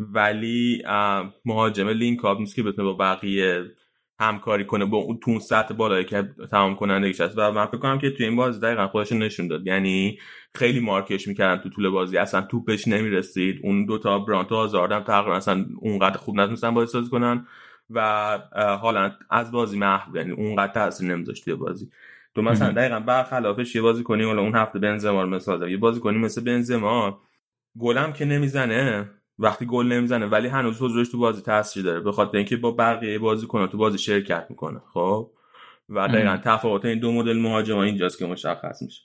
ولی 0.00 0.82
مهاجم 1.44 1.88
لینک 1.88 2.24
آپ 2.24 2.38
نیست 2.38 2.54
که 2.54 2.62
بتونه 2.62 2.88
با 2.88 2.94
بقیه 2.94 3.64
همکاری 4.20 4.64
کنه 4.64 4.84
با 4.84 4.98
اون 4.98 5.18
تو 5.18 5.30
اون 5.30 5.40
سطح 5.40 5.74
بالایی 5.74 6.04
که 6.04 6.28
تمام 6.50 6.76
کنندگیش 6.76 7.20
هست. 7.20 7.38
و 7.38 7.52
من 7.52 7.66
فکر 7.66 7.78
کنم 7.78 7.98
که 7.98 8.10
تو 8.10 8.24
این 8.24 8.36
بازی 8.36 8.60
دقیقا 8.60 8.88
خودش 8.88 9.12
نشون 9.12 9.48
داد. 9.48 9.66
یعنی 9.66 10.18
خیلی 10.54 10.80
مارکش 10.80 11.28
می‌کردن 11.28 11.62
تو 11.62 11.68
طول 11.68 11.88
بازی. 11.88 12.18
اصلا 12.18 12.40
توپش 12.40 12.88
نمی‌رسید. 12.88 13.60
اون 13.62 13.84
دوتا 13.84 14.18
برانتو 14.18 14.54
آزاردم 14.54 15.00
تقریبا 15.00 15.36
اصلا 15.36 15.66
اونقدر 15.80 16.16
خوب 16.16 16.40
نتونستن 16.40 16.74
بازی 16.74 16.92
سازی 16.92 17.10
کنن. 17.10 17.46
و 17.90 18.00
هالند 18.56 19.18
از 19.30 19.52
بازی 19.52 19.78
محو 19.78 20.16
یعنی 20.16 20.30
اونقدر 20.30 20.72
تاثیر 20.72 21.14
نمیذاشت 21.14 21.44
توی 21.44 21.54
بازی. 21.54 21.90
تو 22.34 22.42
مثلا. 22.42 22.72
دقیقا 22.72 23.00
برخلافش 23.00 23.74
یه 23.74 23.82
بازی 23.82 24.02
کنی 24.02 24.24
ولی 24.24 24.38
اون 24.38 24.54
هفته 24.54 24.78
بنزما 24.78 25.22
رو 25.22 25.28
مثال. 25.28 25.70
یه 25.70 25.76
بازی 25.76 26.00
کنی 26.00 26.18
مثل 26.18 26.44
بنزما 26.44 27.20
گلم 27.78 28.12
که 28.12 28.24
نمی‌زنه 28.24 29.10
وقتی 29.40 29.66
گل 29.66 29.86
نمی‌زنه 29.86 30.26
ولی 30.26 30.48
هنوز 30.48 30.82
حضورش 30.82 31.08
تو 31.08 31.18
بازی 31.18 31.42
تاثیر 31.42 31.82
داره. 31.82 32.00
به 32.00 32.12
خاطر 32.12 32.36
اینکه 32.36 32.56
با 32.56 32.70
بقیه 32.70 33.18
بازی 33.18 33.46
کنه 33.46 33.66
تو 33.66 33.78
بازی 33.78 33.98
شرکت 33.98 34.46
می‌کنه. 34.50 34.80
خب؟ 34.94 35.30
و 35.88 36.08
دقیقا. 36.08 36.38
تفاوت 36.44 36.84
این 36.84 36.98
دو 36.98 37.12
مدل 37.12 37.38
مهاجم 37.38 37.78
اینجاست 37.78 38.18
که 38.18 38.26
مشخص 38.26 38.82
میشه. 38.82 39.02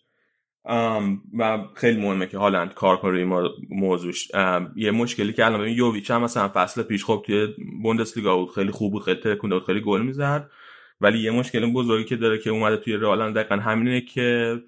ام، 0.65 1.21
و 1.39 1.59
خیلی 1.73 2.01
مهمه 2.01 2.27
که 2.27 2.37
هالند 2.37 2.73
کار 2.73 2.97
کنه 2.97 3.11
روی 3.11 3.19
این 3.19 3.29
مو- 3.29 3.49
موضوعش. 3.69 4.31
یه 4.75 4.91
مشکلی 4.91 5.33
که 5.33 5.45
الان 5.45 5.61
ببین 5.61 5.77
یوویچ 5.77 6.11
هم 6.11 6.21
مثلا 6.21 6.51
فصل 6.53 6.83
پیش 6.83 7.05
خب 7.05 7.23
توی 7.25 7.47
بوندسلیگا 7.83 8.37
بود 8.37 8.51
خیلی 8.51 8.71
خوب 8.71 8.91
بود 8.91 9.03
خیلی 9.03 9.19
ترکونده 9.19 9.55
بود 9.55 9.65
خیلی 9.65 9.81
گل 9.81 10.01
می‌زد. 10.01 10.49
ولی 11.01 11.19
یه 11.19 11.31
مشکل 11.31 11.73
بزرگی 11.73 12.03
که 12.03 12.15
داره 12.15 12.37
که 12.37 12.49
اومده 12.49 12.77
توی 12.77 12.93
رئال 12.93 13.33
دقیقا 13.33 13.55
همینه 13.55 14.01
که 14.01 14.59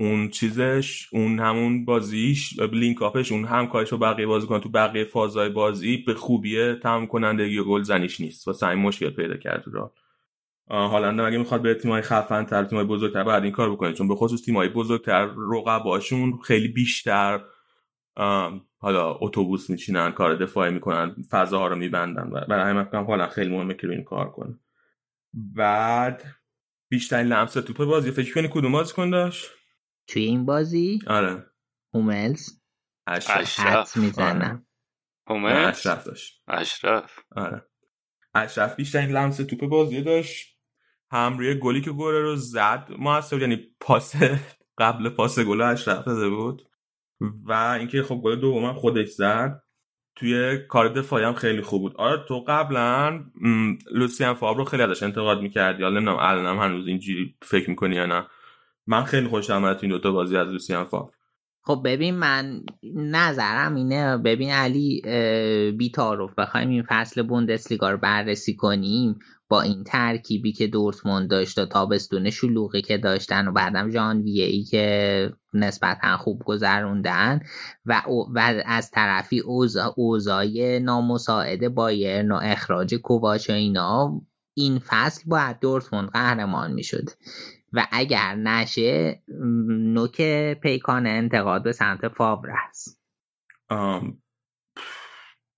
اون 0.00 0.28
چیزش 0.28 1.08
اون 1.12 1.38
همون 1.38 1.84
بازیش 1.84 2.58
لینک 2.72 3.02
آپش 3.02 3.32
اون 3.32 3.44
همکارش 3.44 3.90
با 3.90 3.96
بقیه 3.96 4.26
بازیکن 4.26 4.60
تو 4.60 4.68
بقیه 4.68 5.04
فازهای 5.04 5.48
بازی 5.48 5.96
به 5.96 6.14
خوبیه 6.14 6.74
تمام 6.82 7.06
کنندگی 7.06 7.58
و 7.58 7.64
گل 7.64 7.82
زنیش 7.82 8.20
نیست. 8.20 8.46
واسه 8.46 8.68
این 8.68 8.78
مشکل 8.78 9.10
پیدا 9.10 9.36
کرد 9.36 9.64
رو 9.66 9.92
هالند 10.70 11.20
اگه 11.20 11.38
می‌خواد 11.38 11.62
به 11.62 11.74
تیمای 11.74 12.02
خفن 12.02 12.44
تر 12.44 12.64
تیمای 12.64 12.84
بزرگتر 12.84 13.24
بعد 13.24 13.42
این 13.42 13.52
کار 13.52 13.72
بکنه 13.72 13.92
چون 13.92 14.08
به 14.08 14.14
خصوص 14.14 14.44
تیمای 14.44 14.68
بزرگتر 14.68 15.30
رقباشون 15.52 16.38
خیلی 16.44 16.68
بیشتر 16.68 17.40
حالا 18.78 19.18
اتوبوس 19.20 19.70
میچینن 19.70 20.12
کار 20.12 20.34
دفاعی 20.34 20.72
می‌کنن 20.72 21.16
فضاها 21.30 21.68
رو 21.68 21.76
میبندن. 21.76 22.30
و 22.32 22.40
برای 22.48 22.70
همین 22.70 22.84
فکر 22.84 23.04
هالند 23.04 23.28
خیلی 23.28 23.50
مهمه 23.50 23.74
که 23.74 23.90
این 23.90 24.04
کار 24.04 24.30
کنه. 24.30 24.58
بعد 25.34 26.24
بیشترین 26.88 27.26
لمس 27.26 27.52
توپ 27.52 27.84
بازی 27.84 28.10
فکر 28.10 28.34
کنی 28.34 28.48
کدوم 28.52 28.72
بازیکن 28.72 29.10
داشت؟ 29.10 29.50
توی 30.06 30.22
این 30.22 30.46
بازی 30.46 30.98
آره. 31.06 31.46
هوملز 31.94 32.60
اشرف. 33.06 33.96
می‌زنم 33.96 34.66
هوملز؟ 35.28 35.68
اشرف 35.78 36.04
داشت. 36.04 36.42
اشرف. 36.48 37.18
آره. 37.36 37.66
اشرف 38.34 38.76
بیشترین 38.76 39.10
لمس 39.10 39.36
توپ 39.36 39.60
بازی 39.66 40.02
داشت. 40.02 40.54
هم 41.10 41.38
روی 41.38 41.54
گلی 41.54 41.80
که 41.80 41.90
گل 41.92 42.14
رو 42.14 42.36
زد. 42.36 42.88
موثر 42.98 43.40
یعنی 43.40 43.58
پاس 43.80 44.14
قبل 44.78 45.08
پاس 45.08 45.38
گل 45.38 45.60
اشرف 45.60 46.04
داده 46.04 46.28
بود. 46.28 46.62
و 47.44 47.52
اینکه 47.52 48.02
خب 48.02 48.20
گل 48.24 48.40
دوم 48.40 48.64
هم 48.64 48.74
خودش 48.74 49.08
زد. 49.08 49.62
توی 50.16 50.58
کار 50.68 50.88
دفاعی 50.88 51.24
هم 51.24 51.34
خیلی 51.34 51.62
خوب 51.62 51.82
بود. 51.82 51.96
آره 51.96 52.24
تو 52.28 52.44
قبلا 52.48 53.24
لوسیان 53.92 54.34
فابر 54.34 54.58
رو 54.58 54.64
خیلی 54.64 54.82
ازش 54.82 55.02
انتقاد 55.02 55.40
می‌کردی. 55.40 55.82
حالا 55.82 55.94
نمی‌دونم 56.00 56.18
الان 56.20 56.46
هم 56.46 56.64
هنوز 56.64 56.86
اینجوری 56.86 57.36
فکر 57.42 57.70
می‌کنی 57.70 57.96
یا 57.96 58.06
نه. 58.06 58.26
من 58.86 59.04
خیلی 59.04 59.28
خوشم 59.28 59.52
اومد 59.52 59.78
این 59.82 59.90
دوتا 59.90 60.12
بازی 60.12 60.36
از 60.36 60.48
لوسیان 60.48 60.84
فابر 60.84 61.12
خب 61.66 61.82
ببین 61.84 62.14
من 62.14 62.62
نظرم 62.94 63.74
اینه. 63.74 64.16
ببین 64.16 64.50
علی 64.50 65.02
اه، 65.04 65.70
بی 65.70 65.90
تعارف 65.90 66.34
بخوایم 66.38 66.68
این 66.68 66.84
فصل 66.88 67.22
بوندسلیگا 67.22 67.90
رو 67.90 67.98
بررسی 67.98 68.56
کنیم. 68.56 69.18
با 69.48 69.62
این 69.62 69.84
ترکیبی 69.84 70.52
که 70.52 70.66
دورتموند 70.66 71.30
داشت 71.30 71.58
و 71.58 71.66
تابستون 71.66 72.30
شلوغی 72.30 72.82
که 72.82 72.98
داشتن 72.98 73.48
و 73.48 73.52
بعدم 73.52 73.90
ژانویه 73.90 74.44
ای 74.44 74.62
که 74.62 75.32
نسبتا 75.54 76.16
خوب 76.16 76.42
گذروندن 76.44 77.40
و, 77.86 78.02
و 78.34 78.62
از 78.66 78.90
طرفی 78.90 79.40
اوضاع 79.40 79.94
اوضاع 79.96 80.78
نامساعد 80.78 81.74
بایرن 81.74 82.32
و 82.32 82.40
اخراج 82.42 82.94
کوواچ 82.94 83.50
و 83.50 83.52
اینا 83.52 84.20
این 84.54 84.80
فصل 84.86 85.22
باید 85.26 85.60
دورتموند 85.60 86.08
قهرمان 86.08 86.72
می‌شد. 86.72 87.10
و 87.74 87.86
اگر 87.92 88.34
نشه 88.34 89.22
نوک 89.68 90.22
پیکان 90.52 91.06
انتقاد 91.06 91.62
به 91.62 91.72
سمت 91.72 92.08
فاور 92.08 92.50
است. 92.50 93.00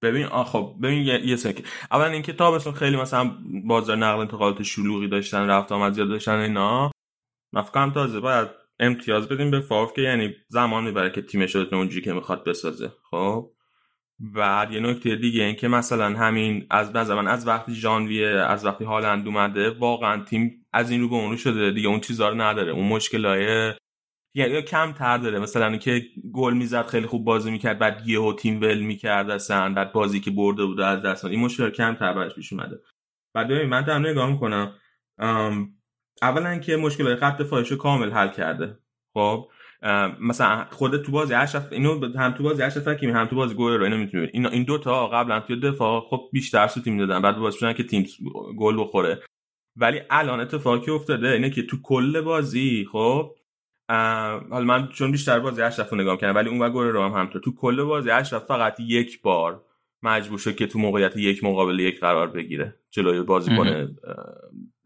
ببین 0.03 0.27
خب 0.27 0.77
ببین 0.83 1.03
یه, 1.03 1.27
یه 1.27 1.37
سکه. 1.37 1.65
اولا 1.91 2.07
اینکه 2.07 2.33
تابستون 2.33 2.73
خیلی 2.73 2.97
مثلا 2.97 3.31
بازار 3.65 3.97
نقل 3.97 4.21
انتقالات 4.21 4.63
شلوغی 4.63 5.09
داشتن 5.09 5.47
رفت 5.47 5.73
آمد 5.73 5.93
زیاد 5.93 6.09
داشتن 6.09 6.39
اینا. 6.39 6.91
من 7.53 7.63
فکر 7.63 7.71
کنم 7.71 7.93
تازه 7.93 8.21
باید 8.21 8.49
امتیاز 8.81 9.29
بدیم 9.29 9.51
به 9.51 9.61
فاف 9.61 9.93
که 9.93 10.03
یعنی 10.03 10.35
زمان 10.49 10.85
می‌بره 10.85 11.11
که 11.11 11.23
تیمش 11.23 11.55
رو 11.55 11.75
اونجوری 11.75 12.05
که 12.05 12.13
می‌خواد 12.13 12.45
بسازه. 12.45 12.93
خب؟ 13.11 13.56
بعد 14.19 14.73
یه 14.73 14.81
نکته 14.81 15.17
دیگه 15.17 15.45
این 15.45 15.55
که 15.55 15.69
مثلا 15.69 16.19
همین 16.19 16.67
از 16.71 16.97
نظر 16.97 17.15
من 17.15 17.29
از 17.29 17.47
وقتی 17.47 17.75
ژانویه 17.75 18.29
از 18.29 18.65
وقتی 18.65 18.85
هالند 18.85 19.27
اومده 19.27 19.71
واقعا 19.71 20.25
تیم 20.25 20.67
از 20.73 20.91
این 20.91 21.01
رو 21.01 21.09
به 21.09 21.15
اون 21.15 21.31
رو 21.31 21.37
شده 21.37 21.71
دیگه 21.71 21.89
اون 21.89 22.01
چیزا 22.01 22.29
رو 22.29 22.41
نداره 22.41 22.73
اون 22.73 22.89
مشکلای 22.89 23.73
یا 24.35 24.61
کم 24.61 24.93
تر 24.93 25.19
داره. 25.19 25.39
مثلا 25.39 25.67
اینکه 25.67 26.03
گل 26.33 26.55
می‌زد 26.55 26.87
خیلی 26.87 27.07
خوب 27.07 27.25
بازی 27.25 27.51
می‌کرد 27.51 27.79
بعد 27.79 28.09
یهو 28.09 28.33
تیم 28.33 28.61
ول 28.61 28.79
می‌کرد 28.79 29.31
اصلا 29.31 29.75
بعد 29.75 29.93
بازی 29.93 30.21
که 30.21 30.31
برده 30.31 30.65
بود 30.65 30.81
از 30.81 31.03
دست 31.03 31.25
این 31.25 31.41
مشکل 31.41 31.71
کم 31.71 31.95
تر 31.95 32.13
براش 32.13 32.35
پیش 32.35 32.53
اومده. 32.53 32.77
بعد 33.35 33.49
ببین 33.49 33.69
من 33.69 33.83
دارم 33.83 34.07
نگاه 34.07 34.31
می‌کنم 34.31 34.75
اولا 36.23 36.59
که 36.59 36.77
مشکل 36.77 37.17
خط 37.17 37.39
دفاعش 37.39 37.73
کامل 37.73 38.11
حل 38.11 38.29
کرده. 38.29 38.79
خب؟ 39.15 39.49
مثلا 40.21 40.67
خود 40.71 41.03
تو 41.03 41.13
بازی 41.13 41.35
اشرف 41.35 41.73
اینو 41.73 42.19
هم 42.19 42.33
تو 42.33 42.43
بازی 42.43 42.63
اشرف 42.63 42.89
حکیمی 42.89 43.13
هم 43.13 43.27
تو 43.27 43.37
بازی 43.37 43.55
گل 43.55 43.73
رو 43.73 43.85
اینو 43.85 43.97
می‌تونی 43.97 44.29
این 44.33 44.47
این 44.47 44.65
دو 44.65 44.79
تا 44.79 45.07
قبلا 45.07 45.41
تو 45.41 45.61
دفاع 45.61 46.01
خب 46.01 46.29
بیشتر 46.33 46.67
سوتی 46.67 46.91
می‌دادن 46.91 47.23
بعد 47.23 47.37
باعث 47.37 47.55
شدن 47.55 47.73
که 47.73 47.83
تیم 47.83 48.07
گل 48.59 48.81
بخوره. 48.81 49.23
ولی 49.77 50.01
الان 50.11 50.41
اتفاقی 50.41 50.91
افتاده 50.91 51.29
اینه 51.29 51.51
که 51.51 51.63
تو 51.63 51.77
کل 51.83 52.21
بازی 52.21 52.87
خب 52.93 53.35
حالا 54.51 54.65
من 54.65 54.89
چون 54.89 55.13
بیشتر 55.13 55.39
بازی 55.39 55.63
اشرف 55.63 55.91
رو 55.91 55.99
نگاه 55.99 56.17
کردم 56.17 56.35
ولی 56.35 56.49
اون 56.49 56.73
گل 56.73 56.87
رو 56.87 57.03
هم 57.03 57.21
همطور 57.21 57.43
تو 57.43 57.55
کل 57.55 57.83
بازی 57.83 58.11
اشرف 58.11 58.45
فقط 58.45 58.81
یک 58.81 59.23
بار 59.23 59.63
مجبور 60.03 60.39
شد 60.39 60.57
که 60.57 60.67
تو 60.67 60.79
موقعیت 60.79 61.17
یک 61.17 61.45
مقابل 61.45 61.81
یک 61.81 62.01
قرار 62.01 62.27
بگیره 62.27 62.75
جلوی 62.91 63.23
بازیکن 63.23 63.97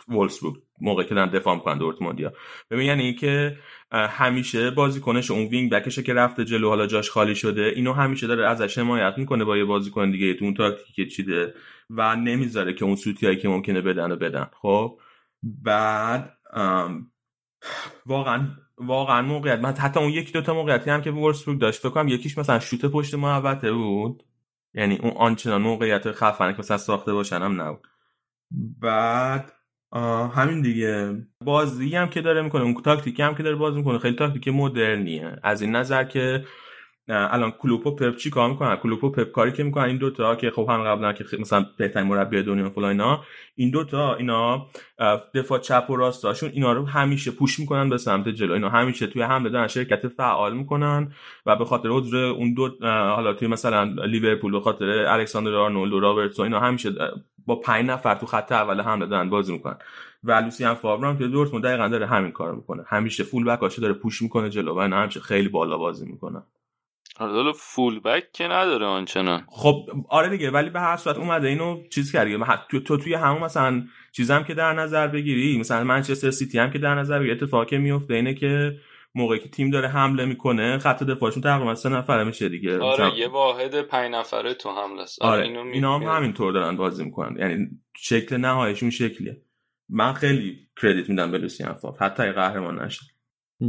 وولسبورگ 0.09 0.57
موقعی 0.81 1.07
که 1.07 1.15
دارن 1.15 1.31
دفاع 1.31 1.55
می‌کنن 1.55 1.79
دورتموندیا 1.79 2.33
ببین 2.71 2.87
یعنی 2.87 3.03
اینکه 3.03 3.57
همیشه 3.93 4.71
بازیکنش 4.71 5.31
اون 5.31 5.47
wing 5.47 5.71
back 5.71 5.89
شه 5.89 6.03
که 6.03 6.15
رفته 6.15 6.45
جلو 6.45 6.69
حالا 6.69 6.87
جاش 6.87 7.11
خالی 7.11 7.35
شده 7.35 7.73
اینو 7.77 7.93
همیشه 7.93 8.27
داره 8.27 8.49
ازش 8.49 8.79
حمایت 8.79 9.15
می‌کنه 9.17 9.45
با 9.45 9.57
یه 9.57 9.65
بازیکن 9.65 10.11
دیگه 10.11 10.35
تو 10.35 10.45
اون 10.45 10.55
تاکتیک 10.55 11.13
چیده 11.13 11.55
و 11.91 12.17
نمی‌ذاره 12.17 12.75
که 12.75 12.85
اون 12.85 12.97
سوتیایی 12.97 13.37
که 13.37 13.49
ممکنه 13.49 13.81
بدن 13.81 14.13
و 14.13 14.17
بدن. 14.17 14.47
خب؟ 14.63 14.99
بعد 15.43 16.37
واقعا 18.07 18.49
واقعا 18.79 19.23
موقعیت. 19.23 19.59
من 19.59 19.73
حتی 19.73 20.01
اون 20.01 20.11
یکی 20.11 20.33
دوتا 20.33 20.55
موقعیتی 20.55 20.91
هم 20.91 21.03
که 21.03 21.11
وولفسبورگ 21.11 21.59
داشت 21.59 21.81
فکر 21.81 21.91
کنم 21.91 22.09
یکیش 22.09 22.39
مثلا 22.39 22.59
شوت 22.59 22.87
پشت 22.87 23.15
محوطه 23.15 23.73
بود. 23.73 24.23
یعنی 24.75 24.97
اون 24.97 25.13
آنچنان 25.17 25.63
موقعیت 25.63 26.13
خفنه 26.13 26.53
که 26.53 26.59
مثلا 26.59 26.79
ساخته 26.79 27.13
باشن 27.13 27.43
هم 27.43 27.61
نبود. 27.61 27.87
بعد 28.81 29.53
همین 30.35 30.63
دیگه. 30.63 31.17
بازی 31.45 31.97
هم 31.97 32.09
که 32.09 32.21
داره 32.21 32.43
می‌کنه 32.43 32.63
اون 32.63 32.75
تاکتیکی 32.75 33.23
هم 33.23 33.35
که 33.35 33.43
داره 33.43 33.57
باز 33.57 33.75
می‌کنه 33.75 33.99
خیلی 33.99 34.17
تاکتیک 34.17 34.49
مدرنیه. 34.49 35.37
از 35.43 35.63
این 35.63 35.77
نظر 35.77 36.05
که 36.05 36.45
الان 37.09 37.51
کلوپ 37.51 37.87
و 37.87 37.97
پپ 37.97 38.17
چی 38.17 38.31
کار 38.31 38.51
می‌کنن؟ 38.51 38.77
کلوپ 38.77 39.05
و 39.05 39.11
پپ 39.11 39.33
کاری 39.33 39.53
که 39.53 39.63
می‌کنن 39.63 39.85
این 39.85 39.97
دوتا 39.97 40.37
که 40.37 40.51
خب 40.51 40.67
هم 40.71 40.83
قبلا 40.83 41.13
که 41.13 41.25
مثلا 41.39 41.67
بهترین 41.77 42.07
مربی 42.07 42.43
دنیا 42.43 42.71
فلان 42.71 42.91
اینا 42.91 43.25
این 43.55 43.71
دوتا 43.71 44.15
اینا 44.15 44.67
دفاع 45.35 45.59
چپ 45.59 45.91
و 45.91 45.97
راستاشون 45.97 46.51
اینا 46.55 46.73
رو 46.73 46.87
همیشه 46.87 47.31
push 47.31 47.59
می‌کنن 47.59 47.89
به 47.89 47.99
سمت 47.99 48.29
جلو. 48.29 48.53
اینا 48.53 48.69
همیشه 48.69 49.07
توی 49.07 49.23
حمله 49.23 49.51
دارن 49.51 49.67
شرکت 49.67 50.09
فعال 50.09 50.57
می‌کنن 50.57 51.13
و 51.47 51.57
به 51.57 51.65
خاطر 51.65 51.89
حضور 51.89 52.17
اون 52.17 52.55
دو 52.55 52.71
حالا 52.83 53.33
توی 53.33 53.49
مثلا 53.49 53.85
لیورپول 53.85 54.53
به 54.53 54.61
خاطر 54.61 54.87
الکساندر 54.89 55.55
آرنولد 55.55 55.93
و 55.93 56.01
رابرتسون 56.01 56.45
اینا 56.45 56.61
همیشه 56.61 56.91
با 57.51 57.57
پنج 57.57 57.87
نفر 57.87 58.15
تو 58.15 58.27
خط 58.27 58.53
اول 58.53 58.81
حمله 58.81 59.07
دارن 59.07 59.31
بازی 59.31 59.53
می‌کنن. 59.53 59.77
و 60.25 60.33
لوسیان 60.33 60.75
فاور 60.75 61.07
هم 61.07 61.19
که 61.19 61.27
دورتموند 61.27 61.65
دقیقاً 61.65 61.89
داره 61.89 62.07
همین 62.07 62.33
کارو 62.33 62.57
می‌کنه. 62.57 62.85
همیشه 62.87 63.25
فول 63.25 63.45
بک 63.45 63.81
داره 63.81 63.93
پوش 63.93 64.23
می‌کنه 64.23 64.51
جلو 64.51 64.75
و 64.75 64.81
همیشه 64.81 65.21
خیلی 65.21 65.49
بالا 65.49 65.79
بازی 65.79 66.07
می‌کنن. 66.07 66.43
حالا 67.17 67.53
فول 67.53 68.01
بک 68.01 68.33
که 68.33 68.45
نداره 68.45 68.87
آنچنان. 68.87 69.45
خب 69.49 69.87
آره 70.09 70.29
دیگه 70.29 70.51
ولی 70.51 70.71
به 70.71 70.81
هر 70.81 70.97
صورت 70.97 71.17
اومده 71.17 71.49
اینو 71.49 71.83
چیز 71.91 72.13
کردی 72.13 72.39
تو, 72.71 72.81
تو 72.81 72.97
توی 72.97 73.15
همون 73.15 73.43
مثلا 73.43 73.83
چیزم 74.13 74.43
که 74.43 74.55
در 74.55 74.73
نظر 74.73 75.07
بگیری 75.07 75.59
مثلا 75.59 75.85
منچستر 75.85 76.31
سیتی 76.31 76.59
هم 76.59 76.71
که 76.71 76.79
در 76.79 76.95
نظر 76.95 77.19
بگیری 77.19 77.33
اتفاقی 77.33 77.79
میفته 77.79 78.15
اینه 78.15 78.35
که 78.35 78.77
موقعی 79.15 79.39
که 79.39 79.49
تیم 79.49 79.71
داره 79.71 79.89
حمله 79.89 80.25
می‌کنه 80.25 80.79
خط 80.79 81.03
دفاعشون 81.03 81.43
تقریبا 81.43 81.75
سه 81.75 81.89
نفره 81.89 82.25
میشه 82.25 82.49
دیگه. 82.49 82.79
آره 82.79 83.07
مثلا... 83.07 83.19
یه 83.19 83.29
واحد 83.29 83.83
پنج 83.83 84.15
نفره 84.15 84.55
تو 84.55 84.71
حمله 84.71 85.03
است. 85.03 85.23
آره 85.23 85.43
اینو 85.43 85.65
می- 85.65 85.73
اینا 85.73 85.99
هم 85.99 86.17
همینطور 86.17 86.53
دارن 86.53 86.77
بازی 86.77 87.05
می‌کنن. 87.05 87.39
یعنی 87.39 87.69
شکل 87.97 88.37
نهاییشون 88.37 88.91
شکلیه. 88.91 89.43
من 89.89 90.13
خیلی 90.13 90.59
کردیت 90.83 91.09
میدم 91.09 91.31
به 91.31 91.39
لوسیان 91.39 91.75
فاف 91.75 92.03
حتی 92.03 92.23
اگه 92.23 92.33
قهرمان 92.33 92.83
نشه. 92.85 93.03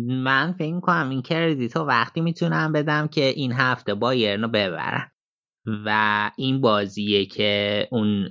من 0.07 0.53
فکر 0.59 0.79
کنم 0.79 1.09
این 1.09 1.21
کردیت 1.21 1.75
رو 1.77 1.83
وقتی 1.83 2.21
می‌تونم 2.21 2.71
بدم 2.71 3.07
که 3.07 3.23
این 3.23 3.51
هفته 3.51 3.93
بایرن 3.93 4.41
رو 4.41 4.47
ببرن. 4.47 5.11
و 5.85 6.31
این 6.37 6.61
بازیه 6.61 7.25
که 7.25 7.87
اون 7.91 8.29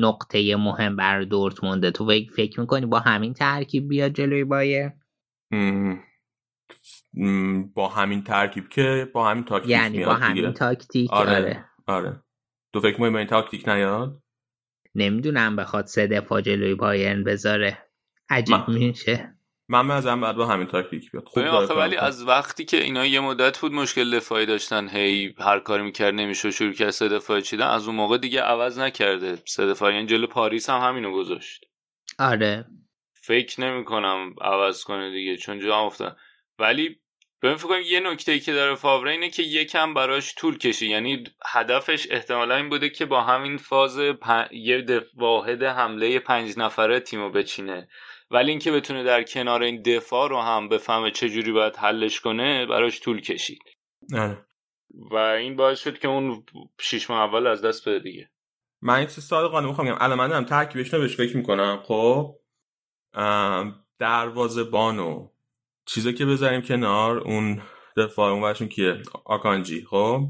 نقطه 0.00 0.56
مهم 0.56 0.96
بر 0.96 1.22
دورتمونده. 1.22 1.90
تو 1.90 2.06
فکر- 2.06 2.32
فکر 2.32 2.60
می‌کنی 2.60 2.86
با 2.86 2.98
همین 2.98 3.34
ترکیب 3.34 3.88
بیاد 3.88 4.12
جلوی 4.12 4.44
بایر. 4.44 4.90
با 7.74 7.88
همین 7.88 8.24
ترکیب 8.24 8.68
که 8.68 9.10
با 9.14 9.28
همین 9.28 9.44
تاکتیک 9.44 9.70
یعنی 9.70 9.98
با 10.04 10.04
میاد 10.16 10.16
دیگه. 10.16 10.40
همین 10.42 10.52
تاکتیک 10.52 11.12
آره. 11.12 11.30
آره, 11.36 11.64
آره. 11.86 12.22
تو 12.72 12.80
فکر 12.80 13.00
می‌کنی 13.00 13.16
این 13.18 13.26
تاکتیک 13.26 13.68
نیاد؟ 13.68 14.22
نمی‌دونم 14.94 15.56
بخواد 15.56 15.86
سه 15.86 16.06
دفاع 16.06 16.40
جلوی 16.40 16.74
بایرن 16.74 17.24
بذاره. 17.24 17.78
عجیب 18.30 18.56
من- 18.56 18.74
میشه. 18.74 19.32
من 19.68 19.86
نظرم 19.86 20.20
بعد 20.20 20.36
با 20.36 20.46
همین 20.46 20.66
تاکتیک 20.66 21.10
بیاد. 21.10 21.24
خوب 21.24 21.44
آخه 21.44 21.74
ولی. 21.74 21.96
از 21.96 22.24
وقتی 22.28 22.64
که 22.64 22.76
اینا 22.76 23.06
یه 23.06 23.20
مدت 23.20 23.58
بود 23.58 23.72
مشکل 23.72 24.16
دفاعی 24.16 24.46
داشتن 24.46 24.88
هی 24.88 25.34
هر 25.38 25.58
کاری 25.58 25.82
می‌کرد 25.82 26.14
نمیشه 26.14 26.50
شروع 26.50 26.72
کرد 26.72 26.90
سه 26.90 27.08
دفاعی 27.08 27.42
چیدن 27.42 27.66
از 27.66 27.86
اون 27.86 27.96
موقع 27.96 28.18
دیگه 28.18 28.40
عوض 28.40 28.78
نکرده. 28.78 29.38
سه 29.44 29.66
دفاعی 29.66 29.94
یعنی 29.94 30.06
جلو 30.06 30.26
پاریس 30.26 30.70
هم 30.70 30.88
همینو 30.88 31.12
گذاشت. 31.12 31.64
آره. 32.18 32.64
فکر 33.14 33.60
نمی 33.60 33.84
کنم 33.84 34.34
عوض 34.40 34.84
کنه 34.84 35.10
دیگه 35.10 35.36
چون 35.36 35.60
جا 35.60 35.76
افتاد. 35.78 36.16
ولی 36.58 37.00
ببین 37.42 37.56
فکر 37.56 37.68
کنم 37.68 37.82
یه 37.86 38.00
نکته 38.00 38.32
ای 38.32 38.40
که 38.40 38.52
داره 38.52 38.74
فاوره 38.74 39.10
اینه 39.10 39.30
که 39.30 39.42
یکم 39.42 39.94
براش 39.94 40.34
طول 40.34 40.58
کشی 40.58 40.88
یعنی 40.88 41.24
هدفش 41.46 42.06
احتمالا 42.10 42.56
این 42.56 42.68
بوده 42.68 42.88
که 42.88 43.06
با 43.06 43.22
همین 43.22 43.56
فاز 43.56 43.98
پ... 43.98 44.46
یه 44.50 44.82
دف... 44.82 45.04
واحد 45.16 45.62
حمله 45.62 46.18
پنج 46.18 46.54
نفره 46.56 47.00
تیمو 47.00 47.30
بچینه. 47.30 47.88
ولی 48.30 48.50
اینکه 48.50 48.72
بتونه 48.72 49.04
در 49.04 49.22
کنار 49.22 49.62
این 49.62 49.82
دفاع 49.82 50.28
رو 50.28 50.40
هم 50.40 50.68
بفهمه 50.68 51.10
چه 51.10 51.28
جوری 51.28 51.52
باید 51.52 51.76
حلش 51.76 52.20
کنه 52.20 52.66
براش 52.66 53.00
طول 53.00 53.20
کشید. 53.20 53.62
آره. 54.14 54.46
و 55.10 55.16
این 55.16 55.56
باعث 55.56 55.80
شد 55.80 55.98
که 55.98 56.08
اون 56.08 56.44
شیش 56.80 57.10
ماه 57.10 57.20
اول 57.20 57.46
از 57.46 57.62
دست 57.62 57.88
بده 57.88 57.98
دیگه. 57.98 58.30
من 58.82 59.02
یک 59.02 59.14
چیز 59.14 59.24
صادقانه 59.24 59.66
می‌خوام 59.66 59.86
بگم. 59.86 59.96
الان 60.00 60.18
من 60.18 60.28
دارم 60.28 60.44
ترکیبش 60.44 60.94
رو 60.94 61.00
بهش 61.00 61.16
فکر 61.16 61.36
می‌کنم 61.36 61.82
خب؟ 61.82 62.34
دروازه 63.98 64.64
بانو 64.64 65.28
چیزی 65.86 66.12
که 66.12 66.26
بذاریم 66.26 66.60
کنار 66.60 67.18
اون 67.18 67.62
دفاع 67.96 68.32
اون 68.32 68.52
کیه؟ 68.52 69.02
آکانجی. 69.24 69.84
خب؟ 69.84 70.28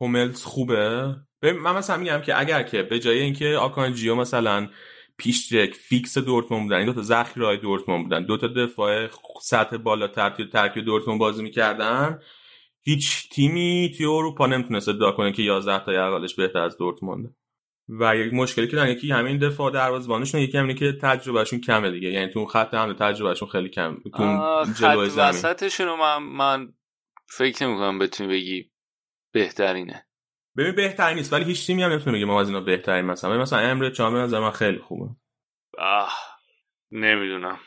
هوملز 0.00 0.44
خوبه. 0.44 1.16
من 1.42 1.76
مثلا 1.76 1.96
میگم 1.96 2.20
که 2.20 2.40
اگر 2.40 2.62
که 2.62 2.82
به 2.82 2.98
جای 2.98 3.18
اینکه 3.18 3.56
آکانجی 3.56 4.08
و 4.08 4.14
مثلا 4.14 4.68
پیشترک 5.18 5.74
فیکس 5.74 6.18
دورتموند 6.18 6.62
بودن 6.64 6.76
این 6.76 6.86
دو 6.86 6.92
تا 6.92 7.02
ذخیره 7.02 7.56
دورتموند 7.56 8.02
بودن 8.02 8.24
دو 8.24 8.36
تا 8.36 8.46
دفاع 8.46 9.08
سطح 9.42 9.76
بالاتر 9.76 10.30
توی 10.30 10.46
ترکیب 10.46 10.84
دورتموند 10.84 11.20
بازی 11.20 11.42
می‌کردن 11.42 12.18
هیچ 12.82 13.30
تیمی 13.30 13.94
توی 13.96 14.06
اروپا 14.06 14.46
نمی‌تونست 14.46 14.88
ادعا 14.88 15.12
کنه 15.12 15.32
که 15.32 15.42
11 15.42 15.84
تا 15.84 15.92
اولش 15.92 16.34
بهتر 16.34 16.58
از 16.58 16.76
دورتمونده. 16.76 17.30
و 17.88 18.16
یک 18.16 18.34
مشکلی 18.34 18.68
که 18.68 18.76
دارن 18.76 18.90
یکی 18.90 19.12
همین 19.12 19.38
دفاع 19.38 19.72
دروازه‌بانشون 19.72 20.40
یکی 20.40 20.58
همینه 20.58 20.74
که 20.74 20.92
تجربهشون 21.02 21.60
کمه 21.60 21.90
دیگه. 21.90 22.08
یعنی 22.08 22.32
تو 22.32 22.38
اون 22.38 22.48
خط 22.48 22.74
حمله 22.74 22.94
تجربهشون 22.94 23.48
خیلی 23.48 23.68
کم 23.68 23.96
تو 24.16 24.64
جلوی 24.80 25.10
زمین. 25.10 25.28
وسطشون 25.28 25.86
رو 25.86 25.96
من, 25.96 26.22
من 26.22 26.72
فکر 27.26 27.66
نمی 27.66 27.76
کنم 27.76 27.98
بتونی 27.98 28.28
بگی 28.28 28.70
بهترینه. 29.32 30.06
ببین 30.56 30.74
بهترین 30.74 31.16
نیست 31.16 31.32
ولی 31.32 31.44
هیچ 31.44 31.66
تیمی 31.66 31.82
هم 31.82 31.90
نمی‌تونه 31.90 32.16
بگه 32.16 32.26
ما 32.26 32.40
از 32.40 32.48
اینا 32.48 32.60
بهترین 32.60 33.04
مثلا. 33.04 33.38
مثلا 33.38 33.58
امر 33.58 33.90
به 33.90 34.04
نظر 34.04 34.40
من 34.40 34.50
خیلی 34.50 34.78
خوبه. 34.78 35.10
آه 35.78 36.12
نمی‌دونم. 36.92 37.58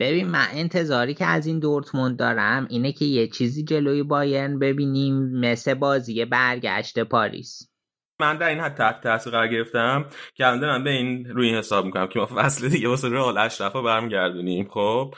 ببین 0.00 0.28
من 0.28 0.46
انتظاری 0.52 1.14
که 1.14 1.26
از 1.26 1.46
این 1.46 1.58
دورتموند 1.58 2.18
دارم 2.18 2.66
اینه 2.70 2.92
که 2.92 3.04
یه 3.04 3.28
چیزی 3.28 3.64
جلوی 3.64 4.02
بایرن 4.02 4.58
ببینیم 4.58 5.40
مثل 5.40 5.74
بازی 5.74 6.24
برگشت 6.24 6.98
پاریس. 6.98 7.70
من 8.20 8.36
در 8.36 8.48
این 8.48 8.60
حد 8.60 8.74
تحت 8.74 9.00
تاثیر 9.00 9.32
قرار 9.32 9.48
گرفتم 9.48 10.06
که 10.34 10.46
الان 10.46 10.60
دارم 10.60 10.84
به 10.84 10.90
این 10.90 11.24
روی 11.30 11.46
این 11.46 11.56
حساب 11.56 11.84
می‌کنم 11.84 12.06
که 12.06 12.18
ما 12.18 12.26
فصل 12.26 12.68
دیگه 12.68 12.88
واسه 12.88 13.08
رئال 13.08 13.38
اشرف 13.38 13.72
رو 13.72 13.82
برمیگردونیم. 13.82 14.68
خب 14.70 15.14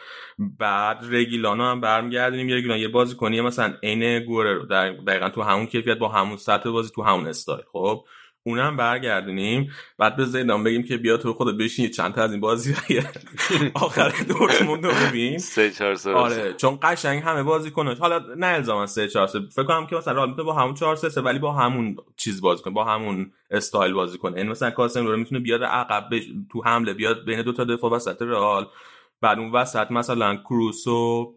بعد 0.59 0.98
رگیلانو 1.11 1.64
هم 1.64 1.80
برمیگردونیم. 1.80 2.48
رگیلان 2.48 2.78
یه 2.78 2.88
بازی 2.88 3.16
کنی 3.16 3.40
مثلا 3.40 3.74
عین 3.82 4.24
گوره 4.24 4.55
رو 4.55 4.66
دقیقا 5.07 5.28
تو 5.28 5.42
همون 5.42 5.66
کیفیت 5.66 5.98
با 5.98 6.09
همون 6.09 6.36
سطح 6.36 6.70
بازی 6.70 6.90
تو 6.94 7.03
همون 7.03 7.26
استایل. 7.26 7.64
خب 7.72 8.05
اونم 8.43 8.76
برگردونیم. 8.76 9.70
بعد 9.99 10.16
به 10.16 10.24
زیدان 10.24 10.64
بگیم 10.64 10.82
که 10.82 10.97
بیا 10.97 11.16
تو 11.16 11.32
خودت 11.32 11.59
بشین 11.59 11.91
چند 11.91 12.14
تا 12.14 12.22
از 12.22 12.30
این 12.30 12.41
بازی 12.41 12.74
آخر 13.74 14.12
دورتموند 14.28 14.86
رو 14.86 14.93
ببین. 15.09 15.38
سه 15.38 15.70
چهار 15.70 15.95
سال 15.95 16.14
آره 16.14 16.53
چون 16.53 16.78
قشنگ 16.82 17.22
همه 17.22 17.43
بازی 17.43 17.70
کنه 17.70 17.95
حالا 17.95 18.18
نه 18.36 18.47
الزاما 18.47 18.86
3 18.86 19.09
4 19.09 19.26
3 19.26 19.41
فکر 19.41 19.64
کنم 19.64 19.86
که 19.86 19.97
مثلا 19.97 20.14
رئال 20.14 20.34
با 20.34 20.53
همون 20.53 20.74
4 20.74 20.97
3 20.97 21.20
ولی 21.20 21.38
با 21.38 21.53
همون 21.53 21.97
چیز 22.16 22.41
بازی 22.41 22.62
کنه 22.62 22.74
با 22.74 22.84
همون 22.84 23.32
استایل 23.51 23.93
بازی 23.93 24.18
کنه 24.18 24.36
یعنی 24.36 24.49
مثلا 24.49 24.70
کاسم 24.70 25.07
رو 25.07 25.16
می‌تونه 25.16 25.41
بیاد 25.41 25.64
عقب 25.64 26.09
بش... 26.12 26.22
تو 26.53 26.62
حمله 26.64 26.95
بیاد 26.95 27.24
بین 27.24 27.43
دو 27.43 27.53
تا 27.53 27.64
دفاع 27.64 27.91
وسط 27.91 28.22
رئال 28.22 28.66
بعد 29.20 29.38
اون 29.38 29.53
وسط 29.53 29.91
مثلا 29.91 30.36
کروسو 30.36 31.34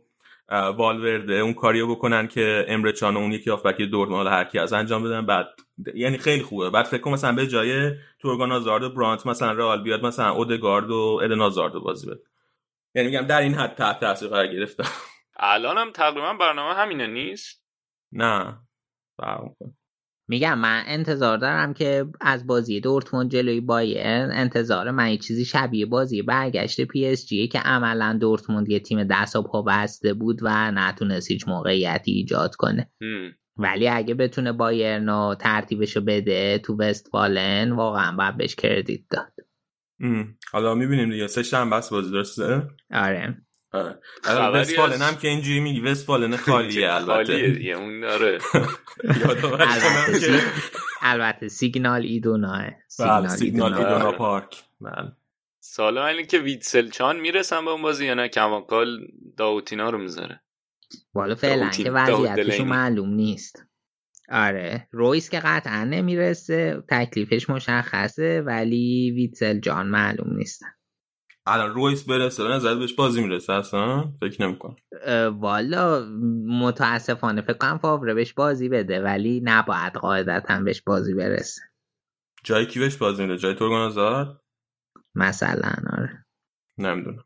والورده 0.54 1.34
اون 1.34 1.54
کاریو 1.54 1.88
بکنن 1.88 2.28
که 2.28 2.66
امره 2.68 2.92
چان 2.92 3.16
و 3.18 3.20
اون 3.20 3.32
یکی 3.32 3.52
آفبک 3.52 3.82
دورتموند 3.82 4.28
هر 4.28 4.44
کی 4.44 4.60
از 4.60 4.74
انجام 4.74 5.04
بدن. 5.04 5.26
بعد 5.26 5.48
یعنی 5.96 6.18
خیلی 6.18 6.44
خوبه. 6.44 6.70
بعد 6.70 6.86
فکر 6.86 7.02
کنم 7.02 7.14
مثلا 7.14 7.36
به 7.36 7.48
جای 7.48 7.92
تورگان 8.20 8.52
آزارد 8.52 8.84
و 8.84 8.90
برانت 8.90 9.28
مثلا 9.28 9.52
رئال 9.52 9.84
بیاد 9.84 10.06
مثلا 10.06 10.32
اودگارد 10.32 10.90
و 10.90 11.20
ادن 11.24 11.42
آزارد 11.42 11.74
بازی 11.74 12.08
بده. 12.08 12.22
یعنی 12.96 13.08
میگم 13.10 13.28
در 13.28 13.42
این 13.42 13.54
حد 13.54 13.76
تحت 13.76 14.00
تاثیر 14.00 14.30
قرار 14.30 14.48
گرفتم 14.48 14.90
الان 15.38 15.78
هم 15.78 15.92
تقریبا 15.92 16.34
برنامه 16.34 16.76
همینه 16.76 17.08
نیست؟ 17.08 17.64
نه. 18.12 18.60
میگم 20.28 20.60
من 20.60 20.84
انتظار 20.88 21.38
دارم 21.38 21.74
که 21.74 22.06
از 22.22 22.48
بازی 22.48 22.80
دورتموند 22.80 23.32
جلوی 23.32 23.62
بایرن 23.62 24.30
انتظار 24.34 24.92
من 24.92 25.12
یه 25.12 25.18
چیزی 25.18 25.46
شبیه 25.46 25.86
بازی 25.86 26.22
برگشت 26.22 26.82
پی 26.82 27.06
اس 27.06 27.26
جی 27.26 27.48
که 27.48 27.60
عملا 27.60 28.18
دورتموند 28.22 28.70
یه 28.70 28.80
تیم 28.80 29.04
دست 29.04 29.36
و 29.36 29.42
پا 29.42 29.62
بسته 29.62 30.14
بود 30.14 30.40
و 30.42 30.72
نتونست 30.72 31.32
هیچ 31.32 31.48
موقعیتی 31.48 32.12
ایجاد 32.12 32.56
کنه. 32.56 32.92
ولی 33.58 33.88
اگه 33.88 34.14
بتونه 34.14 34.52
بایرن 34.52 35.10
رو 35.10 35.36
ترتیبشو 35.40 36.02
بده 36.02 36.58
تو 36.58 36.76
وستفالن 36.80 37.72
واقعا 37.72 38.16
باید 38.18 38.38
بهش 38.38 38.56
کردیت 38.56 39.02
داد. 39.10 39.34
حالا 40.52 40.76
می‌بینیم 40.76 41.10
دیگه. 41.10 41.28
سه 41.28 41.44
شنبه 41.44 41.76
بس 41.78 41.90
بازی 41.90 42.12
درسته 42.12 42.68
آره. 42.94 43.38
وستفالن 44.54 44.94
از- 44.94 45.02
هم 45.02 45.16
که 45.16 45.28
اینجوری 45.28 45.60
میگی. 45.60 45.82
وستفالن 45.82 46.38
خالیه 46.38 46.92
خالیه 46.92 46.94
البته. 46.94 47.50
دیگه 47.50 47.74
اون 47.74 48.04
آره. 48.04 48.40
البته, 51.02 51.48
سیگنال 51.48 52.02
ایدوناه 52.02 52.66
بله 53.00 53.28
سیگنال 53.28 53.74
ایدونا. 53.74 53.88
ایدونا 53.90 54.08
آره. 54.08 54.18
پارک. 54.18 54.64
بله. 54.82 55.12
سال 55.60 55.98
اینه 55.98 56.26
که 56.26 56.40
ویتسلچان 56.40 57.20
می‌رسن 57.20 57.66
به 57.66 57.72
اون 57.72 57.82
بازی 57.82 58.06
یا 58.06 58.14
نه 58.14 58.28
کماکال 58.28 59.08
داوتینا 59.38 59.90
رو 59.90 59.98
می‌ذاره. 59.98 60.42
والا 61.14 61.36
فعلا 61.36 61.70
که 61.70 61.92
وضعیتشون 61.92 62.36
دلینی. 62.36 62.64
معلوم 62.64 63.10
نیست. 63.10 63.66
آره. 64.32 64.88
رویس 64.92 65.30
که 65.30 65.40
قطعا 65.40 65.84
نمی‌رسه 65.84 66.84
تکلیفش 66.90 67.50
مشخصه 67.50 68.42
ولی 68.42 69.12
ویتسل 69.12 69.60
جان 69.60 69.88
معلوم 69.88 70.38
نیستن. 70.38 70.68
الان 71.46 71.74
رویس 71.74 72.04
برسه 72.04 72.44
به 72.44 72.50
نظر 72.50 72.76
بهش 72.76 72.94
بازی 72.94 73.22
می‌رسه 73.22 73.54
اصلا؟ 73.54 74.12
فکر 74.22 74.48
نمی‌کنم. 74.48 74.76
والا 75.40 76.06
متاسفانه 76.48 77.42
فکر 77.42 77.58
کنم 77.58 77.78
فاوره 77.78 78.14
بهش 78.14 78.34
بازی 78.34 78.70
بده 78.70 79.02
ولی 79.02 79.42
نباید 79.44 79.94
قاعدتا 79.94 80.60
بهش 80.60 80.82
بازی 80.82 81.14
برسه. 81.14 81.62
جای 82.44 82.66
کی 82.66 82.80
بهش 82.80 82.98
بازی 82.98 83.22
میده؟ 83.22 83.38
جای 83.38 83.54
تورگان 83.54 83.82
آزاد 83.82 84.42
مثلا 85.16 85.74
آره. 85.98 86.26
نمی‌دونم. 86.78 87.24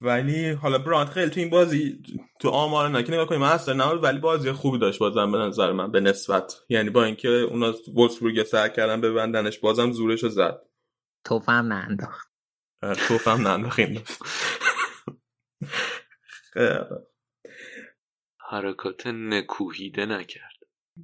ولی 0.00 0.50
حالا 0.50 0.78
برانت 0.78 1.08
خیلی 1.08 1.30
تو 1.30 1.40
این 1.40 1.50
بازی 1.50 2.02
تو 2.40 2.48
آمار 2.48 2.88
نه 2.88 3.02
که 3.02 3.12
نگاه 3.12 3.26
کنیم 3.26 3.42
اصلا 3.42 3.86
نبود 3.86 4.04
ولی 4.04 4.18
بازی 4.18 4.52
خوبی 4.52 4.78
داشت 4.78 4.98
بازم 4.98 5.32
به 5.32 5.38
نظر 5.38 5.72
من 5.72 5.90
به 5.90 6.00
نسبت. 6.00 6.54
یعنی 6.68 6.90
با 6.90 7.04
اینکه 7.04 7.28
اونا 7.28 7.74
وولسبورگ 7.94 8.42
سر 8.42 8.68
کردن 8.68 9.00
ببندنش 9.00 9.58
بازم 9.58 9.90
زورش 9.92 10.22
رو 10.22 10.28
زد. 10.28 10.62
توفم 11.24 11.72
ننداخت. 11.72 12.35
توفم 12.94 13.48
ننداخیم 13.48 14.04
حرکات 18.50 19.06
نکوهیده 19.06 20.06
نکرد 20.06 20.56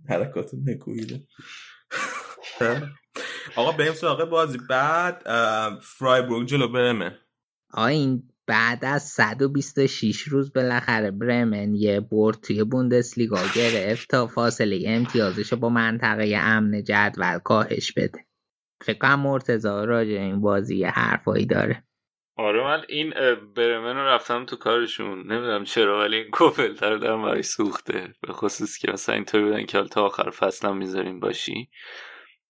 حرکات 0.09 0.51
نکویده 0.67 1.21
آقا 3.57 3.73
بریم 3.73 3.93
سراغ 3.93 4.25
بازی. 4.25 4.59
بعد 4.69 5.23
اه، 5.27 5.81
فرایبورگ 5.83 6.49
جلو 6.49 6.69
برمه. 6.69 7.19
آ 7.73 7.85
این 7.85 8.23
بعد 8.47 8.85
از 8.85 9.03
126 9.03 10.23
روز 10.23 10.53
بالاخره 10.53 11.11
برمن 11.11 11.75
یه 11.75 12.01
برد 12.01 12.41
توی 12.41 12.65
بوندسلیگا 12.65 13.41
گرفت 13.55 14.09
تا 14.09 14.27
فاصله 14.27 14.85
امتیازش 14.87 15.53
رو 15.53 15.59
با 15.59 15.69
منطقه 15.69 16.37
امن 16.37 16.85
جدول 16.85 17.39
کاهش 17.39 17.93
بده. 17.93 18.27
فکر 18.83 18.99
کنم 18.99 19.21
مرتضا 19.21 19.85
راجع 19.85 20.11
این 20.11 20.41
بازی 20.41 20.85
حرفایی 20.85 21.47
داره. 21.47 21.85
آره 22.37 22.65
من 22.65 22.83
این 22.89 23.11
برمن 23.57 23.97
رو 23.97 24.07
رفتم 24.07 24.45
تو 24.45 24.57
کارشون. 24.57 25.19
نمی‌دونم 25.19 25.65
چرا 25.65 26.01
ولی 26.01 26.17
این 26.17 26.31
کوپلتر 26.31 26.91
رو 26.91 26.99
دارم 26.99 27.23
برای 27.23 27.43
سوخته. 27.43 28.15
به 28.21 28.33
خصوص 28.33 28.79
که 28.79 28.93
مثلا 28.93 29.15
اینطوری 29.15 29.45
بودن 29.45 29.67
که 29.67 29.83
تا 29.83 30.07
آخر 30.07 30.31
فصلم 30.31 30.77
می‌ذاریم 30.77 31.21
باشی. 31.21 31.69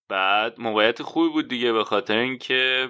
بعد 0.09 0.59
موقعیت 0.59 1.01
خوبی 1.01 1.29
بود 1.29 1.47
دیگه 1.47 1.73
به 1.73 1.83
خاطر 1.83 2.17
اینکه 2.17 2.89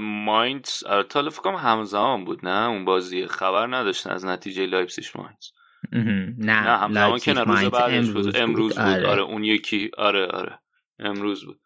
ماینز 0.00 0.82
آره، 0.86 1.02
تا 1.02 1.20
حالا 1.20 1.30
فکر 1.30 1.42
کنم 1.42 1.56
همزمان 1.56 2.24
بود 2.24 2.46
نه؟ 2.46 2.68
اون 2.68 2.84
بازی 2.84 3.26
خبر 3.26 3.66
نداشتن 3.66 4.10
از 4.10 4.24
نتیجه 4.24 4.66
لایپسیش 4.66 5.16
ماینز. 5.16 5.46
نه 5.92 6.62
نه 6.62 6.76
همزمان 6.76 7.18
که 7.18 7.32
نه 7.32 7.44
روز 7.44 7.64
بعدش 7.64 8.08
بود. 8.08 8.36
امروز 8.36 8.78
بود. 8.78 9.04
آره. 9.04 9.22
اون 9.22 9.44
یکی 9.44 9.90
آره 9.98 10.26
آره. 10.26 10.58
امروز 10.98 11.44
بود. 11.44 11.60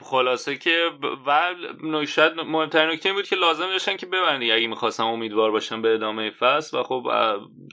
خلاصه 0.00 0.56
که 0.56 0.90
و 1.26 1.54
شاید 2.06 2.32
مهمترین 2.32 2.90
نکته 2.90 3.08
این 3.08 3.16
بود 3.16 3.28
که 3.28 3.36
لازم 3.36 3.66
داشتن 3.66 3.96
که 3.96 4.06
ببرن 4.06 4.38
دیگه 4.38 4.54
اگه 4.54 4.66
می‌خواستم 4.66 5.06
امیدوار 5.06 5.50
باشن 5.50 5.82
به 5.82 5.94
ادامه 5.94 6.30
فصل 6.30 6.78
و 6.78 6.82
خب 6.82 7.06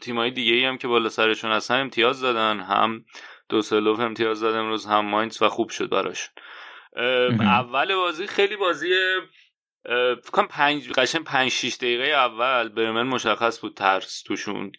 تیمای 0.01 0.32
دیگه 0.32 0.53
ای 0.53 0.65
هم 0.65 0.77
که 0.77 0.88
بالا 0.88 1.09
سرشون 1.09 1.51
هستن 1.51 1.80
امتیاز 1.80 2.21
دادن. 2.21 2.59
هم 2.59 3.05
دوسلوف 3.49 3.99
امتیاز 3.99 4.41
داد 4.41 4.55
امروز 4.55 4.86
هم 4.86 5.05
ماینز 5.05 5.41
و 5.41 5.49
خوب 5.49 5.69
شد 5.69 5.89
براشون. 5.89 6.34
اول 7.39 7.95
بازی 7.95 8.27
خیلی 8.27 8.55
بازی 8.55 8.93
اه، 9.86 10.15
فکر 10.15 10.32
کنم 10.32 10.47
پنج 10.47 10.91
قشنگ 10.91 11.23
پنج 11.23 11.51
شیش 11.51 11.75
دقیقه 11.75 12.03
اول 12.03 12.69
برمن 12.69 13.03
مشخص 13.03 13.61
بود 13.61 13.73
ترس 13.73 14.23
توشون. 14.23 14.71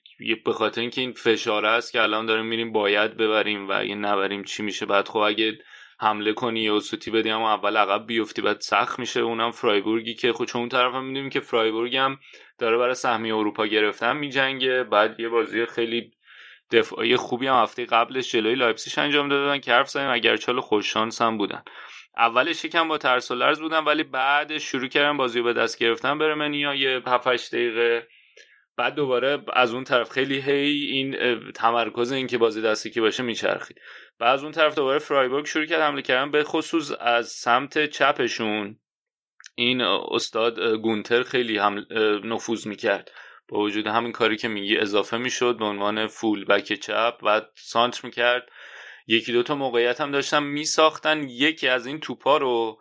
به 0.45 0.53
خاطر 0.53 0.81
اینکه 0.81 1.01
این 1.01 1.13
فشاره 1.13 1.69
است 1.69 1.93
که 1.93 2.03
الان 2.03 2.27
داریم 2.27 2.45
میریم 2.45 2.73
باید 2.73 3.17
ببریم 3.17 3.69
و 3.69 3.73
اگه 3.73 3.95
نبریم 3.95 4.45
چی 4.45 4.63
میشه؟ 4.63 4.87
بعد 4.87 5.09
خب 5.09 5.19
اگه 5.19 5.59
حمله 6.01 6.33
کنی 6.33 6.61
یا 6.61 6.81
سوتی 6.81 7.11
بدی 7.11 7.31
اما 7.31 7.55
اول 7.55 7.77
عقب 7.77 8.07
بیفتی 8.07 8.43
بعد 8.43 8.61
سخت 8.61 8.99
میشه. 8.99 9.21
اونم 9.21 9.51
فرایبورگی 9.51 10.15
که 10.15 10.33
خود 10.33 10.49
چون 10.49 10.61
اون 10.61 10.69
طرف 10.69 10.95
هم 10.95 11.05
می‌دونیم 11.05 11.31
که 11.31 11.41
فرایبورگ 11.41 11.97
هم 11.97 12.19
داره 12.59 12.77
برای 12.79 12.95
سهمیه 12.95 13.35
اروپا 13.37 13.67
گرفتن 13.67 14.17
میجنگه. 14.17 14.85
بعد 14.85 15.21
یه 15.21 15.29
بازی 15.29 15.67
خیلی 15.67 16.11
دفاعی 16.71 17.17
خوبی 17.17 17.47
هم 17.47 17.63
هفته 17.63 17.85
قبلش 17.85 18.33
جلوی 18.33 18.55
لایپسیش 18.55 18.99
انجام 18.99 19.29
دادن 19.29 19.61
که 19.61 19.73
حرف 19.73 19.89
زدیم 19.89 20.11
اگر 20.11 20.37
چال 20.37 20.61
خوششانس 20.61 21.23
هم 21.23 21.39
بودن. 21.39 21.63
اولش 22.17 22.65
یکم 22.65 22.89
با 22.89 22.99
ترس 22.99 23.31
و 23.31 23.35
لرز 23.35 23.61
بودن 23.61 23.85
ولی 23.85 24.03
بعدش 24.03 24.63
شروع 24.63 24.89
کردن 24.89 25.17
بازی 25.17 25.43
به 25.43 25.53
دست 25.53 25.79
گرفتن 25.79 26.19
برمنیا 26.19 26.75
یه 26.75 27.03
7 27.07 27.27
8 27.27 27.55
دقیقه 27.55 28.09
بعد 28.77 28.95
دوباره 28.95 29.45
از 29.53 29.75
اون 29.75 29.85
طرف 29.85 30.11
خیلی 30.11 30.41
هی 30.41 30.85
این 30.85 31.17
تمرکز 31.53 32.13
این 32.13 32.27
که 32.27 32.39
بازی 32.39 32.63
دستی 32.63 32.91
که 32.91 33.01
باشه 33.01 33.23
میچرخید. 33.23 33.81
بعد 34.21 34.35
از 34.35 34.43
اون 34.43 34.53
طرف 34.53 34.75
دوباره 34.75 34.99
فرایبورگ 34.99 35.47
شروع 35.47 35.67
کرد 35.67 35.81
حمله 35.81 36.03
کردن 36.03 36.31
به 36.31 36.45
خصوص 36.45 36.93
از 37.01 37.29
سمت 37.29 37.87
چپشون. 37.87 38.79
این 39.55 39.81
استاد 39.81 40.61
گونتر 40.75 41.23
خیلی 41.23 41.59
هم 41.59 41.87
نفوذ 42.25 42.67
می‌کرد. 42.67 43.11
با 43.49 43.59
وجود 43.59 43.87
همین 43.87 44.13
کاری 44.13 44.37
که 44.37 44.49
میگی 44.49 44.79
اضافه 44.79 45.17
می‌شد 45.17 45.57
به 45.59 45.65
عنوان 45.65 46.07
فول 46.07 46.45
بک 46.45 46.73
چپ 46.73 47.15
و 47.23 47.43
سانتر 47.55 48.01
می‌کرد. 48.05 48.49
یکی 49.07 49.33
دوتا 49.33 49.55
موقعیت 49.55 50.01
هم 50.01 50.11
داشتن 50.11 50.43
میساختن. 50.43 51.29
یکی 51.29 51.69
از 51.69 51.87
این 51.87 52.01
توپا 52.01 52.37
رو 52.37 52.79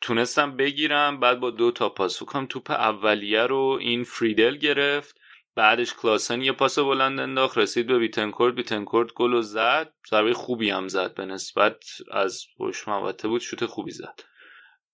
تونستم 0.00 0.56
بگیرم 0.56 1.20
بعد 1.20 1.40
با 1.40 1.50
دو 1.50 1.70
تا 1.70 1.88
پاس 1.88 2.16
فکر 2.16 2.24
کنم 2.24 2.46
توپ 2.46 2.70
اولیه 2.70 3.42
رو 3.42 3.78
این 3.80 4.04
فریدل 4.04 4.56
گرفت. 4.56 5.21
بعدش 5.54 5.94
کلاسن 5.94 6.42
یه 6.42 6.52
پاس 6.52 6.78
بلند 6.78 7.20
انداخت 7.20 7.58
رسید 7.58 7.86
به 7.86 7.98
بیتنکورد. 7.98 8.54
بیتنکورد 8.54 9.12
گل 9.12 9.32
و 9.32 9.42
زد. 9.42 9.92
ضربه 10.10 10.34
خوبی 10.34 10.70
هم 10.70 10.88
زد 10.88 11.14
به 11.14 11.24
نسبت 11.24 11.84
از 12.10 12.44
پشت 12.58 12.88
محوطه 12.88 13.28
بود. 13.28 13.40
شوت 13.40 13.66
خوبی 13.66 13.90
زد. 13.90 14.20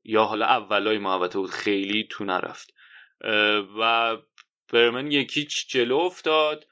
یا 0.05 0.25
حالا 0.25 0.47
اولای 0.47 0.99
محوطه 0.99 1.39
بود. 1.39 1.51
خیلی 1.51 2.09
تو 2.11 2.25
نرفت. 2.25 2.75
و 3.79 4.17
برمن 4.73 5.13
یکیچ 5.13 5.69
جلو 5.69 5.97
افتاد. 5.97 6.67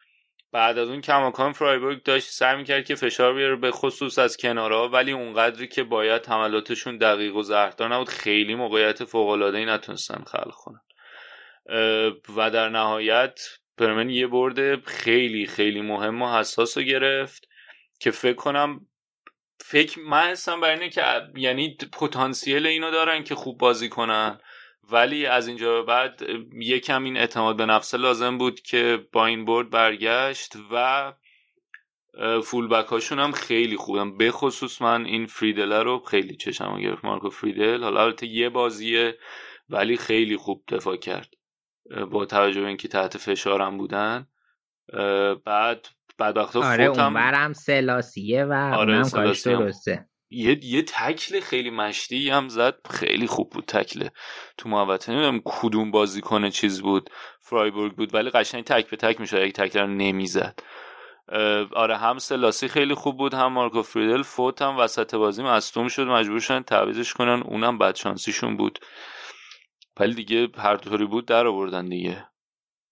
بعد 0.52 0.78
از 0.78 0.88
اون 0.88 1.00
کماکان 1.00 1.52
فرایبورگ 1.52 2.02
داشت 2.02 2.28
سعی 2.30 2.56
می‌کرد 2.56 2.84
که 2.84 2.94
فشار 2.94 3.34
بیاره 3.34 3.56
به 3.56 3.70
خصوص 3.70 4.18
از 4.18 4.36
کنارها 4.36 4.88
ولی 4.88 5.12
اونقدری 5.12 5.68
که 5.68 5.82
باید 5.82 6.26
حملاتشون 6.26 6.98
دقیق 6.98 7.36
و 7.36 7.42
زهردار 7.42 7.94
نبود. 7.94 8.08
خیلی 8.08 8.54
موقعیت 8.54 9.04
فوق‌العاده‌ای 9.04 9.64
نتونستن 9.64 10.24
خلق 10.24 10.54
کنن. 10.54 10.80
و 12.36 12.50
در 12.50 12.68
نهایت 12.68 13.40
برمن 13.76 14.10
یه 14.10 14.26
برد 14.26 14.84
خیلی 14.84 15.46
خیلی 15.46 15.80
مهم 15.80 16.22
و 16.22 16.38
حساس 16.38 16.78
رو 16.78 16.84
گرفت 16.84 17.48
که 18.00 18.10
فکر 18.10 18.34
کنم 18.34 18.86
فکر 19.60 20.00
من 20.00 20.22
حسم 20.22 20.60
بر 20.60 20.70
اینه 20.70 20.88
که 20.88 21.02
یعنی 21.36 21.76
پتانسیل 21.92 22.66
اینو 22.66 22.90
دارن 22.90 23.24
که 23.24 23.34
خوب 23.34 23.58
بازی 23.58 23.88
کنن. 23.88 24.40
ولی 24.90 25.26
از 25.26 25.48
اینجا 25.48 25.74
به 25.74 25.82
بعد 25.82 26.22
یکم 26.52 27.04
این 27.04 27.16
اعتماد 27.16 27.56
به 27.56 27.66
نفس 27.66 27.94
لازم 27.94 28.38
بود 28.38 28.60
که 28.60 29.06
با 29.12 29.26
این 29.26 29.44
برد 29.44 29.70
برگشت 29.70 30.52
و 30.72 31.12
فولبک 32.44 32.86
هاشون 32.86 33.18
هم 33.18 33.32
خیلی 33.32 33.76
خوبن 33.76 34.16
به 34.16 34.30
خصوص 34.30 34.82
من 34.82 35.04
این 35.04 35.26
فریدل 35.26 35.72
رو 35.72 35.98
خیلی 35.98 36.36
چشم 36.36 36.80
گرفت. 36.80 37.04
مارکو 37.04 37.30
فریدل 37.30 37.82
حالا 37.82 38.04
البته 38.04 38.26
یه 38.26 38.48
بازیه 38.48 39.18
ولی 39.68 39.96
خیلی 39.96 40.36
خوب 40.36 40.64
دفاع 40.68 40.96
کرد. 40.96 41.34
با 42.10 42.24
توجه 42.24 42.60
به 42.60 42.66
اینکه 42.66 42.88
تحت 42.88 43.18
فشارم 43.18 43.78
بودن 43.78 44.26
بعد 45.44 45.88
بعد 46.18 46.36
وقتا 46.36 46.72
آره 46.72 46.84
اونورم 46.84 47.52
سلاسیه 47.52 48.44
و 48.44 48.52
آره، 48.52 48.92
اونم 48.92 49.10
کارش. 49.10 49.42
درسته. 49.42 50.08
یه 50.30 50.64
یه 50.64 50.82
تکل 50.82 51.40
خیلی 51.40 51.70
مشتی 51.70 52.30
هم 52.30 52.48
زد. 52.48 52.74
خیلی 52.90 53.26
خوب 53.26 53.50
بود 53.50 53.64
تکل. 53.64 54.08
تو 54.58 54.68
محوطه. 54.68 55.12
نمی‌دونم 55.12 55.42
کدوم 55.44 55.90
بازی 55.90 56.20
کنه 56.20 56.50
چیز 56.50 56.82
بود 56.82 57.10
فرایبورگ 57.40 57.92
بود 57.92 58.14
ولی 58.14 58.30
قشنگ 58.30 58.64
تک 58.64 58.90
به 58.90 58.96
تک 58.96 59.20
میشه 59.20 59.46
یک 59.46 59.54
تکل 59.54 59.78
رو 59.80 59.86
نمی‌زد. 59.86 60.60
آره 61.72 61.96
هم 61.96 62.18
سلاسی 62.18 62.68
خیلی 62.68 62.94
خوب 62.94 63.16
بود 63.16 63.34
هم 63.34 63.52
مارکو 63.52 63.82
فریدل. 63.82 64.22
فوت 64.22 64.62
هم 64.62 64.78
وسط 64.78 65.14
بازی 65.14 65.42
مصدوم 65.42 65.88
شد. 65.88 66.02
مجبور 66.06 66.40
شدن 66.40 66.62
تعویزش 66.62 67.12
کنن. 67.14 67.42
اونم 67.42 67.78
بدشانسیشون 67.78 68.56
بود. 68.56 68.78
ولی 70.00 70.14
دیگه 70.14 70.48
هر 70.56 70.76
طوری 70.76 71.06
بود 71.06 71.26
در 71.26 71.46
آوردن 71.46 71.88
دیگه. 71.88 72.26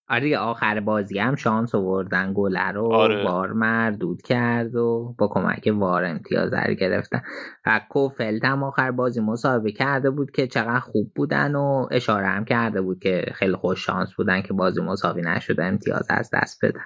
آره 0.08 0.20
دیگه 0.20 0.38
آخر 0.38 0.80
بازی 0.80 1.18
هم 1.18 1.36
شانس 1.36 1.74
آوردن. 1.74 2.32
گله 2.32 2.72
رو 2.72 2.92
آره. 2.92 3.24
وار 3.24 3.52
مردود 3.52 4.22
کرد 4.22 4.74
و 4.74 5.14
با 5.18 5.28
کمک 5.28 5.70
وار 5.72 6.04
امتیاز 6.04 6.54
رو 6.54 6.74
گرفتن. 6.74 7.22
و 7.66 7.80
کوفلت 7.88 8.44
هم 8.44 8.62
آخر 8.62 8.90
بازی 8.90 9.20
مصاحبه 9.20 9.72
کرده 9.72 10.10
بود 10.10 10.30
که 10.30 10.46
چقدر 10.46 10.80
خوب 10.80 11.12
بودن 11.14 11.54
و 11.54 11.88
اشاره 11.90 12.26
هم 12.26 12.44
کرده 12.44 12.82
بود 12.82 12.98
که 12.98 13.24
خیلی 13.34 13.56
خوش 13.56 13.86
شانس 13.86 14.14
بودن 14.14 14.42
که 14.42 14.52
بازی 14.52 14.82
مساوی 14.82 15.22
نشده 15.22 15.64
امتیاز 15.64 16.06
از 16.10 16.30
دست 16.32 16.64
بدن. 16.64 16.84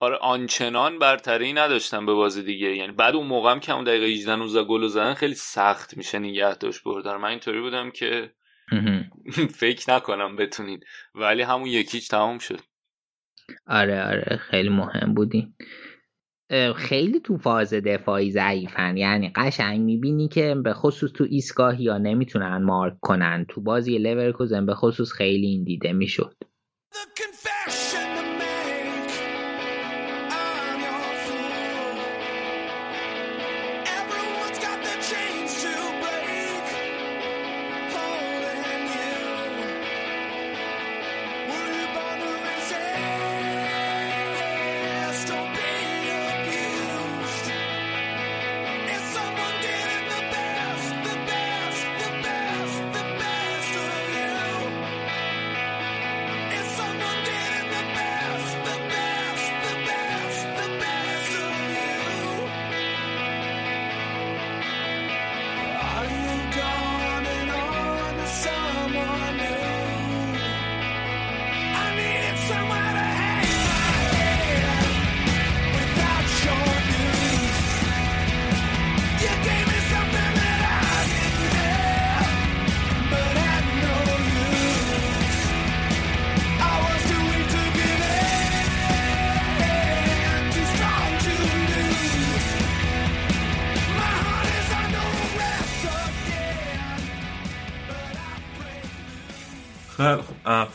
آره 0.00 0.16
آنچنان 0.16 0.98
برتری 0.98 1.52
نداشتن 1.52 2.06
به 2.06 2.14
بازی 2.14 2.42
دیگه. 2.42 2.76
یعنی 2.76 2.92
بعد 2.92 3.14
اون 3.14 3.26
موقع 3.26 3.50
هم 3.50 3.60
که 3.60 3.74
اون 3.74 3.84
دقیقه 3.84 4.06
18 4.06 4.36
19 4.36 4.64
گل 4.64 4.86
زدن 4.86 5.14
خیلی 5.14 5.34
سخت 5.34 5.96
میشه 5.96 6.18
نگه 6.18 6.54
داشت 6.54 6.84
بردن. 6.84 7.16
من 7.16 7.28
اینطوری 7.28 7.60
بودم 7.60 7.90
که 7.90 8.30
فکر 9.60 9.94
نکنم 9.94 10.36
بتونین. 10.36 10.80
ولی 11.14 11.42
همون 11.42 11.66
یکیچ 11.66 12.10
تمام 12.10 12.38
شد. 12.38 12.60
آره 13.66 14.02
آره. 14.04 14.36
خیلی 14.36 14.68
مهم 14.68 15.14
بودین. 15.14 15.54
خیلی 16.76 17.20
تو 17.20 17.38
فاز 17.38 17.74
دفاعی 17.74 18.30
ضعیفن. 18.30 18.96
یعنی 18.96 19.32
قشنگ 19.36 19.80
می‌بینی 19.80 20.28
که 20.28 20.54
به 20.64 20.74
خصوص 20.74 21.12
تو 21.12 21.26
ایستگاهی 21.30 21.84
یا 21.84 21.98
نمی‌تونن 21.98 22.62
مارک 22.62 23.00
کنن. 23.00 23.46
تو 23.48 23.60
بازی 23.60 23.98
لورکوزن 23.98 24.66
به 24.66 24.74
خصوص 24.74 25.12
خیلی 25.12 25.46
این 25.46 25.64
دیده 25.64 25.92
می‌شد. 25.92 26.34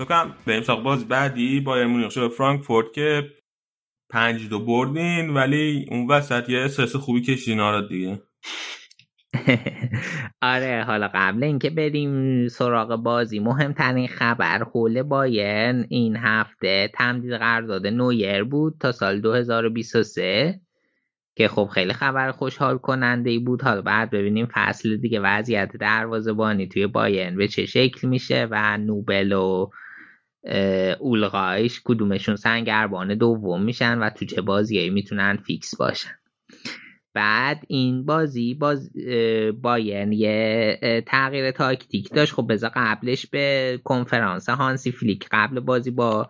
خوب 0.10 0.18
اه، 0.18 0.26
فکر 0.26 0.34
کنم. 0.34 0.44
بریم 0.46 0.64
سراغ 0.64 0.84
باز 0.84 1.08
بعدی. 1.08 1.60
بایر 1.60 1.88
مونیخ 1.88 2.12
شد 2.12 2.28
فرانکفورت 2.28 2.94
که 2.94 3.30
پنج 4.12 4.50
دو 4.50 4.66
بردین 4.66 5.30
ولی 5.30 5.86
اون 5.92 6.08
وسط 6.08 6.50
یه 6.50 6.60
استرس 6.60 6.96
خوبی 6.96 7.22
کشیدین. 7.22 7.60
آره 7.60 7.88
دیگه. 7.88 8.22
آره 10.42 10.84
حالا 10.88 11.12
قبل 11.14 11.44
اینکه 11.44 11.70
بریم 11.70 12.48
سراغ 12.48 12.96
بازی 12.96 13.40
مهمترین 13.40 14.08
خبر 14.08 14.64
حول 14.64 15.04
بایرن 15.04 15.86
این 15.90 16.18
هفته 16.18 16.92
تمدید 16.94 17.34
قرارداد 17.34 17.88
نویر 17.88 18.44
بود 18.44 18.76
تا 18.80 18.92
سال 18.92 19.22
2023 19.22 20.62
که 21.36 21.48
خب 21.48 21.70
خیلی 21.74 21.94
خبر 21.94 22.32
خوشحال 22.32 22.78
کننده 22.78 23.30
ای 23.30 23.40
بود. 23.40 23.62
حالا 23.62 23.82
بعد 23.82 24.10
ببینیم 24.12 24.48
فصل 24.54 24.98
دیگه 24.98 25.20
وضعیت 25.20 25.78
دروازه‌بانی 25.78 26.68
توی 26.68 26.88
بایرن 26.88 27.38
به 27.38 27.48
چه 27.48 27.66
شکل 27.66 28.08
میشه 28.08 28.48
و 28.52 28.78
نوبل 28.78 29.32
و 29.32 29.70
اولرایش 31.00 31.82
کدومشون 31.86 32.36
سنگربان 32.36 33.16
دوم 33.16 33.64
میشن 33.64 34.00
و 34.00 34.10
تو 34.10 34.26
چه 34.26 34.42
بازیایی 34.42 34.90
می‌تونن 34.90 35.38
فیکس 35.38 35.76
باشن. 35.78 36.12
بعد 37.14 37.62
این 37.68 38.06
بازی 38.06 38.54
باز 38.54 38.92
اه، 39.08 39.52
بایرن 39.52 40.12
یه 40.12 41.04
تغییر 41.08 41.52
تاکتیک 41.52 42.14
داشت. 42.14 42.34
خب 42.34 42.46
بذار 42.50 42.72
قبلش 42.76 43.26
به 43.26 43.80
کنفرانس 43.84 44.50
هانسی 44.50 44.92
فلیک 44.92 45.28
قبل 45.32 45.60
بازی 45.60 45.92
با 45.92 46.30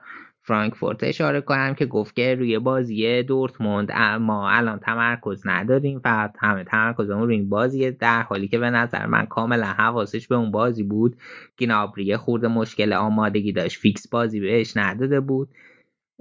فرانکفورت 0.50 1.04
اشاره 1.04 1.41
کنم 1.41 1.74
که 1.74 1.86
گفت 1.86 2.16
که 2.16 2.36
روی 2.36 2.60
بازی 2.60 3.24
دورتموند 3.24 3.91
ما 4.22 4.50
الان 4.50 4.80
تمرکز 4.80 5.41
نداریم 5.45 6.00
فقط 6.00 6.36
همه 6.39 6.64
تمرکزمون 6.64 7.24
روی 7.24 7.36
این 7.36 7.50
بازیه. 7.50 7.91
در 7.91 8.22
حالی 8.22 8.47
که 8.47 8.58
به 8.60 8.70
نظر 8.70 9.06
من 9.06 9.26
کاملا 9.26 9.66
حواسش 9.66 10.28
به 10.28 10.36
اون 10.36 10.52
بازی 10.52 10.84
بود. 10.84 11.16
گنابری 11.60 12.18
خورده 12.18 12.47
مشکل 12.47 12.93
آمادگی 12.93 13.52
داشت. 13.52 13.80
فیکس 13.80 14.08
بازی 14.08 14.39
بهش 14.39 14.78
نداده 14.78 15.20
بود. 15.20 15.50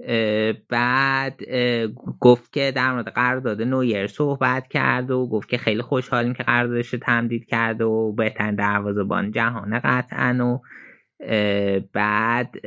اه، 0.03 0.53
بعد 0.69 1.39
اه، 1.47 1.87
گفت 2.19 2.53
که 2.53 2.71
در 2.75 2.93
مورد 2.93 3.07
قرارداد 3.07 3.61
نویر 3.61 4.07
صحبت 4.07 4.67
کرد 4.67 5.11
و 5.11 5.27
گفت 5.27 5.49
که 5.49 5.57
خیلی 5.57 5.81
خوشحالیم 5.81 6.33
که 6.33 6.43
قراردادش 6.43 6.95
تمدید 7.01 7.45
کرده 7.45 7.85
و 7.85 8.11
بهترین 8.11 8.55
دروازه‌بان 8.55 9.31
جهان 9.31 9.79
قطعا 9.79 10.37
و 10.45 10.61
بعد 11.93 12.61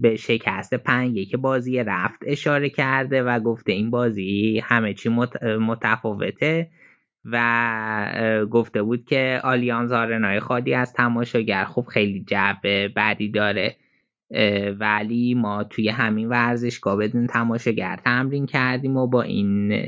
به 0.00 0.16
شکست 0.18 0.74
پنج 0.74 1.16
یک 1.16 1.36
بازی 1.36 1.78
رفت 1.78 2.18
اشاره 2.26 2.68
کرده 2.68 3.22
و 3.22 3.40
گفته 3.40 3.72
این 3.72 3.90
بازی 3.90 4.60
همه 4.64 4.94
چی 4.94 5.08
مت- 5.08 5.42
متفاوته 5.42 6.70
و 7.24 8.46
گفته 8.50 8.82
بود 8.82 9.04
که 9.04 9.40
آلیانز 9.44 9.92
آرنای 9.92 10.40
خالی 10.40 10.74
از 10.74 10.92
تماشاگر. 10.92 11.64
خب 11.64 11.84
خیلی 11.92 12.24
جو 12.28 12.52
بدی 12.96 13.28
داره. 13.30 13.76
ولی 14.80 15.34
ما 15.34 15.64
توی 15.64 15.88
همین 15.88 16.28
ورزشگاه 16.28 16.96
بدون 16.96 17.26
تماشاگر 17.26 17.96
تمرین 18.04 18.46
کردیم 18.46 18.96
و 18.96 19.06
با 19.06 19.22
این 19.22 19.82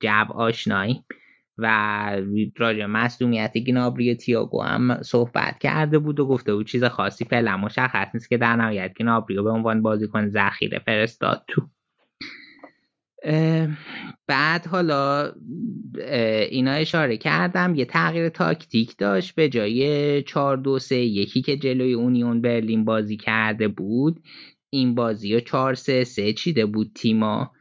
جو 0.00 0.32
آشناییم. 0.32 1.04
و 1.58 2.16
راجع 2.56 2.86
مصدومیت 2.86 3.58
گنابری 3.58 4.10
و 4.10 4.14
تیاگو 4.14 4.62
هم 4.62 5.02
صحبت 5.02 5.58
کرده 5.58 5.98
بود 5.98 6.20
و 6.20 6.26
گفته 6.26 6.54
بود 6.54 6.66
چیز 6.66 6.84
خاصی 6.84 7.24
فعلا 7.24 7.56
مشخص 7.56 8.08
نیست 8.14 8.28
که 8.28 8.36
در 8.38 8.56
نهایت 8.56 8.92
گنابری 9.00 9.42
به 9.42 9.50
عنوان 9.50 9.82
بازیکن 9.82 10.28
ذخیره 10.28 10.78
فرستاد 10.78 11.44
تو. 11.48 11.62
بعد 14.26 14.66
حالا 14.66 15.32
اینا 16.50 16.70
اشاره 16.70 17.16
کردم 17.16 17.74
یه 17.74 17.84
تغییر 17.84 18.28
تاکتیک 18.28 18.96
داشت 18.98 19.34
به 19.34 19.48
جای 19.48 20.22
4 20.22 20.56
2 20.56 20.78
3 20.78 20.96
یکی 20.96 21.42
که 21.42 21.56
جلوی 21.56 21.94
اونیون 21.94 22.40
برلین 22.40 22.84
بازی 22.84 23.16
کرده 23.16 23.68
بود 23.68 24.22
این 24.70 24.94
بازی 24.94 25.34
رو 25.34 25.40
4 25.40 25.74
3 25.74 26.04
3 26.04 26.32
چیده 26.32 26.66
بود 26.66 26.90
تیما. 26.94 27.52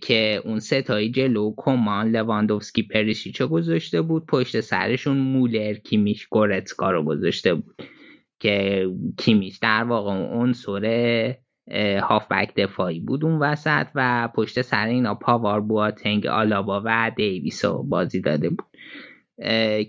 که 0.00 0.42
اون 0.44 0.58
ستایی 0.58 1.10
جلو 1.10 1.54
کمان 1.56 2.10
لواندوفسکی 2.10 2.82
پریشیچو 2.82 3.48
گذاشته 3.48 4.02
بود. 4.02 4.26
پشت 4.26 4.60
سرشون 4.60 5.16
مولر 5.16 5.74
کیمیش 5.74 6.26
گورتسکا 6.26 6.90
رو 6.90 7.02
گذاشته 7.02 7.54
بود. 7.54 7.82
که 8.40 8.86
کیمیش 9.18 9.58
در 9.58 9.84
واقع 9.84 10.10
اون 10.10 10.54
اه، 11.68 12.00
هافبک 12.00 12.54
دفاعی 12.56 13.00
بود 13.00 13.24
اون 13.24 13.38
وسط 13.38 13.86
و 13.94 14.28
پشت 14.34 14.62
سر 14.62 14.86
اینا 14.86 15.14
پاوار 15.14 15.60
بواتنگ 15.60 16.26
آلابا 16.26 16.82
و 16.84 17.12
دیویس 17.16 17.64
رو 17.64 17.82
بازی 17.82 18.20
داده 18.20 18.50
بود. 18.50 18.66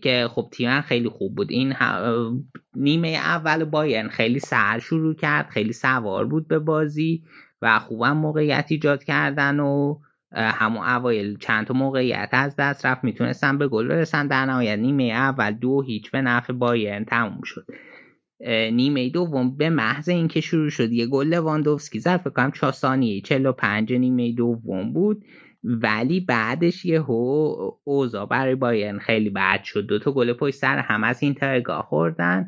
که 0.02 0.28
خب 0.30 0.50
تیم 0.52 0.82
خیلی 0.82 1.10
خوب 1.10 1.36
بود. 1.36 1.52
این 1.52 1.74
نیمه 2.76 3.08
اول 3.08 3.64
بایرن 3.64 4.08
خیلی 4.08 4.40
سر 4.40 4.80
شروع 4.80 5.16
کرد 5.16 5.50
خیلی 5.50 5.74
سوار 5.74 6.26
بود 6.26 6.48
به 6.48 6.60
بازی. 6.60 7.24
و 7.62 7.80
خوبم 7.80 8.18
موقعیت 8.18 8.66
ایجاد 8.70 9.04
کردن 9.04 9.60
و 9.60 10.00
همون 10.32 10.84
اوایل 10.88 11.38
چند 11.38 11.66
تا 11.68 11.74
موقعیت 11.74 12.30
از 12.32 12.56
دست 12.56 12.86
رفت. 12.86 13.04
می‌تونستن 13.04 13.58
به 13.58 13.68
گل 13.68 13.88
برسن. 13.88 14.28
در 14.28 14.46
نهایت 14.46 14.80
نیمه 14.80 15.04
اول 15.04 15.52
دو 15.52 15.82
هیچ 15.82 16.12
به 16.12 16.22
نفع 16.22 16.54
بایرن 16.54 17.06
تموم 17.06 17.42
شد. 17.44 17.66
نیمه 18.72 19.10
دوم 19.10 19.58
به 19.58 19.70
محض 19.70 20.10
اینکه 20.10 20.42
شروع 20.42 20.70
شد 20.70 20.92
یه 20.92 21.08
گل 21.08 21.28
لواندوفسکی 21.28 22.00
زد 22.00 22.18
فکر 22.18 22.30
کنم 22.30 22.52
4 22.52 22.72
ثانیه 22.72 23.22
45 23.22 23.94
نیمه 23.94 24.32
دوم 24.32 24.94
بود. 24.94 25.26
ولی 25.64 26.20
بعدش 26.20 26.86
یهو 26.86 27.56
اوضاع 27.84 28.26
برای 28.26 28.56
بایرن 28.56 29.00
خیلی 29.00 29.30
بد 29.30 29.64
شد. 29.64 29.86
دو 29.86 30.00
تا 30.00 30.12
گل 30.12 30.34
پشت 30.34 30.56
سر 30.56 30.78
هم 30.78 31.04
از 31.04 31.24
این 31.24 31.34
ترگاه 31.34 31.84
خوردن. 31.84 32.48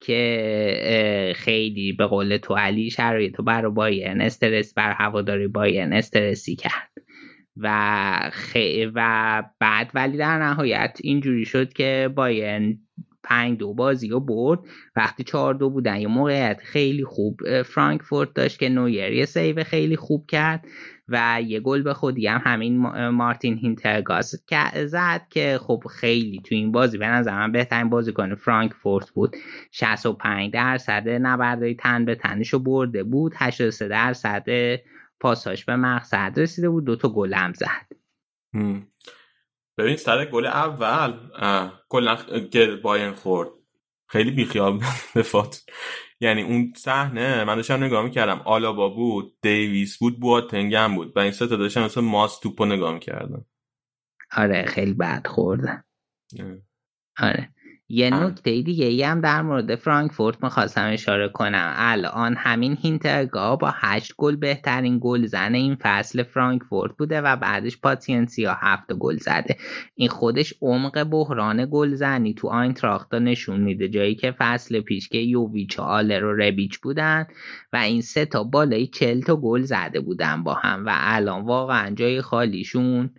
که 0.00 1.32
خیلی 1.36 1.92
به 1.92 2.06
قول 2.06 2.36
تو 2.36 2.54
علی 2.54 2.90
شرایط 2.90 3.36
رو 3.36 3.44
برای 3.44 3.72
بایرن 3.72 4.20
استرس 4.20 4.74
بر 4.74 4.92
هواداری 4.92 5.48
بایرن 5.48 5.92
استرسی 5.92 6.56
کرد. 6.56 6.90
و 7.56 8.30
خ... 8.32 8.56
و 8.94 9.42
بعد 9.60 9.90
ولی 9.94 10.16
در 10.16 10.38
نهایت 10.38 10.98
اینجوری 11.02 11.44
شد 11.44 11.72
که 11.72 12.10
بایرن 12.14 12.78
پنج 13.22 13.58
دو 13.58 13.74
بازی 13.74 14.08
رو 14.08 14.20
برد. 14.20 14.58
وقتی 14.96 15.24
چهار 15.24 15.54
دو 15.54 15.70
بودن 15.70 16.00
یه 16.00 16.08
موقعیت 16.08 16.60
خیلی 16.62 17.04
خوب 17.04 17.62
فرانکفورت 17.62 18.34
داشت 18.34 18.58
که 18.58 18.68
نویر 18.68 19.12
یه 19.12 19.24
save 19.24 19.64
خیلی 19.64 19.96
خوب 19.96 20.26
کرد. 20.26 20.64
و 21.08 21.40
یه 21.46 21.60
گل 21.60 21.82
به 21.82 21.94
خودی 21.94 22.26
هم 22.26 22.40
همین 22.44 22.78
ما- 22.78 23.10
مارتین 23.10 23.58
هینترگر 23.58 24.34
که- 24.46 24.86
زد 24.86 25.22
که 25.30 25.58
خب 25.62 25.82
خیلی 25.90 26.40
تو 26.40 26.54
این 26.54 26.72
بازی 26.72 26.98
به 26.98 27.06
نظر 27.06 27.38
من 27.38 27.52
بهترین 27.52 27.88
بازیکن 27.90 28.34
فرانکفورت 28.34 29.10
بود. 29.10 29.36
65 29.72 30.52
درصد 30.52 31.08
نبردهای 31.08 31.74
تن 31.74 32.04
به 32.04 32.14
تنش 32.14 32.48
رو 32.52 32.58
برده 32.58 33.02
بود. 33.02 33.32
83 33.36 33.88
درصد 33.88 34.46
پاساش 35.20 35.64
به 35.64 35.76
مقصد 35.76 36.32
رسیده 36.36 36.68
بود. 36.68 36.84
دوتا 36.84 37.08
گل 37.08 37.34
هم 37.34 37.52
زد. 37.52 37.86
ببین 39.78 39.96
سر 39.96 40.24
گل 40.24 40.46
اول 40.46 41.12
خ- 42.16 42.48
که 42.50 42.66
بایرن 42.82 43.12
خورد. 43.12 43.48
خیلی 44.06 44.30
بیخیال 44.30 44.80
دفاعت 45.16 45.62
یعنی 46.20 46.42
اون 46.42 46.72
صحنه 46.76 47.44
من 47.44 47.54
داشتم 47.54 47.84
نگاه 47.84 48.04
می‌کردم. 48.04 48.42
آلابا 48.44 48.88
بود 48.88 49.36
دیویس 49.42 49.98
بود 49.98 50.20
بواتنگ 50.20 50.74
هم 50.74 50.94
بود. 50.94 51.16
و 51.16 51.20
این 51.20 51.30
سه 51.30 51.46
تا 51.46 51.56
داشتن 51.56 51.84
مثل 51.84 52.00
ماس 52.00 52.38
توپو 52.38 52.64
نگاه 52.64 52.94
می‌کردم. 52.94 53.44
آره 54.36 54.64
خیلی 54.64 54.94
بد 54.94 55.26
خوردن. 55.26 55.84
آره. 57.18 57.54
یه. 57.90 58.10
نکته 58.10 58.62
دیگه 58.62 58.86
ای 58.86 59.02
هم 59.02 59.20
در 59.20 59.42
مورد 59.42 59.74
فرانکفورت 59.74 60.44
می‌خواستم 60.44 60.90
اشاره 60.92 61.28
کنم. 61.28 61.74
الان 61.76 62.36
همین 62.36 62.78
هینترگا 62.82 63.56
با 63.56 63.70
هشت 63.74 64.12
گل 64.16 64.36
بهترین 64.36 64.98
گل 65.02 65.26
زن 65.26 65.54
این 65.54 65.76
فصل 65.82 66.22
فرانکفورت 66.22 66.92
بوده 66.98 67.20
و 67.20 67.36
بعدش 67.36 67.80
پاتینسیا 67.80 68.56
هفت 68.60 68.92
گل 68.92 69.16
زده. 69.16 69.56
این 69.94 70.08
خودش 70.08 70.54
عمق 70.62 71.04
بحران 71.04 71.68
گل 71.70 71.94
زنی 71.94 72.34
تو 72.34 72.48
آینتراختا 72.48 73.18
نشون 73.18 73.60
میده. 73.60 73.88
جایی 73.88 74.14
که 74.14 74.34
فصل 74.38 74.80
پیش 74.80 75.08
که 75.08 75.18
یوویچ 75.18 75.78
و 75.78 75.82
آلر 75.82 76.24
و 76.24 76.36
ربیچ 76.36 76.78
بودن 76.78 77.26
و 77.72 77.76
این 77.76 78.00
سه 78.00 78.24
تا 78.24 78.44
بالای 78.44 78.86
چل 78.86 79.20
تا 79.20 79.36
گل 79.36 79.62
زده 79.62 80.00
بودن 80.00 80.42
با 80.42 80.54
هم 80.54 80.86
و 80.86 80.90
الان 80.92 81.44
واقعا 81.44 81.94
جای 81.94 82.20
خالیشون 82.20 83.10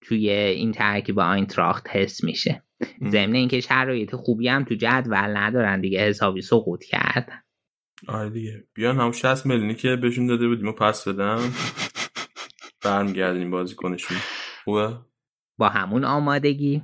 توی 0.00 0.30
این 0.30 0.72
ترکیب 0.72 1.18
آینتراخت 1.18 1.86
حس 1.90 2.24
میشه. 2.24 2.67
ضمن 3.08 3.34
اینکه 3.34 3.60
شرایط 3.60 4.14
خوبی 4.16 4.48
هم 4.48 4.64
تو 4.64 4.74
جدول 4.74 5.36
ندارن 5.36 5.80
دیگه 5.80 6.00
حسابی 6.08 6.42
سقوط 6.42 6.84
کرد 6.84 7.44
آره 8.08 8.30
دیگه. 8.30 8.64
بیان 8.74 9.00
هم 9.00 9.12
60 9.12 9.46
میلیونی 9.46 9.74
که 9.74 9.96
بهشون 9.96 10.26
داده 10.26 10.48
بودیم 10.48 10.68
و 10.68 10.72
پس 10.72 11.08
بدم 11.08 11.52
برمیگردیم 12.84 13.50
بازیکنشون. 13.50 14.16
خوبه؟ 14.64 14.98
با 15.58 15.68
همون 15.68 16.04
آمادگی. 16.04 16.82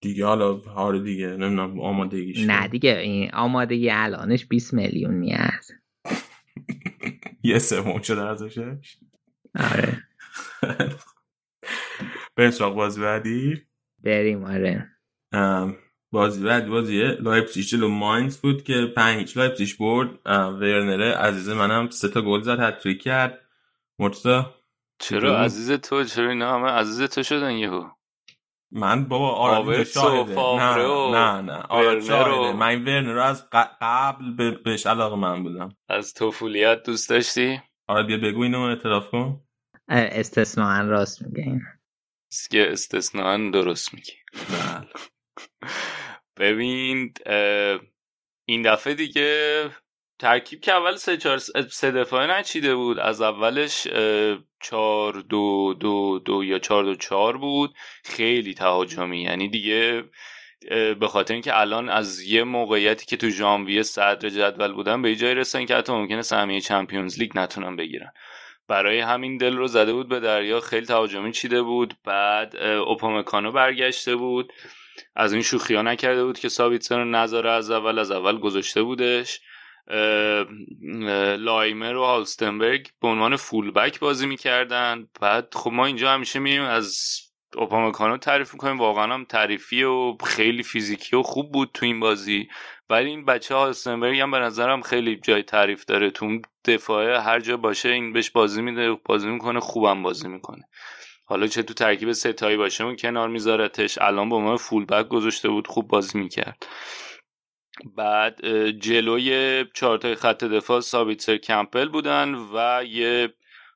دیگه 0.00 0.26
حالا 0.26 0.60
آره 0.74 1.00
دیگه. 1.02 1.26
نمی‌دونم 1.26 1.80
آمادگیش 1.80 2.38
نه 2.46 2.68
دیگه 2.68 2.98
این 2.98 3.30
آمادگی 3.34 3.90
الانش 3.90 4.46
20 4.46 4.74
میلیون 4.74 5.14
نیست 5.14 5.72
یه 7.42 7.58
سوم 7.58 8.02
شده 8.02 8.22
ازش 8.22 8.58
آره. 9.54 10.02
بریم 12.36 12.50
سراغ 12.50 12.74
بازی 12.74 13.00
بعدی. 13.00 13.62
بریم 14.04 14.44
آره. 14.44 14.88
بازی 16.12 16.44
بعدی 16.44 16.70
بازی 16.70 17.02
لایپزیگ 17.20 17.64
جلو 17.64 17.88
ماینز 17.88 18.38
بود 18.38 18.62
که 18.62 18.92
پنج 18.96 19.18
هیچ 19.18 19.36
لایپزیگ 19.36 19.68
برد. 19.80 20.08
ورنره 20.60 21.14
عزیز 21.14 21.48
منم 21.48 21.88
سه 21.90 22.08
تا 22.08 22.22
گل 22.22 22.40
زد 22.40 22.60
هتریک 22.60 23.02
کرد. 23.02 23.38
مرتضی؟ 23.98 24.42
چرا 24.98 25.30
بود؟ 25.30 25.44
عزیز 25.44 25.72
تو؟ 25.72 26.04
چرا 26.04 26.28
اینا 26.30 26.54
همه 26.54 26.68
عزیز 26.70 27.02
تو 27.02 27.22
شدن 27.22 27.50
یهو؟ 27.52 27.84
من 28.72 29.04
بابا 29.08 29.30
آراد 29.32 29.68
اینجا 29.68 29.72
هاورتس 29.74 29.96
و 29.96 30.00
شاهده 30.00 30.34
نه 30.34 31.10
نه 31.10 31.40
نه. 31.52 31.62
آراد 31.68 32.00
شاهده 32.00 32.52
من 32.52 32.66
این 32.66 32.84
ورنر 32.84 33.12
رو 33.12 33.22
از 33.22 33.46
قبل 33.80 34.30
به- 34.36 34.50
بهش 34.50 34.86
علاقه 34.86 35.16
من 35.16 35.42
بودم. 35.42 35.68
از 35.88 36.14
توفولیت 36.14 36.82
دوست 36.82 37.10
داشتی؟ 37.10 37.60
آراد 37.86 38.06
بیا 38.06 38.16
بگو 38.16 38.42
اینو 38.42 38.60
اعتراف 38.60 39.10
کن. 39.10 39.40
اه، 39.88 39.98
استثناا 40.12 40.80
راست 40.80 41.22
میگه 41.22 41.42
این. 41.42 41.60
که 42.50 42.72
استثنان 42.72 43.50
درست 43.50 43.94
میگی 43.94 44.12
بله. 44.32 44.88
ببین 46.36 47.14
این 48.44 48.62
دفعه 48.62 48.94
دیگه 48.94 49.70
ترکیب 50.18 50.60
که 50.60 50.72
اول 50.72 50.96
سه 50.96 51.16
چهار 51.16 51.38
سه 51.70 51.90
دفاعه 51.90 52.26
نچیده 52.26 52.74
بود. 52.74 52.98
از 52.98 53.22
اولش 53.22 53.86
اه، 53.86 54.38
چهار 54.62 55.12
دو 55.20 55.74
دو 55.80 56.18
دو 56.18 56.44
یا 56.44 56.58
چهار 56.58 56.84
دو 56.84 56.94
چهار 56.94 57.36
بود. 57.36 57.74
خیلی 58.04 58.54
تهاجمی. 58.54 59.22
یعنی 59.22 59.48
دیگه 59.48 60.04
به 61.00 61.08
خاطر 61.08 61.34
اینکه 61.34 61.60
الان 61.60 61.88
از 61.88 62.22
یه 62.22 62.44
موقعیتی 62.44 63.06
که 63.06 63.16
تو 63.16 63.28
ژانویه 63.30 63.82
صدر 63.82 64.28
جدول 64.28 64.72
بودن 64.72 65.02
به 65.02 65.10
یه 65.10 65.16
جایی 65.16 65.34
رسن 65.34 65.66
که 65.66 65.76
حتی 65.76 65.92
ممکنه 65.92 66.22
سهمیه 66.22 66.60
چمپیونز 66.60 67.18
لیگ 67.18 67.38
نتونن 67.38 67.76
بگیرن. 67.76 68.12
برای 68.68 69.00
همین 69.00 69.36
دل 69.36 69.56
رو 69.56 69.66
زده 69.66 69.92
بود 69.92 70.08
به 70.08 70.20
دریا. 70.20 70.60
خیلی 70.60 70.86
تهاجمی 70.86 71.32
چیده 71.32 71.62
بود. 71.62 71.94
بعد 72.04 72.56
اوپامکانو 72.56 73.52
برگشته 73.52 74.16
بود. 74.16 74.52
از 75.16 75.32
این 75.32 75.42
شوخی 75.42 75.74
ها 75.74 75.82
نکرده 75.82 76.24
بود 76.24 76.38
که 76.38 76.48
سابیتسن 76.48 76.98
رو 76.98 77.04
نذاره 77.04 77.50
از 77.50 77.70
اول 77.70 77.98
از 77.98 78.10
اول 78.10 78.38
گذاشته 78.38 78.82
بودش. 78.82 79.40
لایمر 81.38 81.96
و 81.96 82.04
هالستنبرگ 82.04 82.88
به 83.02 83.08
عنوان 83.08 83.36
فولبک 83.36 84.00
بازی 84.00 84.26
می‌کردن. 84.26 85.08
بعد 85.20 85.54
خب 85.54 85.70
ما 85.70 85.86
اینجا 85.86 86.10
همیشه 86.10 86.38
میریم 86.38 86.62
از 86.62 87.18
اوپامکانو 87.56 88.16
تعریف 88.16 88.52
می‌کنیم. 88.52 88.78
واقعا 88.78 89.14
هم 89.14 89.24
تعریفی 89.24 89.82
و 89.82 90.16
خیلی 90.24 90.62
فیزیکی 90.62 91.16
و 91.16 91.22
خوب 91.22 91.52
بود 91.52 91.70
تو 91.74 91.86
این 91.86 92.00
بازی. 92.00 92.48
ولی 92.90 93.10
این 93.10 93.24
بچه 93.24 93.54
هالستنبرگ 93.54 94.18
هم 94.18 94.30
به 94.30 94.38
نظرم 94.38 94.82
خیلی 94.82 95.16
جای 95.16 95.42
تعریف 95.42 95.84
داره. 95.84 96.10
تو 96.10 96.40
دفاعه 96.64 97.20
هر 97.20 97.40
جا 97.40 97.56
باشه 97.56 97.88
این 97.88 98.12
بهش 98.12 98.30
بازی 98.30 98.62
میده 98.62 98.92
بازی 98.92 99.28
می‌کنه 99.28 99.60
خوبم 99.60 100.02
بازی 100.02 100.28
می‌کنه. 100.28 100.68
حالا 101.28 101.46
چه 101.46 101.62
تو 101.62 101.74
ترکیب 101.74 102.12
ستایی 102.12 102.56
باشه 102.56 102.84
اون 102.84 102.96
کنار 102.96 103.28
میذارتش. 103.28 103.98
الان 104.00 104.28
به 104.28 104.36
عنوان 104.36 104.56
فولبک 104.56 105.08
گذاشته 105.08 105.48
بود 105.48 105.66
خوب 105.66 105.88
بازی 105.88 106.18
می‌کرد. 106.18 106.66
بعد 107.96 108.46
جلوی 108.70 109.64
چهارتای 109.74 110.14
خط 110.14 110.44
دفاع 110.44 110.80
سابیتسر 110.80 111.36
کمپل 111.36 111.88
بودن 111.88 112.34
و 112.34 112.84
یه 112.84 113.34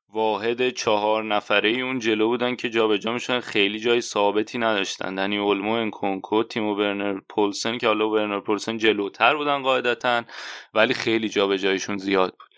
واحد 0.08 0.70
چهار 0.70 1.24
نفره 1.24 1.68
ای 1.68 1.80
اون 1.80 1.98
جلو 1.98 2.28
بودن 2.28 2.56
که 2.56 2.70
جابجا 2.70 3.12
میشن 3.12 3.40
خیلی 3.40 3.80
جای 3.80 4.00
ثابتی 4.00 4.58
نداشتن. 4.58 5.14
دنی 5.14 5.38
اولمو 5.38 5.72
انکونکو 5.72 6.42
تیمو 6.42 6.74
ورنر 6.74 7.20
پولسن 7.28 7.78
که 7.78 7.86
حالا 7.86 8.10
ورنر 8.10 8.40
پولسن 8.40 8.78
جلوتر 8.78 9.36
بودن 9.36 9.62
قاعدتا 9.62 10.22
ولی 10.74 10.94
خیلی 10.94 11.28
جابجاییشون 11.28 11.98
زیاد 11.98 12.30
بود. 12.38 12.51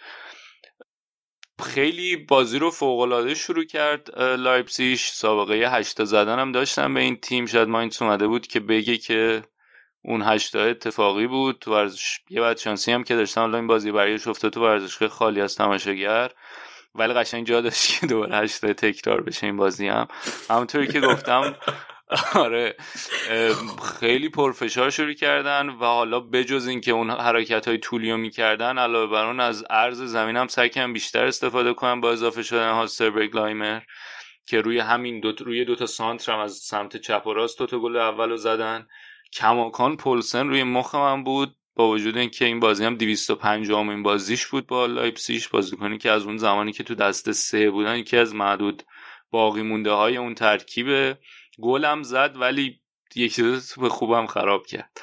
خیلی 1.63 2.17
بازی 2.17 2.59
رو 2.59 2.71
فوق 2.71 3.35
شروع 3.35 3.65
کرد 3.65 4.19
لایپزیگ 4.19 5.09
سابقه 5.09 5.55
هشتا 5.55 6.05
زدن 6.05 6.39
هم 6.39 6.53
داشتن 6.53 6.95
به 6.95 7.01
این 7.01 7.17
تیم. 7.17 7.47
شاید 7.47 7.69
ماینس 7.69 8.03
اومده 8.03 8.27
بود 8.27 8.47
که 8.47 8.61
بگه 8.61 8.97
که 8.97 9.43
اون 10.05 10.23
هشتا 10.23 10.63
اتفاقی 10.63 11.27
بود. 11.27 11.59
تو 11.59 11.73
ورزش 11.73 12.19
یه 12.31 12.41
بعد 12.41 12.59
شانسی 12.59 12.93
هم 12.93 13.05
که 13.05 13.15
داشتن. 13.17 13.41
حالا 13.41 13.59
این 13.59 13.67
بازی 13.67 13.93
برایش 13.93 14.27
افتاد 14.27 14.53
تو 14.53 14.63
ورزشگاه 14.63 15.09
خالی 15.09 15.41
از 15.41 15.57
تماشاگر. 15.57 16.31
ولی 16.95 17.13
قشنگ 17.13 17.47
جا 17.47 17.61
داشت 17.61 18.01
که 18.01 18.07
دوباره 18.07 18.37
هشتا 18.37 18.73
تکرار 18.73 19.21
بشه 19.21 19.47
این 19.47 19.57
بازی 19.57 19.89
هم. 19.89 20.09
همونطوری 20.51 20.87
که 20.87 21.01
گفتم 21.01 21.57
آره. 22.35 22.77
خیلی 24.01 24.29
پرفشار 24.29 24.91
شروع 24.91 25.13
کردن 25.13 25.69
و 25.69 25.85
حالا 25.85 26.21
بجز 26.21 26.67
اینکه 26.67 26.91
اون 26.91 27.11
حرکت 27.11 27.69
های 27.69 27.79
طولی 27.79 28.11
رو 28.11 28.17
می‌کردن 28.17 28.79
علاوه 28.79 29.13
بر 29.13 29.27
اون 29.27 29.41
از 29.41 29.65
عرض 29.71 30.03
زمین 30.03 30.37
هم 30.37 30.49
سعی 30.49 30.71
بیشتر 30.93 31.25
استفاده 31.25 31.75
کنن 31.75 32.01
با 32.01 32.13
اضافه 32.13 32.43
شدن 32.43 32.73
هالستنبرگ 32.73 33.37
لایمر 33.37 33.81
که 34.47 34.61
روی 34.61 34.79
همین 34.79 35.21
دو 35.21 35.33
روی 35.33 35.65
دوتا 35.65 35.87
سانتر 35.87 36.33
هم 36.33 36.39
از 36.39 36.53
سمت 36.53 36.97
چپ 36.97 37.27
و 37.27 37.33
راست 37.33 37.59
دوتا 37.59 37.79
گل 37.79 37.97
اول 37.97 38.31
رو 38.31 38.37
زدن. 38.37 38.87
کماکان 39.33 39.97
پولسن 39.97 40.49
روی 40.49 40.63
مخ 40.63 40.95
من 40.95 41.25
بود 41.25 41.57
با 41.77 41.89
وجود 41.89 42.17
اینکه 42.17 42.45
این 42.45 42.61
بازی 42.61 42.85
هم 42.85 42.95
250 42.95 43.89
این 43.89 44.03
بازیش 44.03 44.47
بود 44.47 44.67
با 44.67 44.87
لایپسیش 44.87 45.49
بازیکنی 45.49 45.99
که 45.99 46.11
از 46.11 46.27
اون 46.27 46.37
زمانی 46.37 46.73
که 46.73 46.85
تو 46.85 46.95
دست 46.95 47.33
سه 47.33 47.71
بودن 47.71 47.97
یکی 47.97 48.17
از 48.17 48.35
معدود 48.35 48.83
باقی 49.31 49.63
مونده 49.63 49.91
های 49.91 50.17
اون 50.17 50.35
ترکیب 50.35 51.17
گلم 51.63 52.03
زد 52.03 52.37
ولی 52.37 52.81
دو 53.17 53.61
به 53.81 53.89
خوبم 53.89 54.27
خراب 54.27 54.67
کرد. 54.67 55.01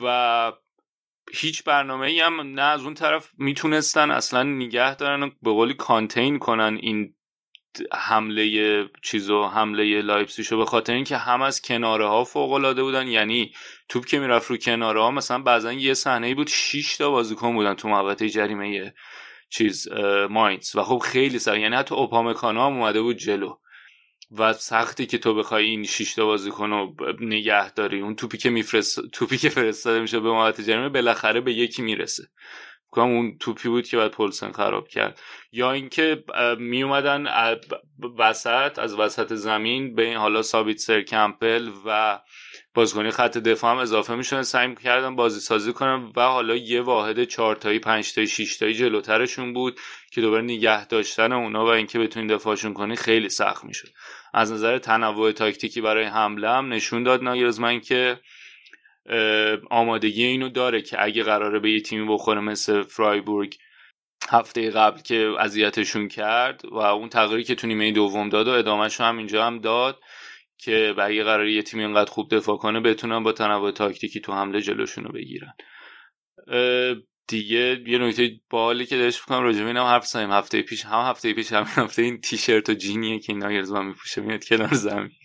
و 0.00 0.52
هیچ 1.34 1.64
برنامه 1.64 2.06
ای 2.06 2.20
هم 2.20 2.40
نه 2.40 2.62
از 2.62 2.82
اون 2.82 2.94
طرف 2.94 3.30
می‌تونستن 3.38 4.10
اصلا 4.10 4.42
نگه 4.42 4.94
دارن 4.94 5.22
و 5.22 5.30
به 5.42 5.50
قولی 5.50 5.74
کانتین 5.74 6.38
کنن 6.38 6.78
این 6.80 7.14
حمله 7.92 8.84
چیزو 9.02 9.44
حمله 9.44 10.02
لایپسیشو 10.02 10.58
به 10.58 10.64
خاطر 10.64 10.92
اینکه 10.92 11.16
هم 11.16 11.42
از 11.42 11.62
کناره 11.62 12.08
ها 12.08 12.24
فوق 12.24 12.52
العاده 12.52 12.82
بودن. 12.82 13.08
یعنی 13.08 13.52
توپ 13.88 14.06
که 14.06 14.18
می‌رفت 14.18 14.50
رو 14.50 14.56
کناره 14.56 15.00
ها 15.00 15.10
مثلا 15.10 15.38
بعضا 15.38 15.72
یه 15.72 15.94
صحنه 15.94 16.34
بود 16.34 16.48
6 16.48 16.96
تا 16.96 17.10
بازیکن 17.10 17.54
بودن 17.54 17.74
تو 17.74 17.88
مقطع 17.88 18.26
جریمه 18.26 18.94
چیز 19.50 19.88
ماینز. 20.30 20.76
و 20.76 20.82
خب 20.82 20.98
خیلی 20.98 21.38
سخت. 21.38 21.56
یعنی 21.56 21.76
حتی 21.76 21.94
اوپامکانا 21.94 22.66
هم 22.66 22.72
اومده 22.72 23.02
بود 23.02 23.16
جلو. 23.16 23.54
و 24.30 24.52
سختی 24.52 25.06
که 25.06 25.18
تو 25.18 25.34
بخوای 25.34 25.64
این 25.64 25.84
شش 25.84 26.14
تا 26.14 26.26
بازیکن 26.26 26.70
رو 26.70 26.94
نگه 27.20 27.72
داری. 27.72 28.00
اون 28.00 28.16
توپی 28.16 28.38
که 28.38 28.50
میفرست 28.50 29.00
توپی 29.12 29.38
که 29.38 29.48
فرستاده 29.48 30.00
میشه 30.00 30.20
به 30.20 30.30
محوطه 30.30 30.64
جریمه 30.64 30.88
بالاخره 30.88 31.40
به 31.40 31.52
یکی 31.52 31.82
می‌رسه. 31.82 32.28
کنم 32.90 33.04
اون 33.04 33.38
توپی 33.38 33.68
بود 33.68 33.88
که 33.88 33.96
بعد 33.96 34.10
پولسن 34.10 34.52
خراب 34.52 34.88
کرد. 34.88 35.20
یا 35.52 35.72
اینکه 35.72 36.24
می 36.58 36.82
اومدن 36.82 37.26
وسط 38.18 38.78
از 38.78 38.94
وسط 38.94 39.34
زمین 39.34 39.94
به 39.94 40.04
این 40.04 40.16
حالا 40.16 40.42
سابیت 40.42 40.78
سر 40.78 41.02
کمپل 41.02 41.70
و 41.86 42.20
بازیکنی 42.74 43.10
خط 43.10 43.38
دفاع 43.38 43.70
هم 43.70 43.78
اضافه 43.78 44.14
میشن 44.14 44.42
سعی 44.42 44.74
کردن 44.74 45.16
بازی 45.16 45.40
سازی 45.40 45.72
کنن 45.72 46.12
و 46.16 46.20
حالا 46.20 46.56
یه 46.56 46.80
واحد 46.80 47.24
چهار 47.24 47.56
تایی 47.56 47.78
پنج 47.78 48.12
تایی 48.12 48.26
شش 48.26 48.56
تایی 48.56 48.74
جلوترشون 48.74 49.52
بود 49.52 49.80
که 50.12 50.20
دوباره 50.20 50.42
نگه 50.42 50.86
داشتن 50.86 51.32
اونا 51.32 51.64
و 51.64 51.68
اینکه 51.68 51.98
بتونین 51.98 52.36
دفاعشون 52.36 52.74
کنی 52.74 52.96
خیلی 52.96 53.28
سخت 53.28 53.64
می‌شد. 53.64 53.88
از 54.34 54.52
نظر 54.52 54.78
تنوع 54.78 55.32
تاکتیکی 55.32 55.80
برای 55.80 56.04
حمله 56.04 56.50
هم 56.50 56.72
نشون 56.72 57.02
داد 57.02 57.22
ناگرزمن 57.22 57.80
که 57.80 58.20
آمادگی 59.70 60.24
اینو 60.24 60.48
داره 60.48 60.82
که 60.82 61.04
اگه 61.04 61.22
قراره 61.22 61.58
به 61.58 61.70
یه 61.70 61.80
تیمی 61.80 62.08
بخوره 62.08 62.40
مثل 62.40 62.82
فرایبورگ 62.82 63.56
هفته 64.30 64.70
قبل 64.70 65.00
که 65.00 65.34
اذیتشون 65.38 66.08
کرد 66.08 66.64
و 66.72 66.76
اون 66.76 67.08
تغییری 67.08 67.44
که 67.44 67.54
تو 67.54 67.66
نیمه 67.66 67.92
دوم 67.92 68.28
داد 68.28 68.48
و 68.48 68.50
ادامهش 68.50 69.00
هم 69.00 69.18
اینجا 69.18 69.46
هم 69.46 69.58
داد 69.58 70.00
که 70.58 70.94
اگه 70.98 71.24
قراره 71.24 71.52
یه 71.52 71.62
تیم 71.62 71.80
اینقدر 71.80 72.10
خوب 72.10 72.34
دفاع 72.34 72.56
کنه 72.56 72.80
بتونن 72.80 73.22
با 73.22 73.32
تنوع 73.32 73.70
تاکتیکی 73.70 74.20
تو 74.20 74.32
حمله 74.32 74.60
جلوشون 74.60 75.04
رو 75.04 75.12
بگیرن. 75.12 75.52
دیگه 77.28 77.82
یه 77.86 77.98
نکته 77.98 78.30
باحالی 78.50 78.86
که 78.86 78.96
داشت 78.96 79.22
بکنم 79.22 79.42
راجع 79.42 79.72
به 79.72 79.80
حرف 79.80 80.06
زدیم. 80.06 80.30
هفته 80.30 80.62
پیش 80.62 80.84
هم 80.84 81.10
هفته 81.10 81.32
پیش 81.32 81.52
هم 81.52 81.64
هفته 81.66 82.02
این 82.02 82.20
تیشرت 82.20 82.70
و 82.70 82.74
جینیه 82.74 83.18
که 83.18 83.32
این 83.32 83.42
ناگرزمان 83.42 83.86
میپوشه 83.86 84.20
میاد 84.20 84.44
کنار 84.44 84.74
زمین. 84.74 85.17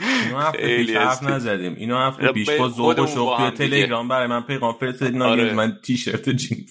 اینو 0.00 0.38
هفته 0.38 0.76
پیش 0.76 0.90
حرف 0.90 1.22
نزدیم. 1.22 1.74
اینو 1.74 1.98
هفته 1.98 2.32
پیش 2.32 2.50
با 2.50 2.68
ذوق 2.68 2.98
و 2.98 3.06
شوق 3.06 3.36
توی 3.36 3.68
تلگرام. 3.68 4.08
برای 4.08 4.26
من 4.26 4.42
پیغام 4.42 4.72
فرستادین 4.80 5.22
آره. 5.22 5.52
من 5.52 5.78
تیشرت 5.84 6.28
و 6.28 6.32
جین 6.32 6.66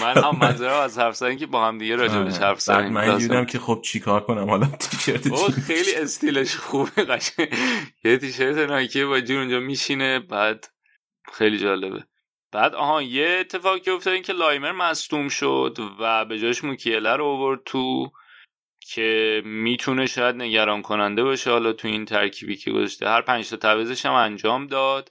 من 0.00 0.22
هم 0.22 0.38
منظورم 0.40 0.80
از 0.80 0.98
حرف 0.98 1.16
زدن 1.16 1.36
که 1.36 1.46
با 1.46 1.68
هم 1.68 1.78
دیگه 1.78 1.96
راجع 1.96 2.22
بهش 2.22 2.38
حرف 2.38 2.60
زدیم. 2.60 2.92
من 2.92 3.18
دیدم 3.18 3.44
که 3.44 3.58
خب 3.58 3.80
چیکار 3.84 4.20
کنم؟ 4.20 4.50
حالا 4.50 4.66
تیشرت 4.66 5.28
جین 5.28 5.50
خیلی 5.66 5.94
استیلش 5.94 6.56
خوبه 6.56 7.04
قشنگ. 7.04 7.48
یه 8.04 8.18
تیشرت 8.18 8.56
نایکی 8.56 9.04
با 9.04 9.20
جون 9.20 9.36
اونجا 9.36 9.60
میشینه 9.60 10.18
بعد 10.18 10.66
خیلی 11.32 11.58
جالبه. 11.58 12.04
بعد 12.52 12.74
آها 12.74 13.02
یه 13.02 13.36
اتفاقی 13.40 13.80
که 13.80 13.90
افتاد 13.90 14.14
این 14.14 14.22
که 14.22 14.32
لایمر 14.32 14.72
مصدوم 14.72 15.28
شد 15.28 15.78
و 16.00 16.24
به 16.24 16.38
جاش 16.38 16.64
موکیله 16.64 17.16
رو 17.16 17.24
آورد 17.24 17.60
تو 17.64 18.10
که 18.94 19.42
می‌تونه 19.44 20.06
شاید 20.06 20.36
نگران 20.36 20.82
کننده 20.82 21.24
باشه 21.24 21.50
حالا 21.50 21.72
تو 21.72 21.88
این 21.88 22.04
ترکیبی 22.04 22.56
که 22.56 22.70
گذاشته. 22.70 23.08
هر 23.08 23.22
پنج 23.22 23.50
تا 23.50 23.56
تعویضش 23.56 24.06
هم 24.06 24.12
انجام 24.12 24.66
داد. 24.66 25.10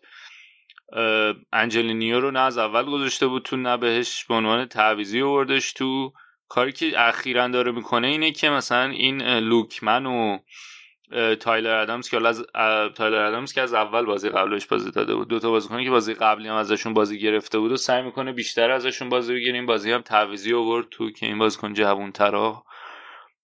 انجلینیو 1.54 2.20
رو 2.20 2.32
نه 2.32 2.40
از 2.40 2.58
اول 2.58 2.86
گذاشته 2.86 3.28
بود 3.28 3.44
تو 3.44 3.58
نه 3.58 3.78
بهش 3.78 4.26
به 4.26 4.34
عنوان 4.34 4.66
تعویضی 4.66 5.22
آوردش 5.22 5.74
تو. 5.74 6.14
کاری 6.48 6.72
که 6.72 6.94
اخیرا 6.96 7.48
داره 7.48 7.72
می‌کنه 7.72 8.08
اینه 8.08 8.32
که 8.32 8.50
مثلا 8.50 8.90
این 8.90 9.22
لوکمن 9.22 10.06
و 10.06 10.38
تایلر 11.40 11.76
ادمز 11.76 12.10
که 12.10 12.28
از 12.28 12.46
تایلر 12.96 13.22
ادمز 13.22 13.54
که 13.54 13.62
از 13.62 13.74
اول 13.74 14.06
بازی 14.06 14.30
قبلش 14.30 14.66
بازی 14.66 14.92
داده 14.92 15.16
بود. 15.16 15.28
دو 15.28 15.40
تا 15.40 15.50
بازیکن 15.50 15.84
که 15.84 15.90
بازی 15.90 16.14
قبلی 16.14 16.48
هم 16.48 16.56
ازشون 16.56 16.94
بازی 16.94 17.20
گرفته 17.20 17.60
بود 17.60 17.72
و 17.72 17.78
سعی 17.78 18.02
می‌کنه 18.02 18.32
بیشتر 18.32 18.72
ازشون 18.72 19.10
بازی 19.10 19.34
بگیره. 19.34 19.54
این 19.54 19.66
بازی 19.66 19.92
هم 19.92 20.02
تعویضی 20.02 20.54
آورد 20.54 20.88
تو 20.92 21.12
که 21.12 21.26
این 21.26 21.38
بازیکن 21.38 21.74
جوان‌ترا 21.74 22.64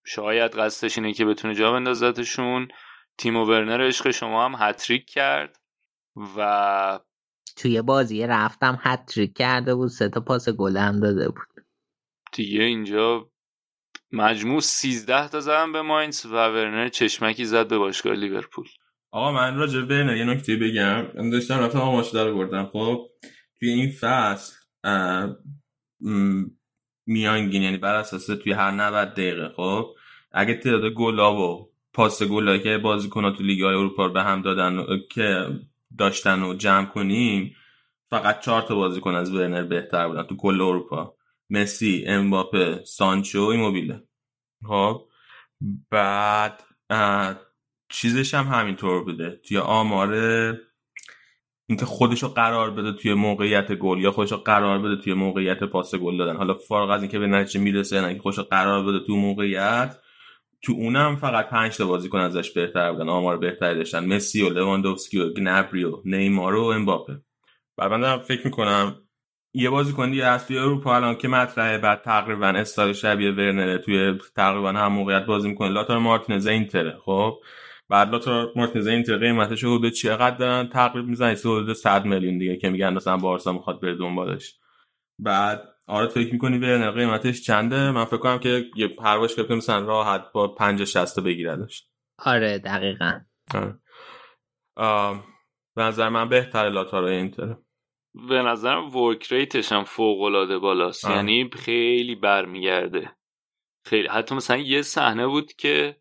شاید 0.04 0.52
قصدش 0.52 0.98
اینه 0.98 1.12
که 1.12 1.24
بتونه 1.24 1.54
جا 1.54 1.72
بندازتشون. 1.72 2.68
تیم 3.18 3.36
ورنر 3.36 3.86
عشق 3.86 4.10
شما 4.10 4.44
هم 4.44 4.68
هتریک 4.68 5.10
کرد 5.10 5.60
و 6.36 7.00
توی 7.56 7.82
بازی 7.82 8.26
رفتم 8.26 8.78
هتریک 8.82 9.36
کرده 9.36 9.74
بود 9.74 9.88
سه 9.88 10.08
تا 10.08 10.20
پاس 10.20 10.48
گل 10.48 10.76
هم 10.76 11.00
داده 11.00 11.28
بود. 11.28 11.64
دیگه 12.32 12.62
اینجا 12.62 13.30
مجموع 14.12 14.60
13 14.60 15.28
تا 15.28 15.40
زدن 15.40 15.72
به 15.72 15.82
ماینز 15.82 16.26
و 16.26 16.28
ورنر 16.28 16.88
چشمکی 16.88 17.44
زد 17.44 17.68
به 17.68 17.78
باشگاه 17.78 18.14
لیورپول. 18.14 18.66
آقا 19.10 19.32
من 19.32 19.56
راجع 19.56 19.80
به 19.80 19.86
ورنر 19.86 20.16
یه 20.16 20.24
نکته 20.24 20.56
بگم. 20.56 21.06
من 21.14 21.30
داشتم 21.30 21.58
رفتم 21.58 21.80
آماش 21.80 22.10
داره 22.10 22.32
بردم. 22.32 22.66
خب 22.72 23.08
توی 23.58 23.68
این 23.68 23.92
فصل 24.00 24.56
میانگین 27.06 27.62
یعنی 27.62 27.76
بر 27.76 27.94
اساس 27.94 28.26
توی 28.26 28.52
هر 28.52 28.70
90 28.70 29.12
دقیقه 29.12 29.48
خب؟ 29.56 29.94
اگه 30.32 30.54
تعداد 30.54 30.92
گلا 30.92 31.36
و 31.36 31.72
پاس 31.92 32.22
گلا 32.22 32.58
که 32.58 32.78
بازیکن‌ها 32.78 33.30
تو 33.30 33.42
لیگ 33.42 33.62
های 33.62 33.74
اروپا 33.74 34.08
به 34.08 34.22
هم 34.22 34.42
دادن 34.42 34.86
که 35.10 35.46
داشتن 35.98 36.42
و 36.42 36.54
جمع 36.54 36.86
کنیم 36.86 37.56
فقط 38.10 38.40
چهار 38.40 38.62
تا 38.62 38.74
بازیکن 38.74 39.14
از 39.14 39.34
ورنر 39.34 39.62
بهتر 39.62 40.08
بودن 40.08 40.22
تو 40.22 40.36
کل 40.36 40.60
اروپا. 40.60 41.16
مسی 41.50 42.04
امباپه 42.06 42.84
سانچو 42.84 43.42
ایموبیله. 43.42 44.02
خب؟ 44.68 45.08
بعد 45.90 46.62
چیزش 47.88 48.34
هم 48.34 48.46
همینطور 48.46 49.04
بوده. 49.04 49.40
توی 49.48 49.58
آمار 49.58 50.10
اینکه 51.68 51.86
خودشو 51.86 52.28
قرار 52.28 52.70
بده 52.70 52.92
توی 52.92 53.14
موقعیت 53.14 53.72
گل 53.72 53.98
یا 53.98 54.10
خودشو 54.10 54.36
قرار 54.36 54.78
بده 54.78 54.96
توی 54.96 55.14
موقعیت 55.14 55.64
پاس 55.64 55.94
گل 55.94 56.16
دادن. 56.16 56.36
حالا 56.36 56.54
فارغ 56.54 56.90
از 56.90 57.02
اینکه 57.02 57.18
به 57.18 57.26
نتیجه 57.26 57.60
می‌رسه 57.60 58.00
نه 58.00 58.18
خودشو 58.18 58.42
قرار 58.42 58.84
بده 58.84 59.06
تو 59.06 59.16
موقعیت 59.16 59.96
تو 60.62 60.72
اونم 60.72 61.16
فقط 61.16 61.48
پنج 61.48 61.76
تا 61.76 61.86
بازیکن 61.86 62.18
ازش 62.18 62.50
بهتر 62.50 62.92
بودن 62.92 63.08
آمار 63.08 63.36
بهتری 63.36 63.74
داشتن. 63.74 64.04
مسی 64.04 64.42
و 64.42 64.48
لواندوفسکی 64.48 65.20
و 65.20 65.32
گنابری 65.32 65.84
و 65.84 65.96
نیمار 66.04 66.54
و 66.54 66.64
امباپه. 66.64 67.20
بعد 67.76 68.20
فکر 68.20 68.44
می‌کنم 68.44 68.94
یه 69.54 69.70
بازیکن 69.70 70.10
دیگه 70.10 70.24
از 70.24 70.46
توی 70.46 70.58
اروپا 70.58 70.96
الان 70.96 71.14
که 71.14 71.28
مطرحه 71.28 71.78
بعد 71.78 72.02
تقریبا 72.02 72.46
استایل 72.46 72.92
شبیه 72.92 73.30
ورنره 73.30 73.78
توی 73.78 74.18
تقریبا 74.36 74.72
هم 74.72 74.92
موقعیت 74.92 75.26
بازی 75.26 75.48
می‌کنه. 75.48 75.68
لائوتارو 75.68 75.98
مارتینز 75.98 76.46
اینتره 76.46 76.98
خب؟ 77.04 77.38
بعد 77.92 78.12
لائوتارو 78.12 78.52
مارتینز 78.56 78.86
اینتر 78.86 79.18
قیمتش 79.18 79.64
حدود 79.64 79.92
چقدر 79.92 80.36
دارن؟ 80.36 80.68
تقریبا 80.68 81.08
می‌زنه 81.08 81.30
حدود 81.30 81.72
100 81.72 82.04
میلیون 82.04 82.38
دیگه 82.38 82.56
که 82.56 82.70
میگن 82.70 82.94
مثلا 82.94 83.16
بارسا 83.16 83.52
می‌خواد 83.52 83.80
بره 83.80 83.94
دنبالش. 83.94 84.58
بعد 85.18 85.68
آره 85.86 86.08
فکر 86.08 86.32
می‌کنی 86.32 86.58
ورنر 86.58 86.90
قیمتش 86.90 87.42
چنده؟ 87.42 87.90
من 87.90 88.04
فکر 88.04 88.16
کنم 88.16 88.38
که 88.38 88.64
یه 88.76 88.88
پرواش 88.88 89.36
که 89.36 89.42
مثلا 89.54 89.86
راحت 89.86 90.32
با 90.32 90.48
50 90.48 90.84
60 90.84 91.20
بگیردش 91.20 91.88
آره 92.18 92.58
دقیقا. 92.58 93.20
آره. 93.54 93.78
به 95.76 95.82
نظر 95.82 96.08
من 96.08 96.28
بهتر 96.28 96.70
لاتارو 96.70 97.06
اینتر 97.06 97.56
به 98.28 98.42
نظرم 98.42 98.96
ورک 98.96 99.32
ریتش 99.32 99.72
هم 99.72 99.84
فوق 99.84 100.22
العاده 100.22 100.58
بالاست. 100.58 101.04
آه. 101.04 101.16
یعنی 101.16 101.50
خیلی 101.52 102.14
برمیگرده. 102.14 103.12
خیلی 103.84 104.08
حتی 104.08 104.34
مثلا 104.34 104.56
یه 104.56 104.82
صحنه 104.82 105.26
بود 105.26 105.52
که 105.52 105.96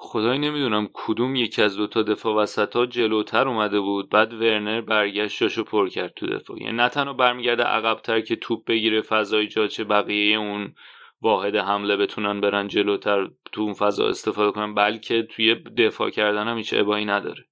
اه، 0.00 0.08
خدای 0.08 0.38
نمی‌دونم 0.38 0.88
کدوم 0.92 1.36
یکی 1.36 1.62
از 1.62 1.76
دوتا 1.76 2.02
دفاع 2.02 2.34
وسط 2.34 2.76
ها 2.76 2.86
جلوتر 2.86 3.48
اومده 3.48 3.80
بود 3.80 4.10
بعد 4.10 4.32
ورنر 4.32 4.80
برگشت 4.80 5.38
جاشو 5.38 5.64
پر 5.64 5.88
کرد 5.88 6.12
تو 6.16 6.26
دفاع. 6.26 6.62
یعنی 6.62 6.76
نه 6.76 6.88
تنها 6.88 7.12
برمیگرده 7.12 7.62
عقبتر 7.62 8.20
که 8.20 8.36
توپ 8.36 8.64
بگیره 8.64 9.00
فضا 9.02 9.38
ایجاد 9.38 9.68
چه 9.68 9.84
بقیه 9.84 10.38
اون 10.38 10.74
واحد 11.22 11.56
حمله 11.56 11.96
بتونن 11.96 12.40
برن 12.40 12.68
جلوتر 12.68 13.30
تو 13.52 13.60
اون 13.60 13.74
فضا 13.74 14.08
استفاده 14.08 14.52
کنن 14.52 14.74
بلکه 14.74 15.22
توی 15.22 15.54
دفاع 15.54 16.10
کردن 16.10 16.48
هم 16.48 16.56
هیچ 16.56 16.74
ابایی 16.74 17.04
نداره. 17.04 17.44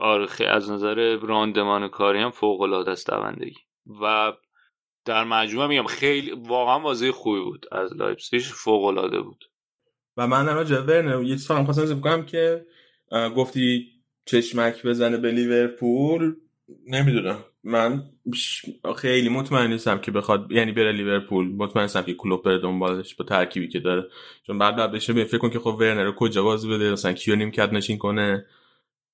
آره 0.00 0.28
از 0.48 0.70
نظر 0.70 1.18
راندمان 1.22 1.88
کاری 1.88 2.18
هم 2.18 2.30
فوق 2.30 2.60
العاده 2.60 2.90
است 2.90 3.10
دوندگی. 3.10 3.60
و 4.02 4.32
در 5.04 5.24
مجموع 5.24 5.66
میگم 5.66 5.86
خیلی 5.86 6.30
واقعا 6.30 6.78
بازی 6.78 7.10
خوبی 7.10 7.40
بود 7.40 7.66
از 7.72 7.96
لایپزیگ 7.96 8.42
فوق 8.42 8.84
العاده 8.84 9.20
بود. 9.20 9.44
و 10.16 10.26
من 10.26 10.46
راجع 10.46 10.78
ورنر 10.78 11.22
یه 11.22 11.34
چیز 11.34 11.46
فقط 11.46 11.64
خواستم 11.64 12.00
کنم 12.00 12.26
که 12.26 12.66
گفتی 13.36 13.88
چشمک 14.24 14.86
بزنه 14.86 15.16
به 15.16 15.30
لیورپول. 15.30 16.34
نمی‌دونم. 16.86 17.44
من 17.64 18.02
خیلی 18.96 19.28
مطمئن 19.28 19.70
نیستم 19.70 19.98
که 19.98 20.10
بخواد 20.10 20.52
یعنی 20.52 20.72
بره 20.72 20.92
لیورپول. 20.92 21.46
مطمئن 21.56 21.82
نیستم 21.82 22.02
که 22.02 22.14
کلوب 22.14 22.44
بره 22.44 22.58
دنبالش 22.58 23.14
با 23.14 23.24
ترکیبی 23.24 23.68
که 23.68 23.80
داره. 23.80 24.08
چون 24.46 24.58
بعد 24.58 24.76
بعد 24.76 24.92
بشه 24.92 25.24
فکر 25.24 25.38
کن 25.38 25.50
که 25.50 25.58
خب 25.58 25.76
ورنر 25.80 26.04
رو 26.04 26.12
کجا 26.12 26.42
بازی 26.42 26.68
بده؟ 26.68 26.92
مثلا 26.92 27.12
کیو 27.12 27.36
نیمکت 27.36 27.72
نشین 27.72 27.98
کنه؟ 27.98 28.46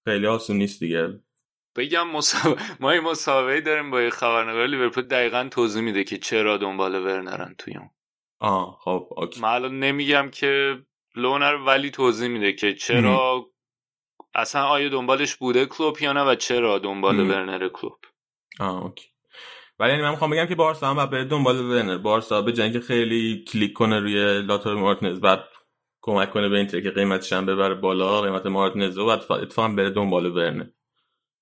خیلی 0.05 0.26
آسون 0.26 0.57
نیست 0.57 0.80
دیگه. 0.80 1.20
بگم 1.76 2.11
مصاحبه 2.11 2.62
ما 2.80 2.90
این 2.90 3.03
مصاحبه 3.03 3.61
داریم 3.61 3.90
با 3.90 4.03
یه 4.03 4.11
خبرنگار. 4.11 4.66
لیورپول 4.66 5.05
دقیقا 5.05 5.49
توضیح 5.51 5.82
میده 5.82 6.05
که 6.05 6.18
چرا 6.18 6.57
دنبال 6.57 6.94
ورنرن 6.94 7.55
توی 7.59 7.76
اون. 7.76 7.90
آه 8.41 8.78
خب 8.80 9.09
okay. 9.16 9.40
من 9.41 9.49
الان 9.49 9.80
نمیگم 9.80 10.30
که 10.32 10.78
ورنر 11.16 11.55
ولی 11.55 11.91
توضیح 11.91 12.28
میده 12.28 12.53
که 12.53 12.74
چرا 12.74 13.47
اصلا 14.34 14.64
آیا 14.66 14.89
دنبالش 14.89 15.36
بوده 15.36 15.66
کلوب 15.66 16.03
یا 16.03 16.12
نه 16.12 16.24
و 16.24 16.34
چرا 16.34 16.78
دنبال 16.78 17.16
مم. 17.16 17.30
ورنر 17.30 17.68
کلوب 17.68 17.99
آه 18.61 18.82
okay. 18.84 19.09
ولی 19.78 19.91
یعنی 19.91 20.03
من 20.03 20.11
می‌خوام 20.11 20.30
بگم 20.30 20.47
که 20.47 20.55
بارسا 20.55 20.86
هم 20.95 21.07
بره 21.07 21.24
دنبال 21.24 21.61
ورنر. 21.61 21.99
بارسا 21.99 22.43
به 22.43 22.62
اینکه 22.62 22.80
خیلی 22.80 23.45
کلیک 23.49 23.72
کنه 23.72 24.01
روی 24.01 24.43
لائوتارو 24.42 24.74
مارتینز 24.74 25.20
بعد 25.20 25.45
کمک 26.03 26.30
کنه 26.30 26.49
به 26.49 26.57
این 26.57 26.66
که 26.66 26.91
قیمتش 26.91 27.32
هم 27.32 27.47
ببره 27.47 27.74
بالا 27.74 28.20
قیمت 28.22 28.47
مارتینز 28.47 28.99
رو 28.99 29.07
بعد 29.07 29.32
اتفاقا 29.32 29.68
بره 29.68 29.91
دنبال 29.91 30.26
ورنر. 30.26 30.66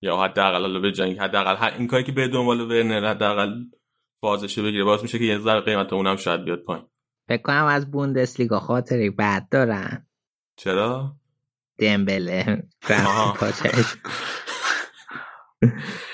یا 0.02 0.16
حداقل 0.16 0.60
حالا 0.60 0.80
به 0.80 1.04
اینکه 1.04 1.22
حداقل 1.22 1.74
این 1.78 1.86
کاری 1.86 2.04
که 2.04 2.12
بره 2.12 2.28
دنبال 2.28 2.60
ورنر 2.60 3.10
حداقل 3.10 3.54
بازش 4.20 4.58
بگیره. 4.58 4.84
باعث 4.84 5.02
میشه 5.02 5.18
که 5.18 5.24
یه 5.24 5.38
ذره 5.38 5.60
قیمت 5.60 5.92
اونم 5.92 6.16
شاید 6.16 6.44
بیاد 6.44 6.62
پایین. 6.62 6.86
فکر 7.28 7.42
کنم 7.42 7.64
از 7.64 7.90
بوندسلیگا 7.90 8.60
خاطری 8.60 9.10
بد 9.10 9.48
دارن. 9.50 10.06
چرا؟ 10.56 11.16
دمبله. 11.78 12.62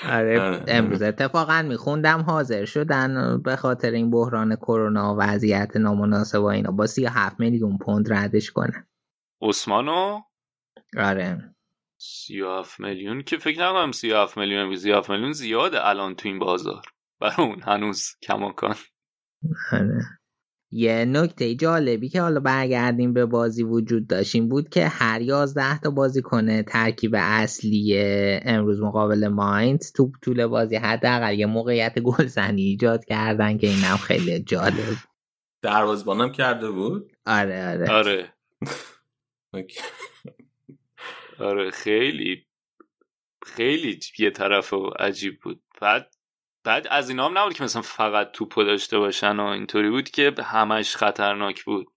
آره 0.09 0.41
آره. 0.41 0.63
امروز 0.67 1.01
اتفاقا 1.01 1.61
میخوندم 1.61 2.21
حاضر 2.21 2.65
شدن. 2.65 3.41
به 3.41 3.55
خاطر 3.55 3.91
این 3.91 4.11
بحران 4.11 4.55
کرونا 4.55 5.15
و 5.15 5.17
وضعیت 5.17 5.77
نامناسب 5.77 6.41
و 6.41 6.45
اینا 6.45 6.71
با 6.71 6.85
37 6.85 7.39
میلیون 7.39 7.77
پوند 7.77 8.13
ردش 8.13 8.51
کنن 8.51 8.87
عثمانو؟ 9.41 10.21
آره. 10.97 11.55
37 11.97 12.79
میلیون؟ 12.79 13.21
که 13.21 13.37
فکر 13.37 13.69
نکنم 13.69 13.91
37 13.91 14.37
میلیون 14.37 14.75
37 14.75 15.09
میلیون 15.09 15.31
زیاده 15.31 15.87
الان 15.87 16.15
تو 16.15 16.29
این 16.29 16.39
بازار. 16.39 16.81
برای 17.19 17.47
اون 17.47 17.61
هنوز 17.61 18.15
کماکان. 18.21 18.75
آره. 19.71 20.03
یه 20.75 21.05
نکته 21.05 21.55
جالبی 21.55 22.09
که 22.09 22.21
حالا 22.21 22.39
برگردیم 22.39 23.13
به 23.13 23.25
بازی 23.25 23.63
وجود 23.63 24.07
داشتیم 24.07 24.49
بود 24.49 24.69
که 24.69 24.87
هر 24.87 25.21
یازده 25.21 25.79
تا 25.79 25.89
بازی 25.89 26.21
کنه 26.21 26.63
ترکیب 26.63 27.11
اصلی 27.17 27.97
امروز 28.45 28.81
مقابل 28.81 29.27
ماینز 29.27 29.91
تو 29.91 30.11
طول 30.21 30.47
بازی 30.47 30.75
حداقل 30.75 31.39
یه 31.39 31.45
موقعیت 31.45 31.99
گلزنی 31.99 32.61
ایجاد 32.61 33.05
کردن 33.05 33.57
که 33.57 33.67
اینم 33.67 33.97
خیلی 33.97 34.39
جالب. 34.39 34.95
دروازه‌بانم 35.61 36.31
کرده 36.31 36.71
بود؟ 36.71 37.11
آره 37.25 37.69
آره. 37.69 37.91
آره. 37.91 38.33
آره 41.39 41.71
خیلی 41.71 42.45
خیلی 43.45 43.99
یه 44.19 44.29
طرف 44.29 44.73
و 44.73 44.89
عجیب 44.99 45.39
بود. 45.39 45.63
بعد 45.81 46.12
بعد 46.63 46.87
از 46.87 47.09
اینا 47.09 47.25
هم 47.25 47.37
نبود 47.37 47.53
که 47.53 47.63
مثلا 47.63 47.81
فقط 47.81 48.31
توپو 48.31 48.63
داشته 48.63 48.99
باشن 48.99 49.39
و 49.39 49.45
اینطوری 49.45 49.89
بود 49.89 50.09
که 50.09 50.33
همش 50.43 50.95
خطرناک 50.95 51.63
بود. 51.63 51.87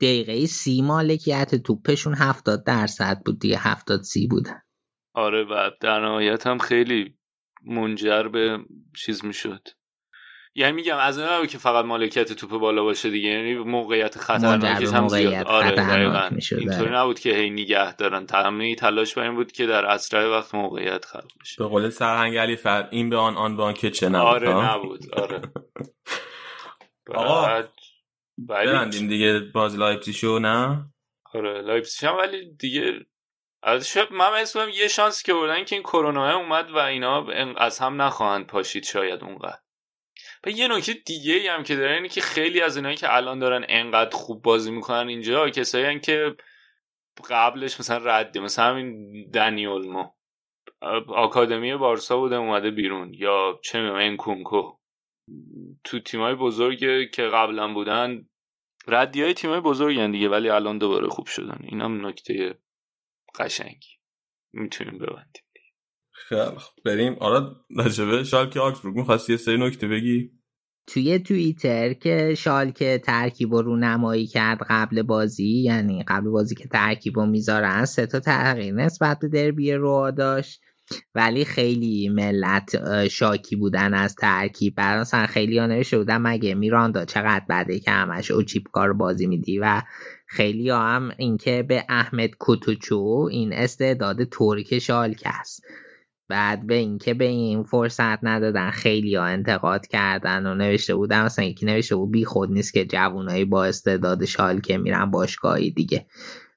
دقیقه 0.00 0.46
سی 0.46 0.82
مالکیت 0.82 1.54
توپشون 1.54 2.14
هفتاد 2.14 2.64
درصد 2.66 3.22
بود 3.26 3.38
دیگه 3.38 3.58
هفتاد 3.58 4.02
سی 4.02 4.26
بود. 4.26 4.48
آره 5.14 5.44
و 5.44 5.70
در 5.80 6.00
نهایت 6.00 6.46
هم 6.46 6.58
خیلی 6.58 7.18
منجر 7.64 8.22
به 8.22 8.58
چیز 8.96 9.24
می‌شد. 9.24 9.68
یعنی 10.54 10.72
میگم 10.72 10.96
از 10.96 11.18
نبود 11.18 11.48
که 11.48 11.58
فقط 11.58 11.84
مالکیت 11.84 12.32
توپ 12.32 12.50
بالا 12.50 12.82
باشه 12.82 13.10
دیگه. 13.10 13.28
یعنی 13.28 13.54
موقعیت 13.54 14.18
خطرناکش 14.18 14.88
هم 14.88 15.08
زیاد 15.08 15.46
آره 15.46 15.66
اینطوری 16.50 16.70
آره. 16.70 16.96
نبود 16.96 17.18
که 17.18 17.34
هی 17.34 17.50
نگه 17.50 17.94
دارن. 17.96 18.26
همه 18.34 18.74
تلاش 18.74 19.14
بر 19.14 19.22
این 19.22 19.34
بود 19.34 19.52
که 19.52 19.66
در 19.66 19.86
اسرع 19.86 20.26
وقت 20.26 20.54
موقعیت 20.54 21.04
خلق 21.04 21.30
بشه. 21.40 21.56
به 21.58 21.68
قول 21.68 21.90
سرهنگ 21.90 22.36
علی 22.36 22.56
فر 22.56 22.88
این 22.90 23.10
به 23.10 23.16
آن 23.16 23.36
آن 23.36 23.56
به 23.56 23.62
آن 23.62 23.74
که 23.74 23.90
چه 23.90 24.08
نبود 24.08 24.26
آره 24.26 24.52
ها؟ 24.52 24.76
نبود. 24.76 25.14
آره. 25.14 25.40
آقا، 27.14 27.62
بعد 28.38 28.90
دیگه 28.90 29.40
باز 29.54 29.78
لایپزیگ 29.78 30.14
شو 30.14 30.38
نه؟ 30.38 30.84
آره 31.34 31.62
لایپزیگ 31.62 32.08
هم 32.08 32.16
ولی 32.16 32.54
دیگه 32.54 33.06
از 33.62 33.88
شب 33.88 34.12
من 34.12 34.32
اسمم 34.32 34.68
یه 34.68 34.88
شانس 34.88 35.22
که 35.22 35.34
بردن 35.34 35.64
که 35.64 35.76
این 35.76 35.82
کرونا 35.82 36.36
اومد 36.36 36.70
و 36.70 36.76
اینا 36.76 37.26
از 37.56 37.78
هم 37.78 38.02
نخواهند 38.02 38.46
پاشید 38.46 38.84
شاید 38.84 39.24
اونقدر. 39.24 39.58
و 40.46 40.50
یه 40.50 40.68
نکته 40.68 40.92
دیگه 40.92 41.34
ای 41.34 41.48
هم 41.48 41.62
که 41.62 41.76
داره 41.76 41.94
اینه 41.94 42.08
که 42.08 42.20
خیلی 42.20 42.60
از 42.60 42.76
اینایی 42.76 42.96
که 42.96 43.14
الان 43.16 43.38
دارن 43.38 43.64
انقدر 43.68 44.16
خوب 44.16 44.42
بازی 44.42 44.70
می‌کنن 44.70 45.08
اینجا 45.08 45.50
کسایی 45.50 45.84
هن 45.84 46.00
که 46.00 46.36
قبلش 47.30 47.80
مثلا 47.80 48.00
رده 48.04 48.40
مثلا 48.40 48.64
همین 48.64 49.30
دنیول 49.30 49.86
ما 49.86 50.16
آکادمی 51.08 51.76
بارسا 51.76 52.16
بوده 52.16 52.36
اومده 52.36 52.70
بیرون. 52.70 53.14
یا 53.14 53.60
چه 53.64 53.80
می‌دونم 53.80 53.98
انکونکو. 53.98 54.76
تو 55.84 56.00
تیمای 56.00 56.34
بزرگ 56.34 57.10
که 57.10 57.22
قبلا 57.22 57.74
بودن 57.74 58.28
ردی 58.86 59.22
های 59.22 59.34
تیمای 59.34 59.60
بزرگن 59.60 60.10
دیگه 60.10 60.28
ولی 60.28 60.48
الان 60.48 60.78
دوباره 60.78 61.08
خوب 61.08 61.26
شدن. 61.26 61.58
این 61.62 61.80
هم 61.80 62.06
نکته 62.06 62.58
قشنگی. 63.38 63.96
می‌تونیم 64.52 64.98
ببندیم. 64.98 65.44
خب 66.28 66.82
بریم. 66.84 67.16
آره 67.20 67.46
راجبه 67.76 68.24
شالکه 68.24 68.60
آکسبورگ 68.60 68.96
می‌خواستی 68.96 69.32
یه 69.32 69.38
سری 69.38 69.58
نکته 69.58 69.88
بگی؟ 69.88 70.30
توی 70.86 71.18
توییتر 71.18 71.92
که 71.92 72.34
شالکه 72.34 73.02
ترکیب 73.04 73.54
رو 73.54 73.76
نمایی 73.76 74.26
کرد 74.26 74.58
قبل 74.68 75.02
بازی 75.02 75.62
یعنی 75.62 76.04
قبل 76.08 76.28
بازی 76.28 76.54
که 76.54 76.68
ترکیب 76.68 77.18
رو 77.18 77.26
می‌ذارن 77.26 77.84
سه 77.84 78.06
تا 78.06 78.20
تغییر 78.20 78.74
نسبت 78.74 79.18
به 79.18 79.28
دربی 79.28 79.72
رو 79.72 80.10
داشت. 80.10 80.60
ولی 81.14 81.44
خیلی 81.44 82.08
ملت 82.08 83.08
شاکی 83.08 83.56
بودن 83.56 83.94
از 83.94 84.14
ترکیب. 84.14 84.74
برای 84.74 85.00
مثلا 85.00 85.26
خیلی 85.26 85.58
ها 85.58 85.66
نوشته 85.66 85.98
بودن 85.98 86.18
مگه 86.18 86.54
میراندا 86.54 87.04
چقدر 87.04 87.44
بده 87.48 87.78
که 87.78 87.90
همش 87.90 88.30
اوچیپ 88.30 88.62
کار 88.72 88.92
بازی 88.92 89.26
میدی؟ 89.26 89.58
و 89.58 89.82
خیلی 90.26 90.70
هم 90.70 91.10
اینکه 91.18 91.62
به 91.68 91.84
احمد 91.88 92.30
کوتوچو 92.38 93.28
این 93.30 93.52
استعداد 93.52 94.24
ترک 94.24 94.78
شالکه 94.78 95.28
است. 95.28 95.62
بعد 96.30 96.66
به 96.66 96.74
اینکه 96.74 97.14
به 97.14 97.24
این 97.24 97.62
فرصت 97.62 98.24
ندادن 98.24 98.70
خیلی 98.70 99.14
ها 99.14 99.24
انتقاد 99.24 99.86
کردن 99.86 100.46
و 100.46 100.54
نوشته 100.54 100.94
بودن. 100.94 101.24
مثلا 101.24 101.44
یکی 101.44 101.66
نوشته 101.66 101.96
بود 101.96 102.10
بی 102.10 102.24
خود 102.24 102.52
نیست 102.52 102.72
که 102.72 102.84
جوانایی 102.84 103.44
با 103.44 103.64
استعداد 103.64 104.24
شالکه 104.24 104.78
میرن 104.78 105.10
باشگاهی 105.10 105.70
دیگه. 105.70 106.06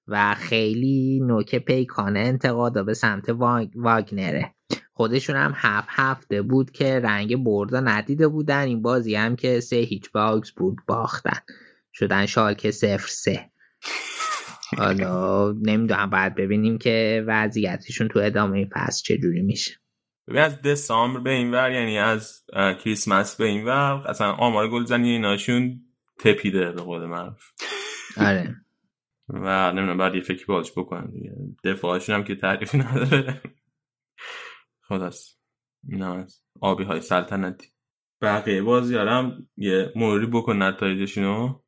و 0.07 0.35
خیلی 0.35 1.19
نوک 1.23 1.55
پیکانه 1.55 2.19
انتقادا 2.19 2.83
به 2.83 2.93
سمت 2.93 3.31
واگ- 3.31 3.75
واگنره. 3.75 4.55
خودشون 4.93 5.35
هم 5.35 5.53
هفت 5.55 5.87
هفته 5.91 6.41
بود 6.41 6.71
که 6.71 6.99
رنگ 6.99 7.43
بردا 7.43 7.79
ندیده 7.79 8.27
بودن. 8.27 8.61
این 8.61 8.81
بازی 8.81 9.15
هم 9.15 9.35
که 9.35 9.59
سه 9.59 9.75
هیچ 9.75 10.11
به 10.11 10.19
آگزبورگ 10.19 10.77
باختن. 10.87 11.39
شدن 11.93 12.25
شالکه 12.25 12.71
صفر 12.71 13.07
سه. 13.07 13.49
حالا 14.77 15.51
نمی‌دونم 15.51 16.09
باید 16.09 16.35
ببینیم 16.35 16.77
که 16.77 17.23
وضعیتشون 17.27 18.07
تو 18.07 18.19
ادامه 18.19 18.57
این 18.57 18.69
فصل 18.73 19.15
چجوری 19.15 19.41
میشه. 19.41 19.73
ببین 20.27 20.41
از 20.41 20.61
دسامبر 20.61 21.19
به 21.19 21.29
این 21.29 21.51
ور 21.51 21.71
یعنی 21.71 21.97
از 21.97 22.45
کریسمس 22.53 23.35
به 23.35 23.45
این 23.45 23.65
ور 23.65 24.07
اصلا 24.07 24.31
آمار 24.31 24.69
گلزنی 24.69 25.09
ایناشون 25.09 25.81
تپیده 26.19 26.71
به 26.71 26.81
قول 26.81 27.05
معروف. 27.05 27.51
آره. 28.17 28.55
و 29.29 29.71
نمی‌دونم 29.71 29.97
بعد 29.97 30.15
یه 30.15 30.21
فکری 30.21 30.45
باش 30.45 30.71
دیگه. 31.13 31.31
دفاعشون 31.63 32.15
هم 32.15 32.23
که 32.23 32.35
تعریفی 32.35 32.77
نداره. 32.77 33.41
خلاص 34.81 35.35
نه 35.83 36.27
آبی 36.61 36.83
های 36.83 37.01
سلطنتی. 37.01 37.67
بقیه 38.21 38.61
بازیارم 38.61 39.47
یه 39.57 39.91
مروری 39.95 40.25
بکن 40.25 40.63
نتایجشونو. 40.63 41.62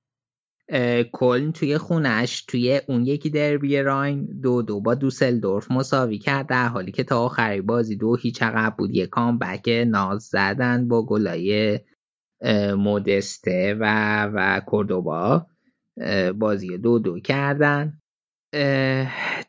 کلن 1.11 1.51
توی 1.51 1.77
خونش 1.77 2.41
توی 2.41 2.81
اون 2.87 3.05
یکی 3.05 3.29
دربی 3.29 3.81
راین 3.81 4.25
دو 4.41 4.61
دو 4.61 4.81
با 4.81 4.95
دوسلدورف 4.95 5.71
مساوی 5.71 6.17
کرد 6.17 6.47
در 6.47 6.67
حالی 6.67 6.91
که 6.91 7.03
تا 7.03 7.23
آخری 7.23 7.61
بازی 7.61 7.95
دو 7.95 8.15
هیچ 8.15 8.43
عقب 8.43 8.75
بود. 8.77 8.95
یه 8.95 9.07
کامبک 9.07 9.69
ناز 9.87 10.23
زدن 10.23 10.87
با 10.87 11.05
گلای 11.05 11.79
مودسته 12.77 13.77
و 13.79 14.25
و 14.33 14.59
کوردوبا 14.59 15.45
اه، 15.97 16.31
بازی 16.31 16.77
دو 16.77 16.99
دو 16.99 17.19
کردن. 17.19 18.01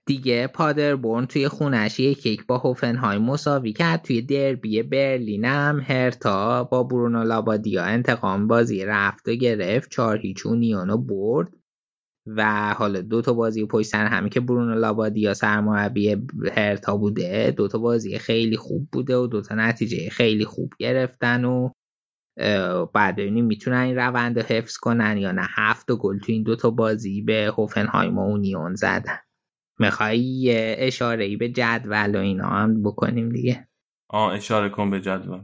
دیگه 0.06 0.46
پادربورن 0.46 1.26
توی 1.26 1.48
خونش 1.48 2.00
یک 2.00 2.26
یک 2.26 2.46
با 2.46 2.58
هوفنهایم 2.58 3.22
مساوی 3.22 3.72
کرد 3.72 4.02
توی 4.02 4.22
دربی 4.22 4.82
برلین 4.82 5.44
هم 5.44 5.80
هرتا 5.80 6.64
با 6.64 6.82
برونو 6.82 7.24
لابادیا 7.24 7.84
انتقام 7.84 8.46
بازی 8.46 8.84
رفت 8.84 9.28
و 9.28 9.32
گرفت 9.32 9.90
چهار 9.90 10.18
هیچ 10.18 10.42
برد. 11.08 11.52
و 12.26 12.74
حالا 12.74 13.00
دو 13.00 13.22
تا 13.22 13.32
بازی 13.32 13.66
پشت 13.66 13.88
سر 13.88 14.06
همی 14.06 14.30
که 14.30 14.40
برونو 14.40 14.74
لابادیا 14.74 15.34
سرمربی 15.34 16.16
هرتا 16.52 16.96
بوده 16.96 17.54
دو 17.56 17.68
تا 17.68 17.78
بازی 17.78 18.18
خیلی 18.18 18.56
خوب 18.56 18.88
بوده 18.92 19.16
و 19.16 19.26
دو 19.26 19.40
تا 19.42 19.54
نتیجه 19.54 20.10
خیلی 20.10 20.44
خوب 20.44 20.72
گرفتن 20.78 21.44
و 21.44 21.70
بعد 22.94 23.16
ببینیم 23.16 23.44
می‌تونن 23.44 23.76
این 23.76 23.96
روند 23.96 24.38
رو 24.38 24.44
حفظ 24.46 24.76
کنن 24.76 25.16
یا 25.16 25.32
نه؟ 25.32 25.46
هفت 25.56 25.92
گل 25.92 26.18
تو 26.18 26.32
این 26.32 26.42
دو 26.42 26.56
تا 26.56 26.70
بازی 26.70 27.22
به 27.22 27.52
هوفنهایم 27.58 28.18
و 28.18 28.22
اونیون 28.22 28.74
زدن. 28.74 29.18
می‌خوای 29.78 30.18
یه 30.18 30.76
اشاره 30.78 31.24
ای 31.24 31.36
به 31.36 31.48
جدول 31.48 32.16
و 32.16 32.18
اینا 32.18 32.48
هم 32.48 32.82
بکنیم 32.82 33.28
دیگه؟ 33.28 33.68
آه 34.10 34.32
اشاره 34.32 34.68
کن 34.68 34.90
به 34.90 35.00
جدول. 35.00 35.40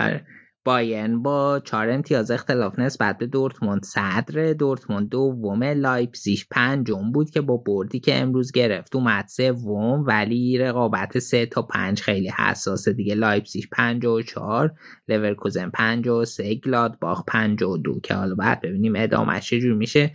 آره. 0.00 0.26
بایرن 0.64 1.22
با 1.22 1.60
چهار 1.64 1.90
امتیاز 1.90 2.30
اختلاف 2.30 2.78
نسبت 2.78 3.18
به 3.18 3.26
دورتموند. 3.26 3.84
صدر 3.84 4.52
دورتموند 4.52 5.08
دوم 5.08 5.64
لایپزیگ 5.64 6.40
پنجم 6.50 7.12
بود 7.12 7.30
که 7.30 7.40
با 7.40 7.56
بردی 7.56 8.00
که 8.00 8.18
امروز 8.18 8.52
گرفت 8.52 8.96
اومد 8.96 9.26
سوم 9.28 10.04
ولی 10.06 10.58
رقابت 10.58 11.18
سه 11.18 11.46
تا 11.46 11.62
پنج 11.62 12.00
خیلی 12.00 12.28
حساسه 12.28 12.92
دیگه. 12.92 13.14
لایپزیگ 13.14 13.64
پنج 13.72 14.06
و 14.06 14.22
چهار 14.22 14.72
لورکوزن 15.08 15.70
پنج 15.70 16.08
و 16.08 16.24
سه 16.24 16.54
گلادباخ 16.54 17.24
پنج 17.26 17.62
و 17.62 17.76
دو 17.76 18.00
که 18.00 18.14
حالا 18.14 18.34
بعد 18.34 18.60
ببینیم 18.60 18.92
ادامهش 18.96 19.50
چجور 19.50 19.74
میشه. 19.74 20.12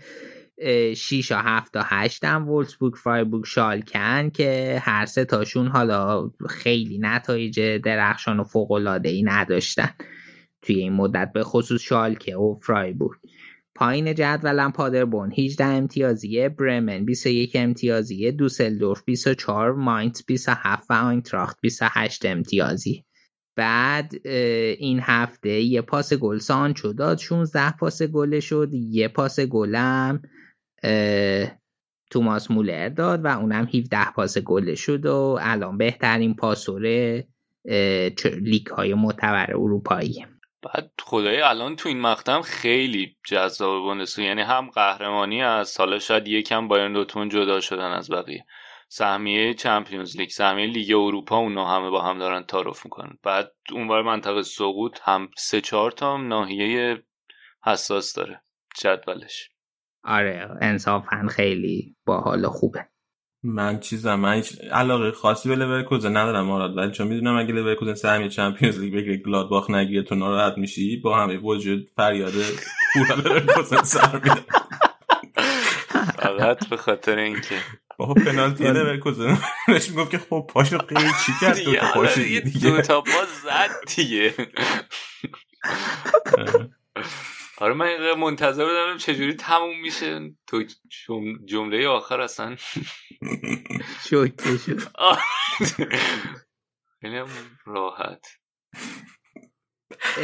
اه، 0.58 0.94
شیش 0.94 1.32
و 1.32 1.36
هفت 1.36 1.78
و 1.78 1.82
هشت 1.84 2.26
هم 2.26 2.50
وولسبورگ 2.50 2.94
فرایبورگ 2.94 3.46
شالکن 3.46 4.30
که 4.30 4.80
هر 4.82 5.06
سه 5.06 5.26
تاشون 5.26 5.68
حالا 5.68 6.30
خیلی 6.50 6.98
نتایج 6.98 7.60
درخشان 7.62 8.40
و 8.40 8.44
فوق 8.44 8.72
ای 9.04 9.24
نداشتن. 9.24 9.90
توی 10.66 10.76
این 10.76 10.94
مدت 10.94 11.32
به 11.34 11.44
خصوص 11.44 11.82
شالکه 11.82 12.38
و 12.38 12.60
فرایبورگ. 12.62 13.20
پایین 13.76 14.14
جدولم 14.14 14.72
پادربورن 14.72 15.32
18 15.32 15.66
امتیازیه 15.66 16.50
برمن 16.50 17.06
21 17.06 17.52
امتیازیه 17.56 18.32
دوسلدورف 18.32 19.04
24 19.04 19.74
ماینت 19.74 20.24
27 20.28 20.92
و 20.92 20.94
آینتراخت 20.94 21.58
28 21.62 22.26
امتیازی. 22.26 23.06
بعد 23.58 24.28
این 24.78 25.00
هفته 25.02 25.50
یه 25.50 25.82
پاس 25.82 26.14
گل 26.14 26.38
سانچو 26.38 26.94
داد 26.94 27.18
16 27.18 27.72
پاس 27.72 28.02
گل 28.02 28.40
شد 28.40 28.70
یه 28.74 29.08
پاس 29.08 29.40
گلم 29.40 30.22
توماس 32.12 32.52
مولر 32.52 32.90
داد 32.90 33.26
و 33.26 33.28
اونم 33.28 33.70
17 33.74 34.12
پاس 34.12 34.38
گل 34.38 34.76
شد 34.76 35.06
و 35.06 35.38
الان 35.42 35.78
بهترین 35.78 36.34
پاسور 36.34 36.82
لیگ 38.42 38.68
های 38.68 38.94
معتبر 38.94 39.52
اروپایی. 39.52 40.26
بعد 40.66 40.92
خدای 41.04 41.42
الان 41.42 41.76
تو 41.76 41.90
این 41.90 42.02
مقطع 42.02 42.42
خیلی 42.42 43.18
جذاب 43.28 43.84
بوندسلیگا 43.84 44.28
یعنی 44.28 44.42
هم 44.42 44.70
قهرمانی 44.70 45.44
از 45.44 45.78
حالا 45.78 46.00
شاید 46.00 46.28
یکم 46.28 46.68
بایرن 46.68 46.94
دورتموند 46.94 47.32
جدا 47.32 47.60
شدن 47.60 47.92
از 47.92 48.12
بقیه. 48.12 48.46
سهمیه 48.90 49.54
Champions 49.54 50.18
League 50.18 50.30
سهمیه 50.30 50.68
لیگ 50.68 50.92
اروپا 50.96 51.38
اونا 51.38 51.66
همه 51.66 51.90
با 51.90 52.02
هم 52.02 52.20
دارن 52.20 52.44
تعارف 52.44 52.86
می‌کنن. 52.86 53.18
بعد 53.24 53.52
اونور 53.72 54.02
منطقه 54.02 54.42
سقوط 54.42 55.00
هم 55.04 55.30
سه 55.38 55.62
چهار 55.62 55.92
تا 55.92 56.18
ناحیه 56.18 57.04
حساس 57.66 58.14
داره 58.14 58.42
جدولش. 58.78 59.50
آره 60.04 60.50
انصافا 60.62 61.28
خیلی 61.30 61.96
باحال 62.06 62.46
و 62.46 62.50
خوبه. 62.50 62.88
من 63.46 63.80
چیزم 63.80 64.16
من 64.16 64.34
هیچ 64.34 64.54
علاقه 64.72 65.12
خاصی 65.12 65.50
به 65.50 65.56
لورکوزن 65.56 66.18
ندارم 66.18 66.46
مراد 66.46 66.78
ولی 66.78 66.92
چون 66.92 67.08
می‌دونم 67.08 67.38
اگه 67.38 67.54
لورکوزن 67.54 67.94
سهمیه 67.94 68.30
Champions 68.30 68.80
League 68.80 68.94
بگیره 68.94 69.18
گلادباخ 69.18 69.70
نگیره 69.70 70.04
تو 70.04 70.16
ناراحت 70.16 70.58
میشی 70.58 70.98
با 70.98 71.20
همه 71.20 71.38
وجود 71.38 71.90
فریاد 71.96 72.34
هورا 72.94 73.16
لورکوزن 73.16 73.84
سر 73.84 74.14
میده 74.14 74.46
فقط 76.18 76.70
به 76.70 76.78
خاطر 76.78 77.18
اینکه. 77.18 77.56
بابا 77.98 78.14
پنالتی 78.14 78.64
لورکوزن 78.64 79.38
بهش 79.68 79.90
می‌گفت 79.90 80.12
که 80.12 80.18
خب 80.18 80.48
پاشو 80.50 80.78
قیل 80.78 81.12
چی 81.26 81.32
کرد؟ 81.42 81.64
دو 81.64 81.76
تا 81.76 81.88
پاشو 81.94 82.22
دیگه 82.22 82.40
دیگه. 82.40 82.70
دو 82.70 82.82
تا 82.82 83.02
پا 83.02 83.26
زد 83.44 83.96
دیگه. 83.96 84.34
آره 87.58 87.74
من 87.74 87.86
این 87.86 87.98
دقیقه 87.98 88.16
منتظر 88.16 88.66
بودم 88.66 88.98
چجوری 88.98 89.34
تموم 89.34 89.82
میشه. 89.82 90.36
تو 90.48 90.64
جم- 91.08 91.46
جمله 91.46 91.88
آخر 91.88 92.22
اصلا. 92.22 92.56
شوکه 94.10 94.58
شد. 94.58 94.80
خیلی 97.02 97.22
راحت. 97.66 98.28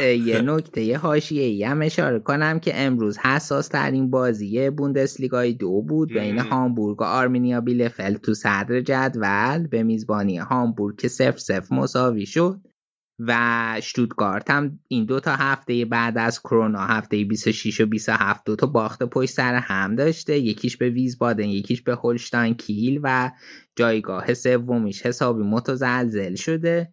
یه 0.00 0.40
نکته 0.40 0.82
یه 0.82 0.98
حاشیه 0.98 1.42
ای 1.42 1.64
هم 1.64 1.82
اشاره 1.82 2.18
کنم 2.18 2.60
که 2.60 2.72
امروز 2.74 3.18
حساس 3.18 3.68
ترین 3.68 4.10
بازی 4.10 4.70
بوندسلیگای 4.70 5.52
دو 5.52 5.82
بود 5.82 6.12
بین. 6.12 6.38
هامبورگ 6.38 7.00
و 7.00 7.04
آرمینیا 7.04 7.60
بیلفلد 7.60 8.16
تو 8.20 8.34
صدر 8.34 8.80
جدول. 8.80 9.66
به 9.66 9.82
میزبانی 9.82 10.38
هامبورگ 10.38 10.96
که 10.98 11.08
سف 11.08 11.38
سف 11.38 11.72
مساوی 11.72 12.26
شد. 12.26 12.60
و 13.26 13.80
شتوتگارت 13.82 14.50
هم 14.50 14.78
این 14.88 15.04
دو 15.04 15.20
تا 15.20 15.36
هفته 15.36 15.84
بعد 15.84 16.18
از 16.18 16.40
کرونا 16.40 16.86
هفته 16.86 17.24
26 17.24 17.80
و 17.80 17.86
27 17.86 18.44
دو 18.44 18.56
تا 18.56 18.66
باخت 18.66 19.02
پشت 19.02 19.30
سر 19.30 19.54
هم 19.54 19.96
داشته. 19.96 20.38
یکیش 20.38 20.76
به 20.76 20.90
ویزبادن 20.90 21.44
یکیش 21.44 21.82
به 21.82 21.94
هولشتاین 21.94 22.54
کیل 22.54 23.00
و 23.02 23.30
جایگاه 23.76 24.34
سومیش 24.34 25.06
حسابی 25.06 25.42
متزلزل 25.42 26.34
شده. 26.34 26.92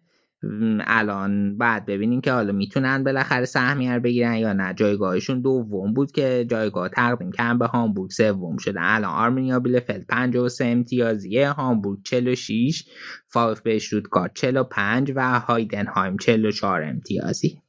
الان 0.86 1.58
بعد 1.58 1.86
ببینیم 1.86 2.20
که 2.20 2.32
حالا 2.32 2.52
می‌تونن 2.52 3.04
بالاخره 3.04 3.44
سهمیه 3.44 3.94
رو 3.94 4.00
بگیرن 4.00 4.36
یا 4.36 4.52
نه. 4.52 4.74
جایگاهشون 4.74 5.40
دوم 5.40 5.94
بود 5.94 6.12
که 6.12 6.46
جایگاه 6.50 6.88
تقدیم 6.88 7.32
کردن 7.32 7.58
به 7.58 7.66
هامبورگ. 7.66 8.10
سوم 8.10 8.56
شده 8.56 8.80
الان 8.82 9.10
آرمینیا 9.10 9.60
بیلفلد. 9.60 10.06
53 10.06 10.64
امتیازیه. 10.64 11.50
هامبورگ 11.50 11.98
46 12.04 12.84
VfB 13.32 13.68
شتوتگارت 13.68 14.34
45 14.34 15.12
و 15.16 15.40
هایدنهایم 15.40 16.16
44 16.16 16.82
امتیازی. 16.82 17.62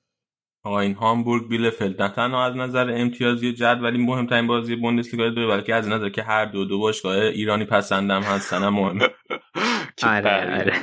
آقا 0.64 0.80
این 0.80 0.94
هامبورگ 0.94 1.50
بیلفلد. 1.50 2.02
نه 2.02 2.10
تنها 2.10 2.46
از 2.46 2.56
نظر 2.56 2.90
امتیازی 2.90 3.54
جدولی 3.54 3.98
مهمترین 3.98 4.48
بازی 4.48 4.76
بوندسلیگا 4.76 5.30
داره 5.30 5.48
بلکه 5.48 5.76
از 5.76 5.88
نظر 5.88 6.10
که 6.10 6.24
هر 6.24 6.46
دو 6.46 6.66
دو 6.66 6.80
باشگاه 6.80 7.16
ایرانی 7.16 7.66
پسندم 7.66 8.22
هستن 8.22 8.64
هم 8.64 8.74
مهمه. 8.74 9.08
آره. 10.04 10.60
آره. 10.60 10.74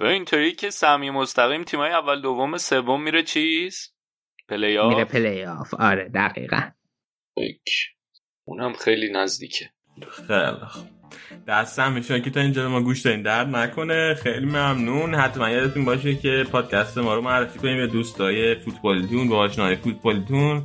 به 0.00 0.08
اینطوری 0.08 0.52
که 0.52 0.70
سهمیه 0.70 1.10
مستقیم 1.10 1.64
تیمای 1.64 1.90
اول 1.90 2.20
دوم 2.20 2.58
سوم 2.58 3.02
میره 3.02 3.22
چیز؟ 3.22 3.92
play 4.48 4.66
میره 4.66 5.02
off 5.02 5.10
play 5.10 5.44
off 5.44 5.74
آره 5.74 6.08
دقیقا. 6.14 6.60
اونم 8.44 8.72
خیلی 8.72 9.12
نزدیکه. 9.12 9.70
خیلی 10.26 10.66
خوب. 10.68 10.86
دستم 11.48 11.92
میشه 11.92 12.20
که 12.20 12.30
تا 12.30 12.40
اینجا 12.40 12.68
ما 12.68 12.82
گوش 12.82 13.00
دارین 13.00 13.22
درد 13.22 13.48
نکنه. 13.48 14.14
خیلی 14.14 14.46
ممنون. 14.46 15.14
حتما 15.14 15.50
یادتون 15.50 15.84
باشه 15.84 16.14
که 16.14 16.44
پادکست 16.52 16.98
ما 16.98 17.14
رو 17.14 17.20
معرفی 17.20 17.58
کنیم 17.58 17.76
به 17.76 17.86
دوستای 17.86 18.54
فوتبالیتون 18.54 19.28
به 19.28 19.36
آشنای 19.36 19.76
فوتبالیتون 19.76 20.62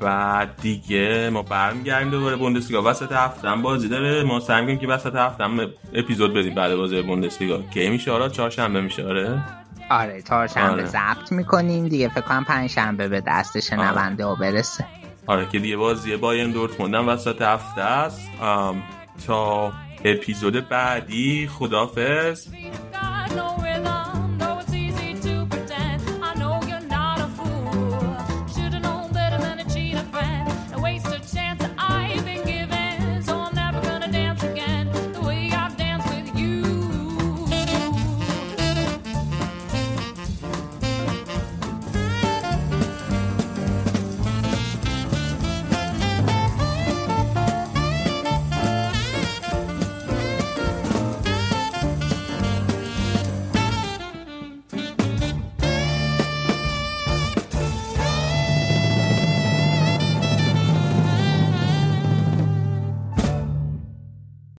بعد 0.00 0.56
دیگه 0.62 1.30
ما 1.32 1.42
برمیگردیم 1.42 2.10
دوباره 2.10 2.36
بوندسلیگا. 2.36 2.82
وسط 2.82 3.12
هفته 3.12 3.48
هم 3.48 3.62
بازی 3.62 3.88
داره. 3.88 4.22
ما 4.22 4.40
سعی 4.40 4.60
می‌کنیم 4.60 4.78
که 4.78 4.86
وسط 4.86 5.14
هفته 5.14 5.44
هم 5.44 5.60
اپیزود 5.94 6.34
بدیم 6.34 6.54
بعد 6.54 6.74
بازی 6.74 7.02
بوندسلیگا. 7.02 7.62
کی 7.74 7.88
میشه 7.88 8.10
آره 8.12 8.28
چهارشنبه 8.28 8.80
میشه 8.80 9.06
آره؟ 9.06 9.42
آره 9.90 10.22
چهارشنبه 10.22 10.72
آره. 10.72 10.84
ضبط 10.86 11.32
می‌کنیم 11.32 11.88
دیگه. 11.88 12.08
فکر 12.08 12.20
کنم 12.20 12.44
پنجشنبه 12.44 13.08
به 13.08 13.22
دست 13.26 13.60
شنونده 13.60 14.24
ها 14.24 14.34
برسه. 14.34 14.84
آره 15.26 15.46
که 15.52 15.58
دیگه 15.58 15.76
بازی 15.76 16.16
بایرن 16.16 16.50
دورتموند 16.50 16.94
هم 16.94 17.08
وسط 17.08 17.42
هفته 17.42 17.80
است. 17.80 18.28
تا 19.26 19.72
اپیزود 20.04 20.68
بعدی 20.68 21.50
خدافظ 21.58 22.46